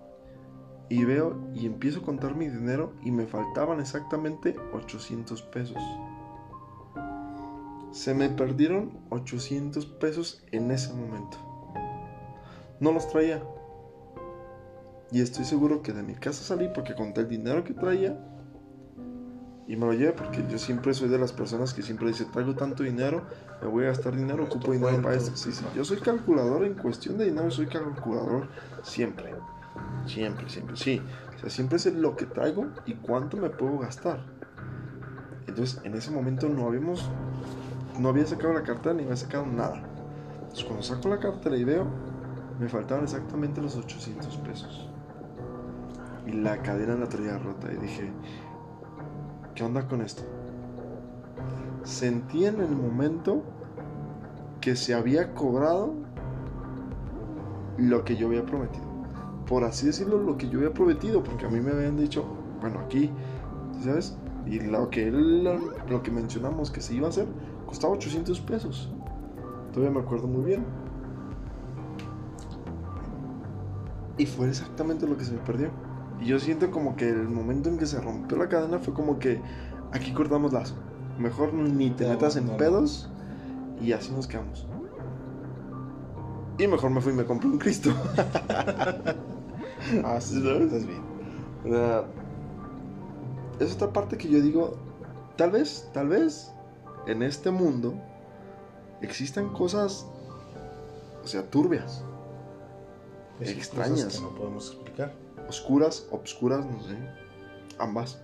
Y 0.90 1.04
veo 1.04 1.36
y 1.54 1.66
empiezo 1.66 2.00
a 2.00 2.04
contar 2.04 2.36
mi 2.36 2.48
dinero 2.48 2.94
y 3.04 3.12
me 3.12 3.26
faltaban 3.26 3.80
exactamente 3.80 4.56
800 4.74 5.42
pesos. 5.44 5.84
Se 7.92 8.14
me 8.14 8.30
perdieron 8.30 9.00
800 9.10 9.86
pesos 9.86 10.44
en 10.52 10.72
ese 10.72 10.94
momento. 10.94 11.38
No 12.80 12.92
los 12.92 13.08
traía. 13.10 13.44
Y 15.12 15.22
estoy 15.22 15.46
seguro 15.46 15.82
que 15.82 15.94
de 15.94 16.04
mi 16.04 16.16
casa 16.16 16.44
salí 16.44 16.70
porque 16.74 16.96
conté 16.96 17.22
el 17.22 17.30
dinero 17.30 17.64
que 17.64 17.74
traía 17.74 18.18
y 19.68 19.76
me 19.76 19.86
lo 19.86 19.94
llevé 19.94 20.14
porque 20.14 20.46
yo 20.50 20.58
siempre 20.58 20.94
soy 20.94 21.10
de 21.10 21.18
las 21.18 21.34
personas 21.34 21.74
que 21.74 21.82
siempre 21.82 22.08
dice, 22.08 22.26
traigo 22.26 22.56
tanto 22.56 22.84
dinero, 22.84 23.24
me 23.62 23.68
voy 23.68 23.84
a 23.84 23.88
gastar 23.88 24.16
dinero, 24.16 24.46
ocupo 24.46 24.72
dinero 24.72 25.02
para 25.02 25.16
esto. 25.16 25.36
Sí, 25.36 25.52
sí. 25.52 25.66
Yo 25.76 25.84
soy 25.84 25.98
calculador 25.98 26.64
en 26.64 26.76
cuestión 26.76 27.18
de 27.18 27.26
dinero, 27.26 27.52
soy 27.52 27.68
calculador 27.68 28.48
siempre. 28.82 29.36
Siempre, 30.08 30.50
siempre, 30.50 30.76
sí. 30.76 31.02
O 31.36 31.40
sea, 31.40 31.50
siempre 31.50 31.80
sé 31.80 31.92
lo 31.92 32.16
que 32.16 32.26
traigo 32.26 32.68
y 32.86 32.96
cuánto 32.96 33.38
me 33.38 33.50
puedo 33.50 33.78
gastar. 33.80 34.20
Entonces, 35.48 35.82
en 35.84 35.94
ese 35.96 36.12
momento 36.12 36.50
no 36.50 36.68
habíamos, 36.68 37.10
no 38.00 38.10
había 38.10 38.26
sacado 38.26 38.54
la 38.54 38.64
cartera 38.64 38.96
ni 38.96 39.04
había 39.04 39.16
sacado 39.16 39.46
nada. 39.46 39.84
Entonces, 40.42 40.64
cuando 40.64 40.84
saco 40.84 41.10
la 41.10 41.20
cartera 41.20 41.58
y 41.58 41.64
veo, 41.64 41.86
me 42.60 42.68
faltaban 42.68 43.04
exactamente 43.04 43.62
los 43.62 43.76
800 43.76 44.38
pesos. 44.38 44.90
Y 46.26 46.32
la 46.32 46.62
cadena 46.62 46.96
la 46.96 47.08
traía 47.08 47.38
rota 47.38 47.72
y 47.72 47.78
dije, 47.78 48.12
¿qué 49.56 49.64
onda 49.64 49.88
con 49.88 50.02
esto? 50.02 50.24
Sentí 51.84 52.46
en 52.46 52.60
el 52.60 52.72
momento 52.72 53.44
que 54.60 54.76
se 54.76 54.94
había 54.94 55.34
cobrado 55.34 55.94
lo 57.78 58.04
que 58.04 58.18
yo 58.18 58.28
había 58.28 58.46
prometido. 58.46 58.87
Por 59.48 59.64
así 59.64 59.86
decirlo, 59.86 60.22
lo 60.22 60.38
que 60.38 60.50
yo 60.50 60.60
había 60.60 60.74
prometido, 60.74 61.24
porque 61.24 61.46
a 61.46 61.50
mí 61.50 61.60
me 61.62 61.72
habían 61.72 61.98
dicho, 61.98 62.26
bueno, 62.60 62.80
aquí, 62.80 63.10
¿sabes? 63.84 64.18
Y 64.46 64.60
lo 64.60 64.90
que, 64.90 65.08
él, 65.08 65.44
lo 65.90 66.04
que 66.04 66.12
mencionamos 66.12 66.72
que 66.72 66.82
se 66.82 66.96
iba 66.96 67.08
a 67.08 67.10
hacer 67.10 67.28
costaba 67.66 67.94
800 67.94 68.40
pesos. 68.42 68.92
Todavía 69.74 70.00
me 70.00 70.06
acuerdo 70.06 70.28
muy 70.28 70.44
bien. 70.44 70.66
Y 74.18 74.26
fue 74.26 74.50
exactamente 74.50 75.08
lo 75.08 75.18
que 75.18 75.26
se 75.26 75.34
me 75.34 75.40
perdió. 75.40 75.70
Y 76.20 76.26
yo 76.26 76.40
siento 76.40 76.72
como 76.72 76.96
que 76.96 77.10
el 77.10 77.30
momento 77.30 77.70
en 77.70 77.78
que 77.78 77.86
se 77.86 78.02
rompió 78.02 78.38
la 78.38 78.50
cadena 78.50 78.80
fue 78.80 78.94
como 78.94 79.20
que 79.20 79.40
aquí 79.92 80.14
cortamos 80.14 80.54
lazo. 80.54 80.76
Mejor 81.20 81.54
ni 81.54 81.92
te 81.92 82.08
metas 82.08 82.36
en 82.36 82.48
pedos 82.58 83.10
y 83.82 83.92
así 83.92 84.12
nos 84.12 84.28
quedamos. 84.28 84.68
Y 86.58 86.68
mejor 86.68 86.90
me 86.90 87.02
fui 87.02 87.14
y 87.14 87.16
me 87.16 87.26
compré 87.26 87.50
un 87.50 87.60
Cristo. 87.60 87.92
ah, 90.04 90.20
sí, 90.22 90.38
estás 90.38 90.86
bien. 90.86 91.02
Es 93.60 93.76
otra 93.76 93.92
parte 93.92 94.18
que 94.18 94.30
yo 94.30 94.42
digo, 94.42 94.78
tal 95.36 95.52
vez, 95.52 95.90
tal 95.94 96.10
vez 96.10 96.52
en 97.08 97.24
este 97.24 97.52
mundo 97.52 97.96
existan 99.02 99.50
cosas, 99.50 100.06
o 101.24 101.28
sea, 101.28 101.50
turbias, 101.50 102.04
extrañas. 103.40 104.18
que 104.18 104.22
no 104.22 104.36
podemos 104.36 104.72
explicar 104.72 105.14
oscuras, 105.48 106.08
obscuras, 106.12 106.66
no 106.66 106.82
sé, 106.84 106.96
ambas. 107.80 108.20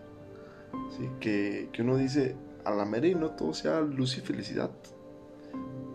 ¿sí? 0.98 1.10
Que, 1.20 1.70
que 1.72 1.82
uno 1.82 1.98
dice, 1.98 2.36
a 2.66 2.72
la 2.72 2.86
mera 2.86 3.08
y 3.08 3.16
no 3.16 3.32
todo 3.32 3.54
sea 3.54 3.82
luz 3.82 4.18
y 4.18 4.22
felicidad. 4.22 4.72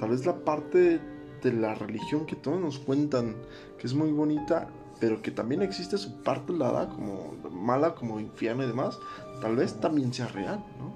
Tal 0.01 0.11
vez 0.11 0.27
la 0.27 0.45
parte 0.45 1.01
de 1.43 1.53
la 1.53 1.75
religión 1.75 2.27
que 2.27 2.37
todos 2.37 2.61
nos 2.61 2.79
cuentan, 2.79 3.37
que 3.79 3.87
es 3.87 3.95
muy 3.95 4.11
bonita, 4.11 4.69
pero 5.01 5.23
que 5.23 5.31
también 5.31 5.63
existe 5.63 5.99
su 5.99 6.23
parte 6.23 6.53
lada, 6.53 6.89
como 6.89 7.35
mala, 7.51 7.95
como 7.95 8.21
infierno 8.21 8.65
y 8.65 8.67
demás, 8.67 8.99
tal 9.41 9.57
vez 9.57 9.75
también 9.81 10.13
sea 10.13 10.29
real, 10.29 10.65
¿no? 10.79 10.93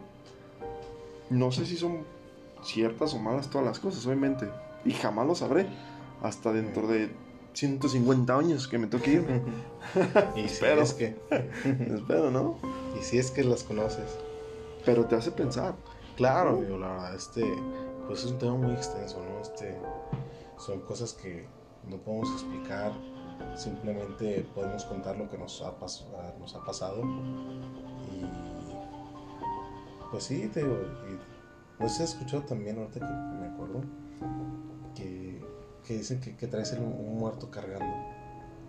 No 1.31 1.53
sé 1.53 1.67
si 1.67 1.77
son 1.77 2.05
ciertas 2.63 3.15
o 3.15 3.19
malas 3.19 3.49
todas 3.49 3.67
las 3.67 3.79
cosas, 3.79 4.05
obviamente, 4.07 4.49
y 4.85 4.93
jamás 4.93 5.27
lo 5.27 5.35
sabré, 5.35 5.67
hasta 6.23 6.53
dentro 6.53 6.87
de 6.87 7.11
150 7.55 8.37
años 8.37 8.69
que 8.69 8.79
me 8.79 8.87
toque 8.87 9.13
irme. 9.13 9.43
y 10.37 10.49
si 10.49 10.65
es 10.65 10.95
que. 10.95 11.17
espero, 11.95 12.31
¿no? 12.31 12.59
Y 12.99 13.03
si 13.03 13.19
es 13.19 13.31
que 13.31 13.45
las 13.45 13.63
conoces. 13.63 14.19
Pero 14.85 15.07
te 15.07 15.17
hace 15.17 15.31
pensar. 15.31 15.75
Claro, 16.17 16.61
digo, 16.61 16.79
la 16.79 16.89
verdad, 16.89 17.15
este. 17.15 17.45
Pues 18.07 18.25
es 18.25 18.31
un 18.31 18.39
tema 18.39 18.55
muy 18.55 18.73
extenso, 18.73 19.23
¿no? 19.23 19.41
Este. 19.43 19.77
Son 20.59 20.81
cosas 20.81 21.13
que 21.13 21.47
no 21.89 21.97
podemos 21.99 22.31
explicar. 22.33 22.93
Simplemente 23.55 24.47
podemos 24.55 24.85
contar 24.85 25.17
lo 25.17 25.29
que 25.29 25.39
nos 25.39 25.63
ha, 25.63 25.73
nos 26.39 26.55
ha 26.55 26.65
pasado. 26.65 27.03
Y. 28.13 28.25
Pues 30.11 30.25
sí, 30.25 30.49
te 30.53 30.63
digo. 30.63 30.77
Y, 31.09 31.83
no 31.83 31.89
sé 31.89 31.97
si 31.97 32.03
has 32.03 32.11
escuchado 32.11 32.43
también, 32.45 32.79
ahorita 32.79 33.01
que 33.01 33.07
me 33.07 33.47
acuerdo. 33.47 33.83
Que 34.95 35.43
que 35.87 35.95
dicen 35.95 36.21
que, 36.21 36.37
que 36.37 36.47
traes 36.47 36.73
un, 36.73 37.19
muerto 37.19 37.51
cargando. 37.51 37.95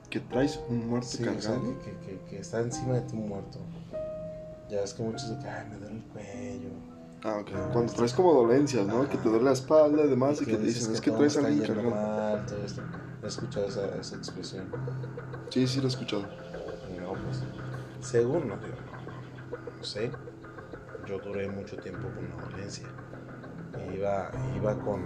¿Que 0.09 0.19
traes 0.19 0.59
un 0.69 0.89
muerto 0.89 1.17
cargando? 1.24 1.80
que, 1.82 2.19
que, 2.30 2.39
está 2.39 2.59
encima 2.59 2.95
de 2.95 3.01
ti 3.01 3.15
un 3.15 3.30
muerto. 3.30 3.59
Ya 4.69 4.82
ves 4.82 4.93
que 4.93 5.03
muchos 5.03 5.30
dicen, 5.30 5.51
ay, 5.51 5.67
me 5.69 5.78
duele 5.78 5.95
el 5.95 6.03
cuello. 6.05 6.69
Ah, 7.24 7.38
ok. 7.39 7.49
Ah, 7.53 7.69
Cuando 7.71 7.93
traes 7.93 8.13
como 8.13 8.34
dolencias, 8.34 8.86
¿no? 8.88 9.07
Que 9.07 9.17
te 9.17 9.30
duele 9.30 9.45
la 9.45 9.53
espalda 9.53 10.03
y 10.03 10.09
demás, 10.09 10.41
y, 10.41 10.45
que, 10.45 10.55
te 10.57 10.63
dicen, 10.63 10.93
es 10.93 11.01
que 11.01 11.11
traes 11.11 11.38
alguien 11.38 11.59
cargando. 11.59 11.91
Mal, 11.91 12.45
todo 12.45 12.63
esto. 12.63 12.82
¿Has 13.26 13.36
escuchado 13.36 13.67
esa, 13.67 13.95
esa 13.95 14.17
expresión? 14.17 14.69
Sí, 15.49 15.65
sí, 15.65 15.80
lo 15.80 15.86
he 15.86 15.89
escuchado. 15.89 16.24
No, 17.01 17.13
pues, 17.13 17.41
según, 18.01 18.49
no, 18.49 18.57
no 18.57 19.84
sé. 19.84 20.11
Yo 21.07 21.19
duré 21.19 21.49
mucho 21.49 21.78
tiempo 21.78 22.09
con 22.09 22.26
una 22.26 22.43
dolencia. 22.43 22.88
Iba, 23.95 24.30
iba 24.55 24.78
con 24.80 25.03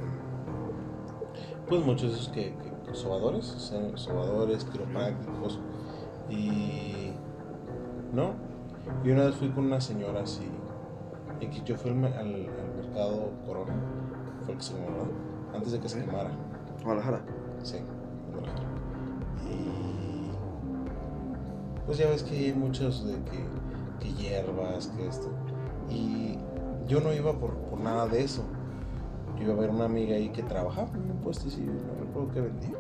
pues 1.68 1.86
muchos 1.86 2.11
de 2.11 2.18
esos 2.18 2.30
que, 2.30 2.55
que 2.86 2.95
sobadores, 2.95 3.45
sobadores, 3.95 4.63
quiroprácticos 4.65 5.59
y 6.30 7.11
no. 8.13 8.34
Y 9.03 9.11
una 9.11 9.26
vez 9.26 9.36
fui 9.36 9.49
con 9.49 9.65
una 9.65 9.82
señora 9.82 10.22
así, 10.22 10.49
y 11.39 11.47
que 11.47 11.61
yo 11.63 11.76
fui 11.78 11.91
al, 11.91 11.97
mercado 11.97 13.32
Corona, 13.45 13.76
fue 14.43 14.53
el 14.53 14.59
que 14.59 14.63
se 14.63 14.74
Antes 15.53 15.72
de 15.72 15.80
que 15.80 15.89
se 15.89 16.03
quemara. 16.03 16.32
Guadalajara. 16.84 17.22
Sí, 17.63 17.78
pues 21.88 21.98
ya 21.98 22.08
ves 22.08 22.22
que 22.22 22.38
hay 22.38 22.54
muchos 22.54 23.08
de 23.08 23.16
que, 23.24 23.44
que 24.00 24.14
hierbas, 24.14 24.88
que 24.88 25.08
esto. 25.08 25.30
Y 25.90 26.38
yo 26.88 27.02
no 27.02 27.12
iba 27.12 27.34
por, 27.34 27.56
por 27.56 27.80
nada 27.80 28.08
de 28.08 28.24
eso 28.24 28.44
yo 29.38 29.44
iba 29.44 29.54
a 29.54 29.58
ver 29.58 29.70
una 29.70 29.86
amiga 29.86 30.16
ahí 30.16 30.30
que 30.30 30.44
trabajaba 30.44 30.90
en 30.96 31.12
un 31.12 31.18
puesto 31.18 31.48
y 31.48 31.62
no 31.62 31.94
recuerdo 32.00 32.34
qué 32.34 32.42
vendía. 32.42 32.78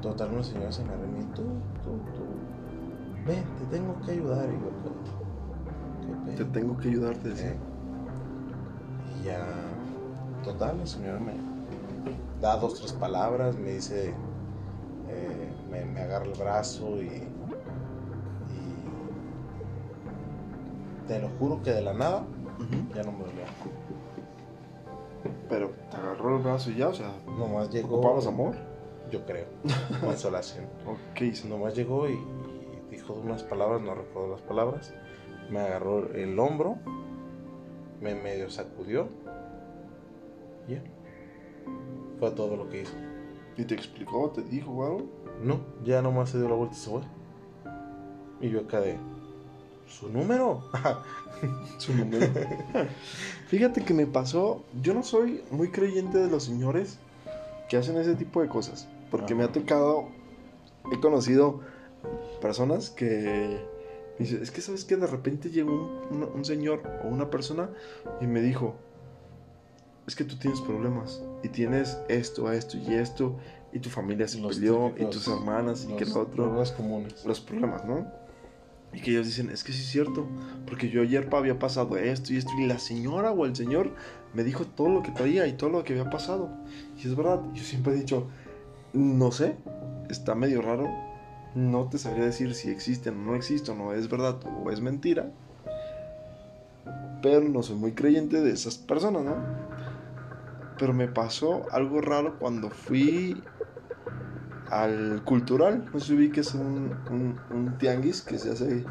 Total, 0.00 0.32
una 0.32 0.42
señora 0.42 0.72
se 0.72 0.84
me 0.84 0.92
arremí, 0.92 1.24
tú, 1.34 1.42
tú, 1.82 1.98
tú, 2.14 2.24
ven, 3.26 3.44
te 3.58 3.76
tengo 3.76 3.98
que 4.00 4.12
ayudar. 4.12 4.48
Y 4.48 4.52
yo, 4.52 6.24
¿qué 6.24 6.32
Te 6.32 6.44
tengo 6.44 6.76
que 6.76 6.88
ayudarte, 6.88 7.36
sí. 7.36 7.48
Y 9.20 9.24
ya, 9.24 9.44
total, 10.44 10.78
la 10.78 10.86
señora 10.86 11.18
me 11.18 11.34
da 12.40 12.56
dos, 12.56 12.74
tres 12.74 12.92
palabras, 12.92 13.56
me 13.56 13.72
dice, 13.72 14.14
eh, 15.08 15.52
me, 15.70 16.00
agarra 16.00 16.24
el 16.24 16.38
brazo 16.38 17.02
y, 17.02 17.22
te 21.06 21.20
lo 21.20 21.28
juro 21.38 21.62
que 21.62 21.70
de 21.70 21.82
la 21.82 21.94
nada 21.94 22.24
ya 22.94 23.02
no 23.02 23.12
me 23.12 23.24
dolía. 23.24 23.46
Pero 25.48 25.70
te 25.90 25.96
agarró 25.96 26.36
el 26.36 26.42
brazo 26.42 26.70
y 26.70 26.76
ya, 26.76 26.88
o 26.88 26.94
sea. 26.94 27.12
Nomás 27.26 27.70
llegó. 27.70 27.98
¿Ocupabas 27.98 28.26
amor? 28.26 28.54
Yo 29.10 29.24
creo. 29.24 29.46
Consolación. 30.00 30.66
ok. 30.86 31.44
Nomás 31.48 31.74
llegó 31.74 32.08
y, 32.08 32.18
dijo 32.90 33.14
unas 33.14 33.42
palabras, 33.42 33.80
no 33.82 33.94
recuerdo 33.94 34.32
las 34.32 34.42
palabras. 34.42 34.94
Me 35.50 35.60
agarró 35.60 36.12
el 36.12 36.38
hombro, 36.38 36.76
me 38.00 38.14
medio 38.14 38.50
sacudió. 38.50 39.08
Y 40.68 40.74
ya. 40.74 40.82
Fue 42.18 42.30
todo 42.32 42.56
lo 42.56 42.68
que 42.68 42.82
hizo. 42.82 42.94
¿Y 43.56 43.64
te 43.64 43.74
explicó, 43.74 44.30
te 44.30 44.42
dijo 44.42 44.84
algo? 44.84 45.06
No, 45.42 45.60
ya 45.84 46.02
nomás 46.02 46.30
se 46.30 46.38
dio 46.38 46.48
la 46.48 46.54
vuelta 46.54 46.74
y 46.74 46.78
se 46.78 46.90
fue. 46.90 47.02
Y 48.40 48.50
yo 48.50 48.60
acá 48.60 48.80
de. 48.80 48.98
¿Su 49.88 50.08
número? 50.08 50.62
Su 51.78 51.94
número. 51.94 52.26
Fíjate 53.48 53.84
que 53.84 53.94
me 53.94 54.06
pasó. 54.06 54.64
Yo 54.82 54.94
no 54.94 55.02
soy 55.02 55.42
muy 55.50 55.70
creyente 55.70 56.18
de 56.18 56.28
los 56.28 56.44
señores 56.44 56.98
que 57.68 57.76
hacen 57.76 57.96
ese 57.96 58.14
tipo 58.14 58.42
de 58.42 58.48
cosas. 58.48 58.88
Porque 59.10 59.34
me 59.34 59.44
ha 59.44 59.52
tocado. 59.52 60.08
He 60.92 61.00
conocido 61.00 61.60
personas 62.40 62.90
que. 62.90 63.60
dice, 64.18 64.42
es 64.42 64.50
que 64.50 64.60
sabes 64.60 64.84
que 64.84 64.96
de 64.96 65.06
repente 65.06 65.50
llegó 65.50 65.72
un, 66.10 66.22
un- 66.22 66.30
un 66.34 66.44
señor 66.44 66.82
o 67.04 67.08
una 67.08 67.30
persona 67.30 67.70
y 68.20 68.26
me 68.26 68.40
dijo: 68.40 68.74
Es 70.06 70.16
que 70.16 70.24
tú 70.24 70.36
tienes 70.36 70.60
problemas 70.60 71.22
y 71.42 71.48
tienes 71.48 71.98
esto, 72.08 72.50
esto 72.52 72.76
y 72.76 72.94
esto. 72.94 73.36
Y 73.72 73.78
tu 73.80 73.90
familia 73.90 74.26
se 74.26 74.38
Los 74.40 74.56
peleó 74.56 74.92
y 74.96 75.04
tus 75.06 75.28
hermanas 75.28 75.86
y 75.88 75.92
que 75.94 76.04
Los 76.06 76.14
lo 76.14 76.20
otro 76.22 76.34
problemas 76.34 76.72
comunes. 76.72 77.24
los 77.26 77.40
problemas, 77.40 77.84
¿no? 77.84 78.06
Y 78.92 79.00
que 79.00 79.10
ellos 79.10 79.26
dicen, 79.26 79.50
es 79.50 79.62
que 79.62 79.72
sí 79.72 79.82
es 79.82 79.88
cierto, 79.88 80.26
porque 80.66 80.88
yo 80.88 81.02
ayer 81.02 81.28
había 81.32 81.58
pasado 81.58 81.96
esto 81.96 82.32
y 82.32 82.38
esto, 82.38 82.52
y 82.58 82.66
la 82.66 82.78
señora 82.78 83.30
o 83.30 83.44
el 83.44 83.54
señor 83.54 83.90
me 84.32 84.44
dijo 84.44 84.64
todo 84.64 84.88
lo 84.88 85.02
que 85.02 85.10
traía 85.10 85.46
y 85.46 85.52
todo 85.52 85.70
lo 85.70 85.84
que 85.84 85.92
había 85.92 86.10
pasado. 86.10 86.50
Y 86.96 87.06
es 87.06 87.14
verdad, 87.14 87.40
yo 87.52 87.62
siempre 87.62 87.92
he 87.92 87.96
dicho, 87.96 88.28
no 88.92 89.32
sé, 89.32 89.56
está 90.08 90.34
medio 90.34 90.62
raro, 90.62 90.88
no 91.54 91.88
te 91.88 91.98
sabría 91.98 92.24
decir 92.24 92.54
si 92.54 92.70
existen 92.70 93.14
o 93.14 93.22
no 93.22 93.34
existen, 93.34 93.80
o 93.80 93.92
es 93.92 94.08
verdad 94.08 94.36
o 94.64 94.70
es 94.70 94.80
mentira, 94.80 95.30
pero 97.22 97.40
no 97.48 97.62
soy 97.62 97.76
muy 97.76 97.92
creyente 97.92 98.40
de 98.40 98.52
esas 98.52 98.78
personas, 98.78 99.24
¿no? 99.24 99.36
Pero 100.78 100.92
me 100.92 101.08
pasó 101.08 101.66
algo 101.72 102.00
raro 102.00 102.38
cuando 102.38 102.70
fui 102.70 103.42
al 104.70 105.22
cultural. 105.24 105.84
No 105.92 106.00
sé 106.00 106.06
si 106.06 106.14
ubiques 106.14 106.54
un, 106.54 106.92
un, 107.10 107.38
un 107.54 107.78
tianguis 107.78 108.22
que 108.22 108.38
se 108.38 108.52
hace 108.52 108.84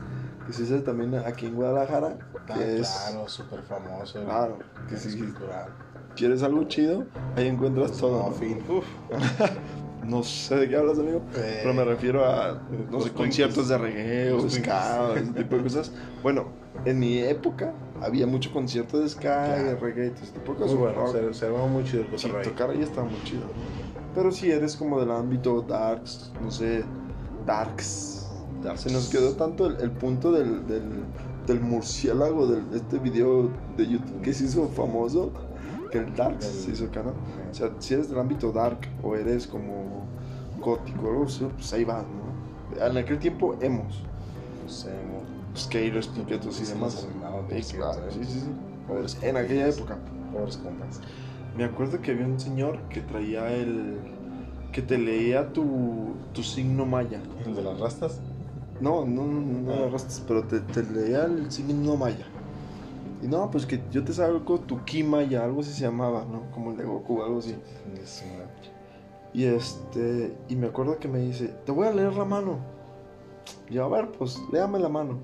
que 0.47 0.53
se 0.53 0.63
hace 0.63 0.79
también 0.79 1.15
aquí 1.15 1.47
en 1.47 1.55
Guadalajara. 1.55 2.17
Que 2.45 2.53
Ah, 2.53 2.61
es, 2.63 2.89
claro, 3.09 3.27
súper 3.27 3.61
famoso. 3.63 4.23
Claro, 4.23 4.59
que 4.87 4.93
el 4.95 4.99
si 4.99 5.17
cultural. 5.17 5.69
quieres 6.15 6.43
algo 6.43 6.63
chido, 6.65 7.05
ahí 7.35 7.47
encuentras 7.47 7.93
todo. 7.93 8.19
No, 8.23 8.29
¿no? 8.29 8.35
fin. 8.35 8.59
Uf. 8.69 8.85
No 10.05 10.21
sé 10.21 10.55
de 10.57 10.69
qué 10.69 10.75
hablas, 10.75 10.99
amigo. 10.99 11.23
Eh, 11.35 11.61
Pero 11.63 11.73
me 11.73 11.83
refiero 11.83 12.23
a, 12.23 12.61
no 12.69 12.91
los 12.91 13.05
sé, 13.05 13.11
conciertos 13.11 13.69
de 13.69 13.75
reggae 13.79 14.31
o 14.33 14.47
ska, 14.47 15.13
ese 15.15 15.31
tipo 15.33 15.55
de 15.55 15.63
cosas. 15.63 15.91
Bueno, 16.21 16.49
en 16.85 16.99
mi 16.99 17.17
época 17.17 17.73
había 18.03 18.27
mucho 18.27 18.53
concierto 18.53 18.99
de 18.99 19.09
ska, 19.09 19.21
Claro. 19.45 19.63
de 19.63 19.75
reggae, 19.77 20.09
todo 20.11 20.23
ese 20.23 20.33
tipo 20.33 20.51
de 20.53 20.57
cosas. 20.59 20.75
Muy 20.77 20.91
bueno, 20.91 21.07
se, 21.11 21.33
se 21.33 21.45
armaba 21.47 21.65
muy 21.65 21.83
chido 21.85 22.03
el 22.11 22.19
Sí, 22.19 22.29
tocar 22.43 22.69
ahí 22.69 22.83
estaba 22.83 23.07
muy 23.07 23.19
chido. 23.23 23.45
Pero 24.15 24.31
si 24.31 24.49
eres 24.49 24.75
como 24.77 24.99
del 24.99 25.11
ámbito 25.11 25.61
darks, 25.61 26.31
no 26.41 26.49
sé, 26.49 26.83
darks. 27.45 28.21
Se 28.77 28.89
nos 28.91 29.09
quedó 29.09 29.33
tanto 29.33 29.67
el, 29.67 29.77
el 29.81 29.91
punto 29.91 30.31
del, 30.31 30.65
del, 30.67 31.03
del 31.45 31.59
murciélago 31.59 32.47
de 32.47 32.77
este 32.77 32.97
video 32.97 33.51
de 33.77 33.87
YouTube 33.87 34.21
que 34.21 34.33
se 34.33 34.45
hizo 34.45 34.67
famoso, 34.69 35.31
que 35.91 35.99
el 35.99 36.15
darks 36.15 36.45
se 36.45 36.71
hizo 36.71 36.85
acá, 36.85 37.03
¿no? 37.03 37.13
O 37.51 37.53
sea, 37.53 37.69
si 37.79 37.93
eres 37.93 38.09
del 38.09 38.17
ámbito 38.19 38.51
dark 38.51 38.79
o 39.03 39.15
eres 39.15 39.45
como 39.45 40.07
gótico 40.61 41.07
o 41.09 41.25
así, 41.25 41.45
pues 41.53 41.71
ahí 41.73 41.83
vas, 41.83 42.05
¿no? 42.07 42.83
En 42.83 42.97
aquel 42.97 43.19
tiempo, 43.19 43.55
hemos, 43.61 44.01
sé, 44.67 44.89
mo- 44.89 45.23
skaters, 45.55 46.07
piquetos 46.07 46.59
y 46.61 46.65
demás. 46.65 47.07
claro, 47.77 48.11
sí, 48.11 48.19
sí, 48.23 48.39
sí. 48.41 49.17
En 49.21 49.37
aquella 49.37 49.67
época. 49.67 49.97
Pobres 50.33 50.57
compas. 50.57 50.99
Me 51.57 51.63
acuerdo 51.63 52.01
que 52.01 52.11
había 52.11 52.25
un 52.25 52.39
señor 52.39 52.79
que 52.89 53.01
traía 53.01 53.51
el. 53.53 53.97
que 54.71 54.81
te 54.81 54.97
leía 54.97 55.53
tu, 55.53 56.15
tu 56.33 56.43
signo 56.43 56.85
maya. 56.85 57.21
¿El 57.45 57.55
de 57.55 57.61
las 57.61 57.79
rastas? 57.79 58.19
No, 58.81 59.05
no, 59.05 59.25
no, 59.25 59.39
no 59.41 59.71
Ah. 59.71 59.75
lo 59.79 59.85
arrastras, 59.85 60.21
pero 60.27 60.43
te, 60.43 60.59
te 60.59 60.83
leía 60.83 61.23
el 61.25 61.49
signo 61.49 61.95
maya. 61.95 62.25
Y 63.23 63.27
no, 63.27 63.49
pues 63.49 63.65
que 63.65 63.79
yo 63.91 64.03
te 64.03 64.11
salgo 64.11 64.59
tu 64.59 64.83
ki 64.83 65.03
maya, 65.03 65.45
algo 65.45 65.61
así 65.61 65.71
se 65.71 65.81
llamaba, 65.83 66.25
¿no? 66.29 66.51
Como 66.51 66.71
el 66.71 66.77
de 66.77 66.83
Goku, 66.83 67.21
algo 67.23 67.39
así. 67.39 67.55
Y 69.33 69.45
este. 69.45 70.35
Y 70.49 70.55
me 70.57 70.67
acuerdo 70.67 70.99
que 70.99 71.07
me 71.07 71.19
dice, 71.19 71.47
te 71.65 71.71
voy 71.71 71.87
a 71.87 71.91
leer 71.93 72.13
la 72.15 72.25
mano. 72.25 72.57
Y 73.69 73.75
yo, 73.75 73.85
a 73.85 73.87
ver, 73.89 74.11
pues 74.11 74.41
léame 74.51 74.79
la 74.79 74.89
mano. 74.89 75.19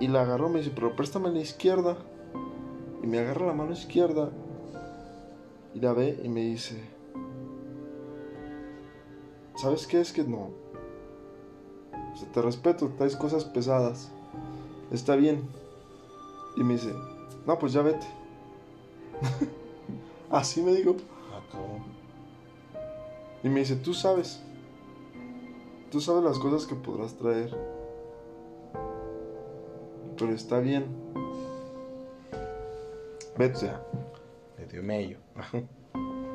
Y 0.00 0.08
la 0.08 0.22
agarró, 0.22 0.48
me 0.48 0.58
dice, 0.58 0.72
pero 0.74 0.96
préstame 0.96 1.30
la 1.30 1.38
izquierda. 1.40 1.96
Y 3.04 3.06
me 3.06 3.20
agarra 3.20 3.46
la 3.46 3.52
mano 3.52 3.72
izquierda. 3.72 4.30
Y 5.74 5.80
la 5.80 5.92
ve 5.92 6.20
y 6.22 6.28
me 6.28 6.40
dice, 6.42 6.80
¿sabes 9.56 9.86
qué? 9.86 10.00
Es 10.00 10.12
que 10.12 10.22
no. 10.22 10.50
O 12.12 12.16
sea, 12.16 12.30
te 12.30 12.40
respeto, 12.40 12.92
traes 12.96 13.16
cosas 13.16 13.44
pesadas. 13.44 14.10
Está 14.92 15.16
bien. 15.16 15.42
Y 16.56 16.62
me 16.62 16.74
dice, 16.74 16.94
no, 17.46 17.58
pues 17.58 17.72
ya 17.72 17.82
vete. 17.82 18.06
Así 20.30 20.62
me 20.62 20.72
dijo. 20.72 20.96
Ah. 21.32 21.40
Y 23.42 23.48
me 23.48 23.60
dice, 23.60 23.76
tú 23.76 23.94
sabes. 23.94 24.40
Tú 25.90 26.00
sabes 26.00 26.22
las 26.22 26.38
cosas 26.38 26.66
que 26.66 26.74
podrás 26.74 27.14
traer. 27.14 27.56
Pero 30.16 30.32
está 30.32 30.60
bien. 30.60 30.86
Vete. 33.36 33.70
Medio. 34.82 35.18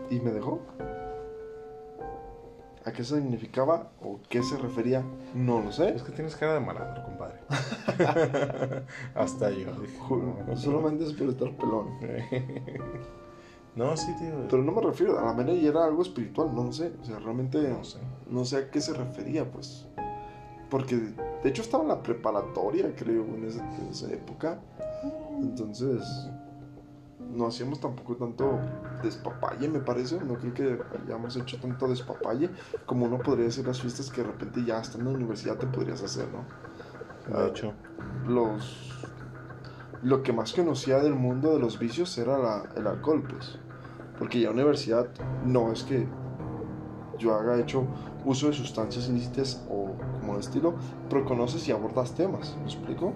Y 0.09 0.19
me 0.19 0.31
dejó. 0.31 0.59
¿A 2.85 2.91
qué 2.91 3.03
significaba 3.03 3.91
o 4.01 4.19
qué 4.29 4.41
se 4.41 4.57
refería? 4.57 5.03
No 5.35 5.61
lo 5.61 5.71
sé. 5.71 5.89
Es 5.95 6.01
que 6.01 6.11
tienes 6.11 6.35
cara 6.35 6.55
de 6.55 6.59
malandro, 6.61 7.03
compadre. 7.03 7.39
Hasta 9.15 9.51
yo. 9.51 9.71
dije, 9.73 9.99
no. 10.09 10.55
Solamente 10.55 11.03
es 11.03 11.13
por 11.13 11.29
estar 11.29 11.51
pelón. 11.57 11.87
No, 13.75 13.95
sí, 13.95 14.13
tío. 14.17 14.47
Pero 14.49 14.63
no 14.63 14.71
me 14.73 14.81
refiero, 14.81 15.17
a 15.19 15.25
la 15.25 15.31
manera 15.33 15.53
y 15.57 15.65
era 15.65 15.85
algo 15.85 16.01
espiritual, 16.01 16.53
no 16.53 16.63
lo 16.65 16.73
sé. 16.73 16.91
O 17.01 17.05
sea, 17.05 17.19
realmente 17.19 17.59
No 17.69 17.83
sé. 17.83 17.99
no 18.27 18.43
sé 18.43 18.57
a 18.57 18.71
qué 18.71 18.81
se 18.81 18.93
refería, 18.93 19.49
pues. 19.49 19.87
Porque 20.69 20.95
de 20.97 21.49
hecho 21.49 21.61
estaba 21.61 21.83
en 21.83 21.89
la 21.89 22.01
preparatoria, 22.03 22.93
creo, 22.95 23.23
en 23.23 23.45
esa, 23.45 23.63
en 23.77 23.87
esa 23.89 24.11
época. 24.11 24.59
Entonces, 25.39 26.01
no 27.29 27.47
hacíamos 27.47 27.79
tampoco 27.79 28.15
tanto 28.15 28.59
despapalle, 29.01 29.67
me 29.69 29.79
parece. 29.79 30.19
No 30.21 30.37
creo 30.37 30.53
que 30.53 30.83
hayamos 31.03 31.35
hecho 31.35 31.59
tanto 31.59 31.87
despapalle 31.87 32.51
como 32.85 33.05
uno 33.05 33.21
podría 33.23 33.47
hacer 33.47 33.65
las 33.67 33.79
fiestas 33.79 34.09
que 34.09 34.21
de 34.21 34.27
repente 34.27 34.63
ya 34.63 34.79
estando 34.79 35.09
en 35.09 35.15
la 35.17 35.19
universidad 35.23 35.57
te 35.57 35.67
podrías 35.67 36.01
hacer, 36.01 36.27
¿no? 36.31 36.45
De 37.27 37.47
hecho, 37.47 37.73
Los. 38.27 39.13
Lo 40.01 40.23
que 40.23 40.31
más 40.31 40.53
conocía 40.53 40.99
del 40.99 41.13
mundo 41.13 41.53
de 41.53 41.59
los 41.59 41.77
vicios 41.77 42.17
era 42.17 42.37
la- 42.37 42.65
el 42.75 42.87
alcohol, 42.87 43.23
pues. 43.27 43.57
Porque 44.17 44.39
ya 44.39 44.49
universidad 44.51 45.07
no 45.45 45.71
es 45.71 45.83
que 45.83 46.07
yo 47.17 47.33
haga 47.35 47.59
hecho 47.59 47.83
uso 48.25 48.47
de 48.47 48.53
sustancias 48.53 49.09
ilícitas 49.09 49.61
o 49.69 49.95
como 50.19 50.35
de 50.35 50.39
estilo, 50.41 50.75
pero 51.09 51.25
conoces 51.25 51.67
y 51.67 51.71
abordas 51.71 52.13
temas, 52.15 52.55
¿me 52.59 52.65
explico? 52.65 53.13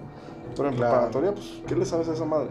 Pero 0.56 0.68
en 0.68 0.74
Claro. 0.76 0.92
preparatoria, 0.92 1.32
pues, 1.32 1.62
¿qué 1.66 1.74
le 1.74 1.84
sabes 1.86 2.08
a 2.08 2.12
esa 2.12 2.24
madre? 2.24 2.50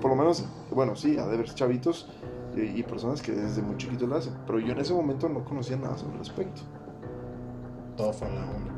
Por 0.00 0.10
lo 0.10 0.16
menos, 0.16 0.44
bueno, 0.72 0.96
sí, 0.96 1.18
ha 1.18 1.26
de 1.26 1.34
haber 1.34 1.52
chavitos 1.54 2.08
y, 2.56 2.60
y 2.62 2.82
personas 2.82 3.22
que 3.22 3.32
desde 3.32 3.62
muy 3.62 3.76
chiquitos 3.76 4.08
lo 4.08 4.16
hacen, 4.16 4.34
pero 4.46 4.58
yo 4.60 4.72
en 4.72 4.78
ese 4.80 4.92
momento 4.94 5.28
no 5.28 5.44
conocía 5.44 5.76
nada 5.76 5.96
sobre 5.98 6.14
el 6.14 6.18
respecto. 6.20 6.62
todo 7.96 8.12
fue 8.12 8.28
en 8.28 8.34
la 8.36 8.42
onda. 8.50 8.72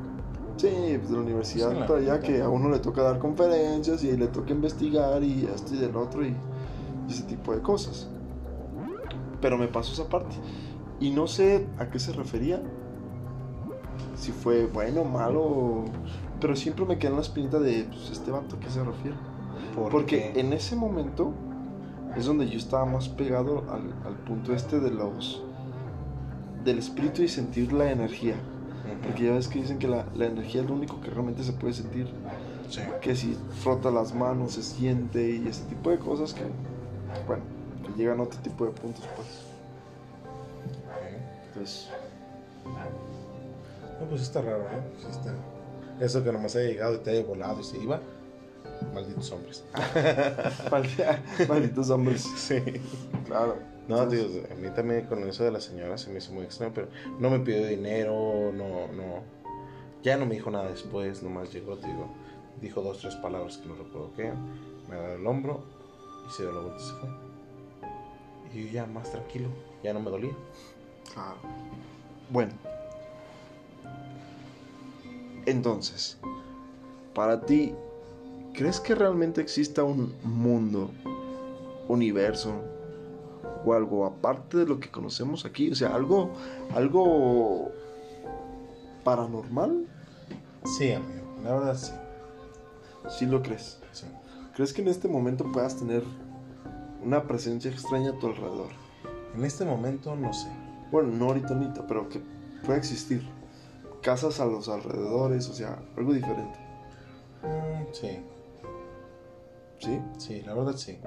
Sí, 0.56 0.68
pues 0.98 1.08
de 1.10 1.16
la 1.16 1.22
universidad 1.22 1.72
la 1.72 1.86
para 1.86 2.00
allá 2.00 2.22
que 2.22 2.40
a 2.42 2.48
uno 2.48 2.68
le 2.70 2.78
toca 2.78 3.02
dar 3.02 3.18
conferencias 3.18 4.04
y 4.04 4.16
le 4.16 4.28
toca 4.28 4.52
investigar 4.52 5.22
y 5.22 5.46
esto 5.46 5.74
y 5.74 5.78
del 5.78 5.96
otro 5.96 6.24
y, 6.24 6.36
y 7.08 7.12
ese 7.12 7.24
tipo 7.24 7.54
de 7.54 7.62
cosas. 7.62 8.08
Pero 9.40 9.58
me 9.58 9.68
pasó 9.68 9.92
esa 9.92 10.08
parte. 10.08 10.36
Y 11.00 11.10
no 11.10 11.26
sé 11.26 11.68
a 11.78 11.90
qué 11.90 11.98
se 11.98 12.12
refería. 12.12 12.62
Si 14.14 14.32
fue 14.32 14.66
bueno 14.66 15.04
malo. 15.04 15.84
Pero 16.40 16.56
siempre 16.56 16.84
me 16.84 16.98
quedé 16.98 17.10
en 17.10 17.16
la 17.16 17.22
espinita 17.22 17.58
de, 17.58 17.84
pues, 17.84 18.10
este 18.10 18.30
vato, 18.30 18.56
¿a 18.56 18.60
qué 18.60 18.70
se 18.70 18.82
refiere? 18.84 19.16
¿Por 19.74 19.90
Porque 19.90 20.30
qué? 20.32 20.32
en 20.34 20.52
ese 20.52 20.76
momento 20.76 21.32
es 22.16 22.26
donde 22.26 22.48
yo 22.48 22.58
estaba 22.58 22.84
más 22.84 23.08
pegado 23.08 23.64
al, 23.70 23.92
al 24.06 24.14
punto 24.26 24.54
este 24.54 24.80
de 24.80 24.90
los... 24.90 25.42
Del 26.64 26.78
espíritu 26.78 27.22
y 27.22 27.28
sentir 27.28 27.72
la 27.72 27.90
energía. 27.90 28.36
Porque 29.02 29.24
ya 29.24 29.32
ves 29.32 29.48
que 29.48 29.60
dicen 29.60 29.78
que 29.78 29.88
la, 29.88 30.06
la 30.14 30.26
energía 30.26 30.62
es 30.62 30.68
lo 30.68 30.74
único 30.74 31.00
que 31.00 31.10
realmente 31.10 31.42
se 31.42 31.52
puede 31.52 31.74
sentir. 31.74 32.08
Sí. 32.70 32.80
Que 33.00 33.14
si 33.14 33.36
frota 33.62 33.90
las 33.90 34.14
manos 34.14 34.52
se 34.52 34.62
siente 34.62 35.30
y 35.30 35.46
ese 35.46 35.64
tipo 35.64 35.90
de 35.90 35.98
cosas 35.98 36.32
que, 36.32 36.42
bueno, 37.26 37.42
que 37.84 37.92
llegan 37.98 38.20
a 38.20 38.22
otro 38.22 38.40
tipo 38.40 38.64
de 38.64 38.70
puntos, 38.70 39.04
pues. 39.14 39.28
Entonces, 41.48 41.90
No, 44.00 44.06
pues 44.08 44.22
está 44.22 44.40
raro, 44.40 44.64
¿no? 44.64 45.00
Sí 45.00 45.06
está. 45.10 45.34
Eso 46.00 46.24
que 46.24 46.32
nomás 46.32 46.56
haya 46.56 46.68
llegado 46.68 46.94
y 46.96 46.98
te 46.98 47.10
haya 47.10 47.24
volado 47.24 47.60
y 47.60 47.64
se 47.64 47.78
iba. 47.78 48.00
Malditos 48.92 49.30
hombres. 49.32 49.64
Malditos 51.48 51.90
hombres. 51.90 52.22
Sí. 52.36 52.60
Claro. 53.26 53.56
No, 53.88 54.08
tío, 54.08 54.24
a 54.50 54.54
mí 54.54 54.68
también 54.74 55.06
con 55.06 55.22
eso 55.28 55.44
de 55.44 55.50
la 55.50 55.60
señora 55.60 55.98
se 55.98 56.10
me 56.10 56.18
hizo 56.18 56.32
muy 56.32 56.44
extraño, 56.44 56.72
pero 56.74 56.88
no 57.18 57.28
me 57.28 57.40
pidió 57.40 57.66
dinero, 57.66 58.50
no, 58.52 58.88
no. 58.92 59.22
Ya 60.02 60.16
no 60.16 60.24
me 60.24 60.34
dijo 60.36 60.50
nada 60.50 60.70
después, 60.70 61.22
nomás 61.22 61.52
llegó, 61.52 61.76
te 61.76 61.86
digo, 61.88 62.08
dijo 62.62 62.80
dos, 62.80 62.98
tres 62.98 63.14
palabras 63.16 63.58
que 63.58 63.68
no 63.68 63.74
recuerdo 63.74 64.10
qué, 64.16 64.32
me 64.88 64.96
agarró 64.96 65.14
el 65.16 65.26
hombro 65.26 65.64
y 66.26 66.32
se 66.32 66.44
dio 66.44 66.52
la 66.52 66.60
vuelta 66.60 66.82
y 66.82 66.86
se 66.86 66.94
fue. 66.94 67.08
Y 68.54 68.66
yo 68.66 68.72
ya 68.72 68.86
más 68.86 69.10
tranquilo, 69.10 69.48
ya 69.82 69.92
no 69.92 70.00
me 70.00 70.10
dolía. 70.10 70.34
Claro. 71.12 71.36
Bueno. 72.30 72.52
Entonces, 75.44 76.18
para 77.14 77.44
ti, 77.44 77.74
¿crees 78.54 78.80
que 78.80 78.94
realmente 78.94 79.40
exista 79.40 79.82
un 79.82 80.14
mundo, 80.22 80.90
universo 81.88 82.54
o 83.64 83.74
algo 83.74 84.06
aparte 84.06 84.58
de 84.58 84.66
lo 84.66 84.80
que 84.80 84.90
conocemos 84.90 85.44
aquí? 85.44 85.70
O 85.70 85.74
sea, 85.74 85.94
algo, 85.94 86.32
algo 86.74 87.72
paranormal. 89.02 89.86
Sí, 90.78 90.92
amigo, 90.92 91.36
la 91.42 91.54
verdad 91.54 91.76
sí. 91.76 91.92
¿Sí 93.10 93.26
lo 93.26 93.42
crees? 93.42 93.80
sí. 93.92 94.06
¿Crees 94.54 94.72
que 94.72 94.82
en 94.82 94.88
este 94.88 95.08
momento 95.08 95.50
puedas 95.52 95.76
tener 95.76 96.04
una 97.02 97.24
presencia 97.24 97.70
extraña 97.70 98.10
a 98.10 98.18
tu 98.18 98.28
alrededor? 98.28 98.70
En 99.36 99.44
este 99.44 99.64
momento 99.64 100.14
no 100.14 100.32
sé. 100.32 100.48
Bueno, 100.92 101.10
no 101.12 101.26
ahorita, 101.26 101.54
ahorita, 101.54 101.86
pero 101.88 102.08
que 102.08 102.20
pueda 102.64 102.78
existir. 102.78 103.28
Casas 104.00 104.38
a 104.38 104.46
los 104.46 104.68
alrededores, 104.68 105.48
o 105.48 105.54
sea, 105.54 105.82
algo 105.96 106.12
diferente. 106.12 106.58
Mm, 107.42 107.92
sí, 107.92 108.20
¿Sí? 109.80 110.00
sí, 110.18 110.42
la 110.42 110.54
verdad 110.54 110.76
sí. 110.76 110.98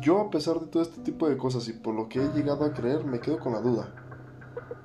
Yo, 0.00 0.20
a 0.20 0.30
pesar 0.30 0.58
de 0.60 0.66
todo 0.66 0.82
este 0.82 1.00
tipo 1.02 1.28
de 1.28 1.36
cosas 1.36 1.68
y 1.68 1.72
por 1.72 1.94
lo 1.94 2.08
que 2.08 2.20
he 2.22 2.28
llegado 2.32 2.64
a 2.64 2.72
creer, 2.72 3.04
me 3.04 3.20
quedo 3.20 3.38
con 3.38 3.52
la 3.52 3.60
duda. 3.60 3.88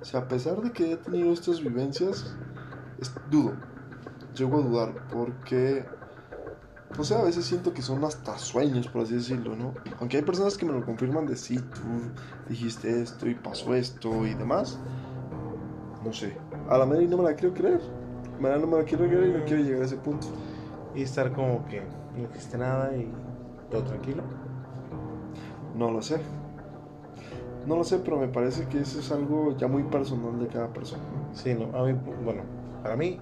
O 0.02 0.06
sea, 0.06 0.22
a 0.22 0.28
pesar 0.28 0.62
de 0.62 0.72
que 0.72 0.92
he 0.92 0.98
tenido 0.98 1.32
estas 1.32 1.62
vivencias, 1.62 2.36
es- 3.00 3.14
dudo. 3.30 3.54
Llego 4.36 4.58
a 4.60 4.62
dudar 4.62 4.94
porque, 5.10 5.86
no 6.98 7.04
sé, 7.04 7.16
a 7.16 7.22
veces 7.24 7.46
siento 7.46 7.74
que 7.74 7.82
son 7.82 8.04
hasta 8.04 8.38
sueños, 8.38 8.88
por 8.88 9.04
así 9.04 9.14
decirlo, 9.16 9.56
¿no? 9.56 9.74
Aunque 10.00 10.18
hay 10.18 10.24
personas 10.24 10.58
que 10.58 10.66
me 10.66 10.74
lo 10.74 10.84
confirman 10.86 11.26
de 11.28 11.36
sí, 11.36 11.60
tú 11.60 12.12
dijiste 12.50 13.02
esto 13.02 13.30
y 13.30 13.36
pasó 13.36 13.74
esto 13.76 14.26
y 14.26 14.34
demás. 14.34 14.78
No 16.04 16.12
sé. 16.14 16.38
A 16.70 16.78
la 16.78 16.86
Mary 16.86 17.08
no 17.08 17.18
me 17.18 17.24
la 17.24 17.36
quiero 17.36 17.54
creer. 17.54 17.82
A 18.40 18.44
la 18.44 18.58
no 18.58 18.68
me 18.68 18.78
la 18.78 18.84
quiero 18.84 19.08
creer 19.08 19.30
y 19.30 19.40
no 19.40 19.46
quiero 19.46 19.62
llegar 19.64 19.82
a 19.84 19.86
ese 19.86 19.98
punto. 19.98 20.28
Y 20.96 21.04
estar 21.04 21.32
como 21.32 21.66
que 21.66 21.84
no 22.18 22.26
existe 22.26 22.58
nada 22.58 22.96
y 22.96 23.12
todo 23.70 23.84
tranquilo. 23.84 24.24
No 25.76 25.92
lo 25.92 26.02
sé. 26.02 26.22
No 27.66 27.76
lo 27.76 27.84
sé, 27.84 28.00
pero 28.00 28.18
me 28.18 28.28
parece 28.28 28.68
que 28.68 28.80
eso 28.80 29.00
es 29.00 29.12
algo 29.12 29.56
ya 29.56 29.68
muy 29.68 29.84
personal 29.84 30.40
de 30.40 30.48
cada 30.48 30.68
persona. 30.74 31.04
Sí, 31.34 31.54
no, 31.54 31.78
a 31.78 31.86
mí, 31.86 31.94
bueno, 32.24 32.42
para 32.82 32.96
mí, 32.96 33.20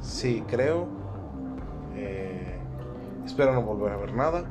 sí, 0.00 0.44
creo. 0.46 0.86
eh, 1.96 2.58
espero 3.24 3.54
no 3.54 3.62
volver 3.62 3.92
a 3.92 3.96
ver 3.96 4.14
nada. 4.14 4.44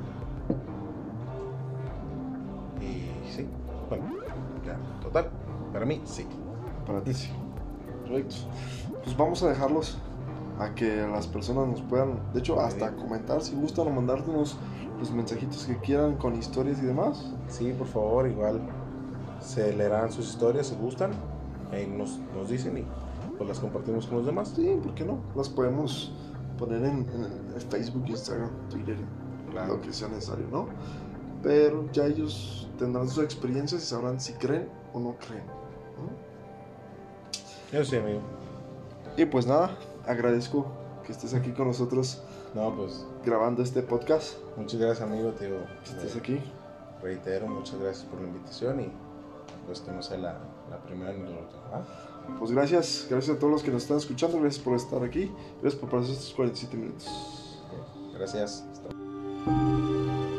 Y 2.81 3.29
sí, 3.31 3.47
bueno, 3.87 4.05
ya, 4.65 4.77
total, 5.01 5.29
para 5.71 5.85
mí, 5.85 6.01
sí. 6.03 6.25
Para 6.85 7.01
ti 7.01 7.13
sí. 7.13 7.29
Correcto. 8.03 8.35
Pues 9.03 9.15
vamos 9.15 9.43
a 9.43 9.49
dejarlos 9.49 9.99
a 10.59 10.73
que 10.73 11.07
las 11.07 11.27
personas 11.27 11.67
nos 11.67 11.81
puedan, 11.81 12.19
de 12.33 12.39
hecho, 12.39 12.59
hasta 12.59 12.95
comentar 12.95 13.41
si 13.41 13.55
gustan 13.55 13.87
o 13.87 13.89
mandárnos 13.91 14.57
los 14.99 15.11
mensajitos 15.11 15.65
que 15.65 15.77
quieran 15.77 16.15
con 16.15 16.35
historias 16.35 16.79
y 16.81 16.85
demás. 16.85 17.31
Sí, 17.47 17.73
por 17.77 17.87
favor, 17.87 18.27
igual 18.27 18.61
se 19.39 19.75
leerán 19.75 20.11
sus 20.11 20.29
historias 20.29 20.67
si 20.67 20.75
gustan. 20.75 21.11
Ahí 21.71 21.85
nos, 21.85 22.19
nos 22.35 22.49
dicen 22.49 22.77
y 22.77 22.85
pues 23.37 23.47
las 23.47 23.59
compartimos 23.59 24.07
con 24.07 24.17
los 24.17 24.25
demás. 24.25 24.53
Sí, 24.55 24.79
¿por 24.81 24.95
qué 24.95 25.05
no? 25.05 25.19
Las 25.35 25.49
podemos 25.49 26.11
poner 26.57 26.83
en, 26.83 27.05
Facebook, 27.69 28.05
Instagram, 28.07 28.49
Twitter, 28.69 28.97
Claro. 29.51 29.75
lo 29.75 29.81
que 29.81 29.93
sea 29.93 30.07
necesario, 30.07 30.47
¿no? 30.51 30.67
Pero 31.43 31.89
ya 31.91 32.05
ellos 32.05 32.67
tendrán 32.79 33.07
sus 33.07 33.23
experiencias 33.23 33.83
y 33.83 33.85
sabrán 33.85 34.19
si 34.19 34.33
creen 34.33 34.69
o 34.93 34.99
no 34.99 35.15
creen. 35.17 35.45
¿no? 35.45 36.09
Yo 37.77 37.85
sí, 37.85 37.97
amigo. 37.97 38.21
Y 39.15 39.25
pues 39.25 39.45
nada, 39.45 39.77
agradezco 40.07 40.65
que 41.05 41.11
estés 41.13 41.33
aquí 41.33 41.51
con 41.51 41.67
nosotros 41.67 42.21
No, 42.53 42.73
pues 42.75 43.05
grabando 43.25 43.61
este 43.63 43.81
podcast. 43.81 44.35
muchas 44.57 44.79
gracias, 44.79 45.07
amigo. 45.09 45.31
Te 45.31 45.45
digo, 45.45 45.57
Que 45.83 45.91
estés 45.91 46.15
eh, 46.15 46.19
aquí. 46.19 46.39
reitero, 47.01 47.47
muchas 47.47 47.79
gracias 47.79 48.05
por 48.05 48.19
la 48.21 48.27
invitación 48.27 48.81
y 48.81 48.91
pues 49.65 49.81
que 49.81 49.91
no 49.91 50.01
sea 50.01 50.17
la, 50.17 50.37
la 50.69 50.77
primera 50.85 51.11
ni 51.13 51.19
la. 51.23 52.37
Pues 52.39 52.51
gracias, 52.51 53.07
gracias 53.09 53.35
a 53.37 53.39
todos 53.39 53.51
los 53.53 53.63
que 53.63 53.71
nos 53.71 53.83
están 53.83 53.97
escuchando, 53.97 54.39
gracias 54.39 54.63
por 54.63 54.75
estar 54.75 55.01
aquí, 55.03 55.31
gracias 55.61 55.79
por 55.79 55.89
pasar 55.89 56.11
estos 56.11 56.33
47 56.33 56.75
minutos. 56.77 57.07
Gracias. 58.13 58.65
Hasta 58.71 60.36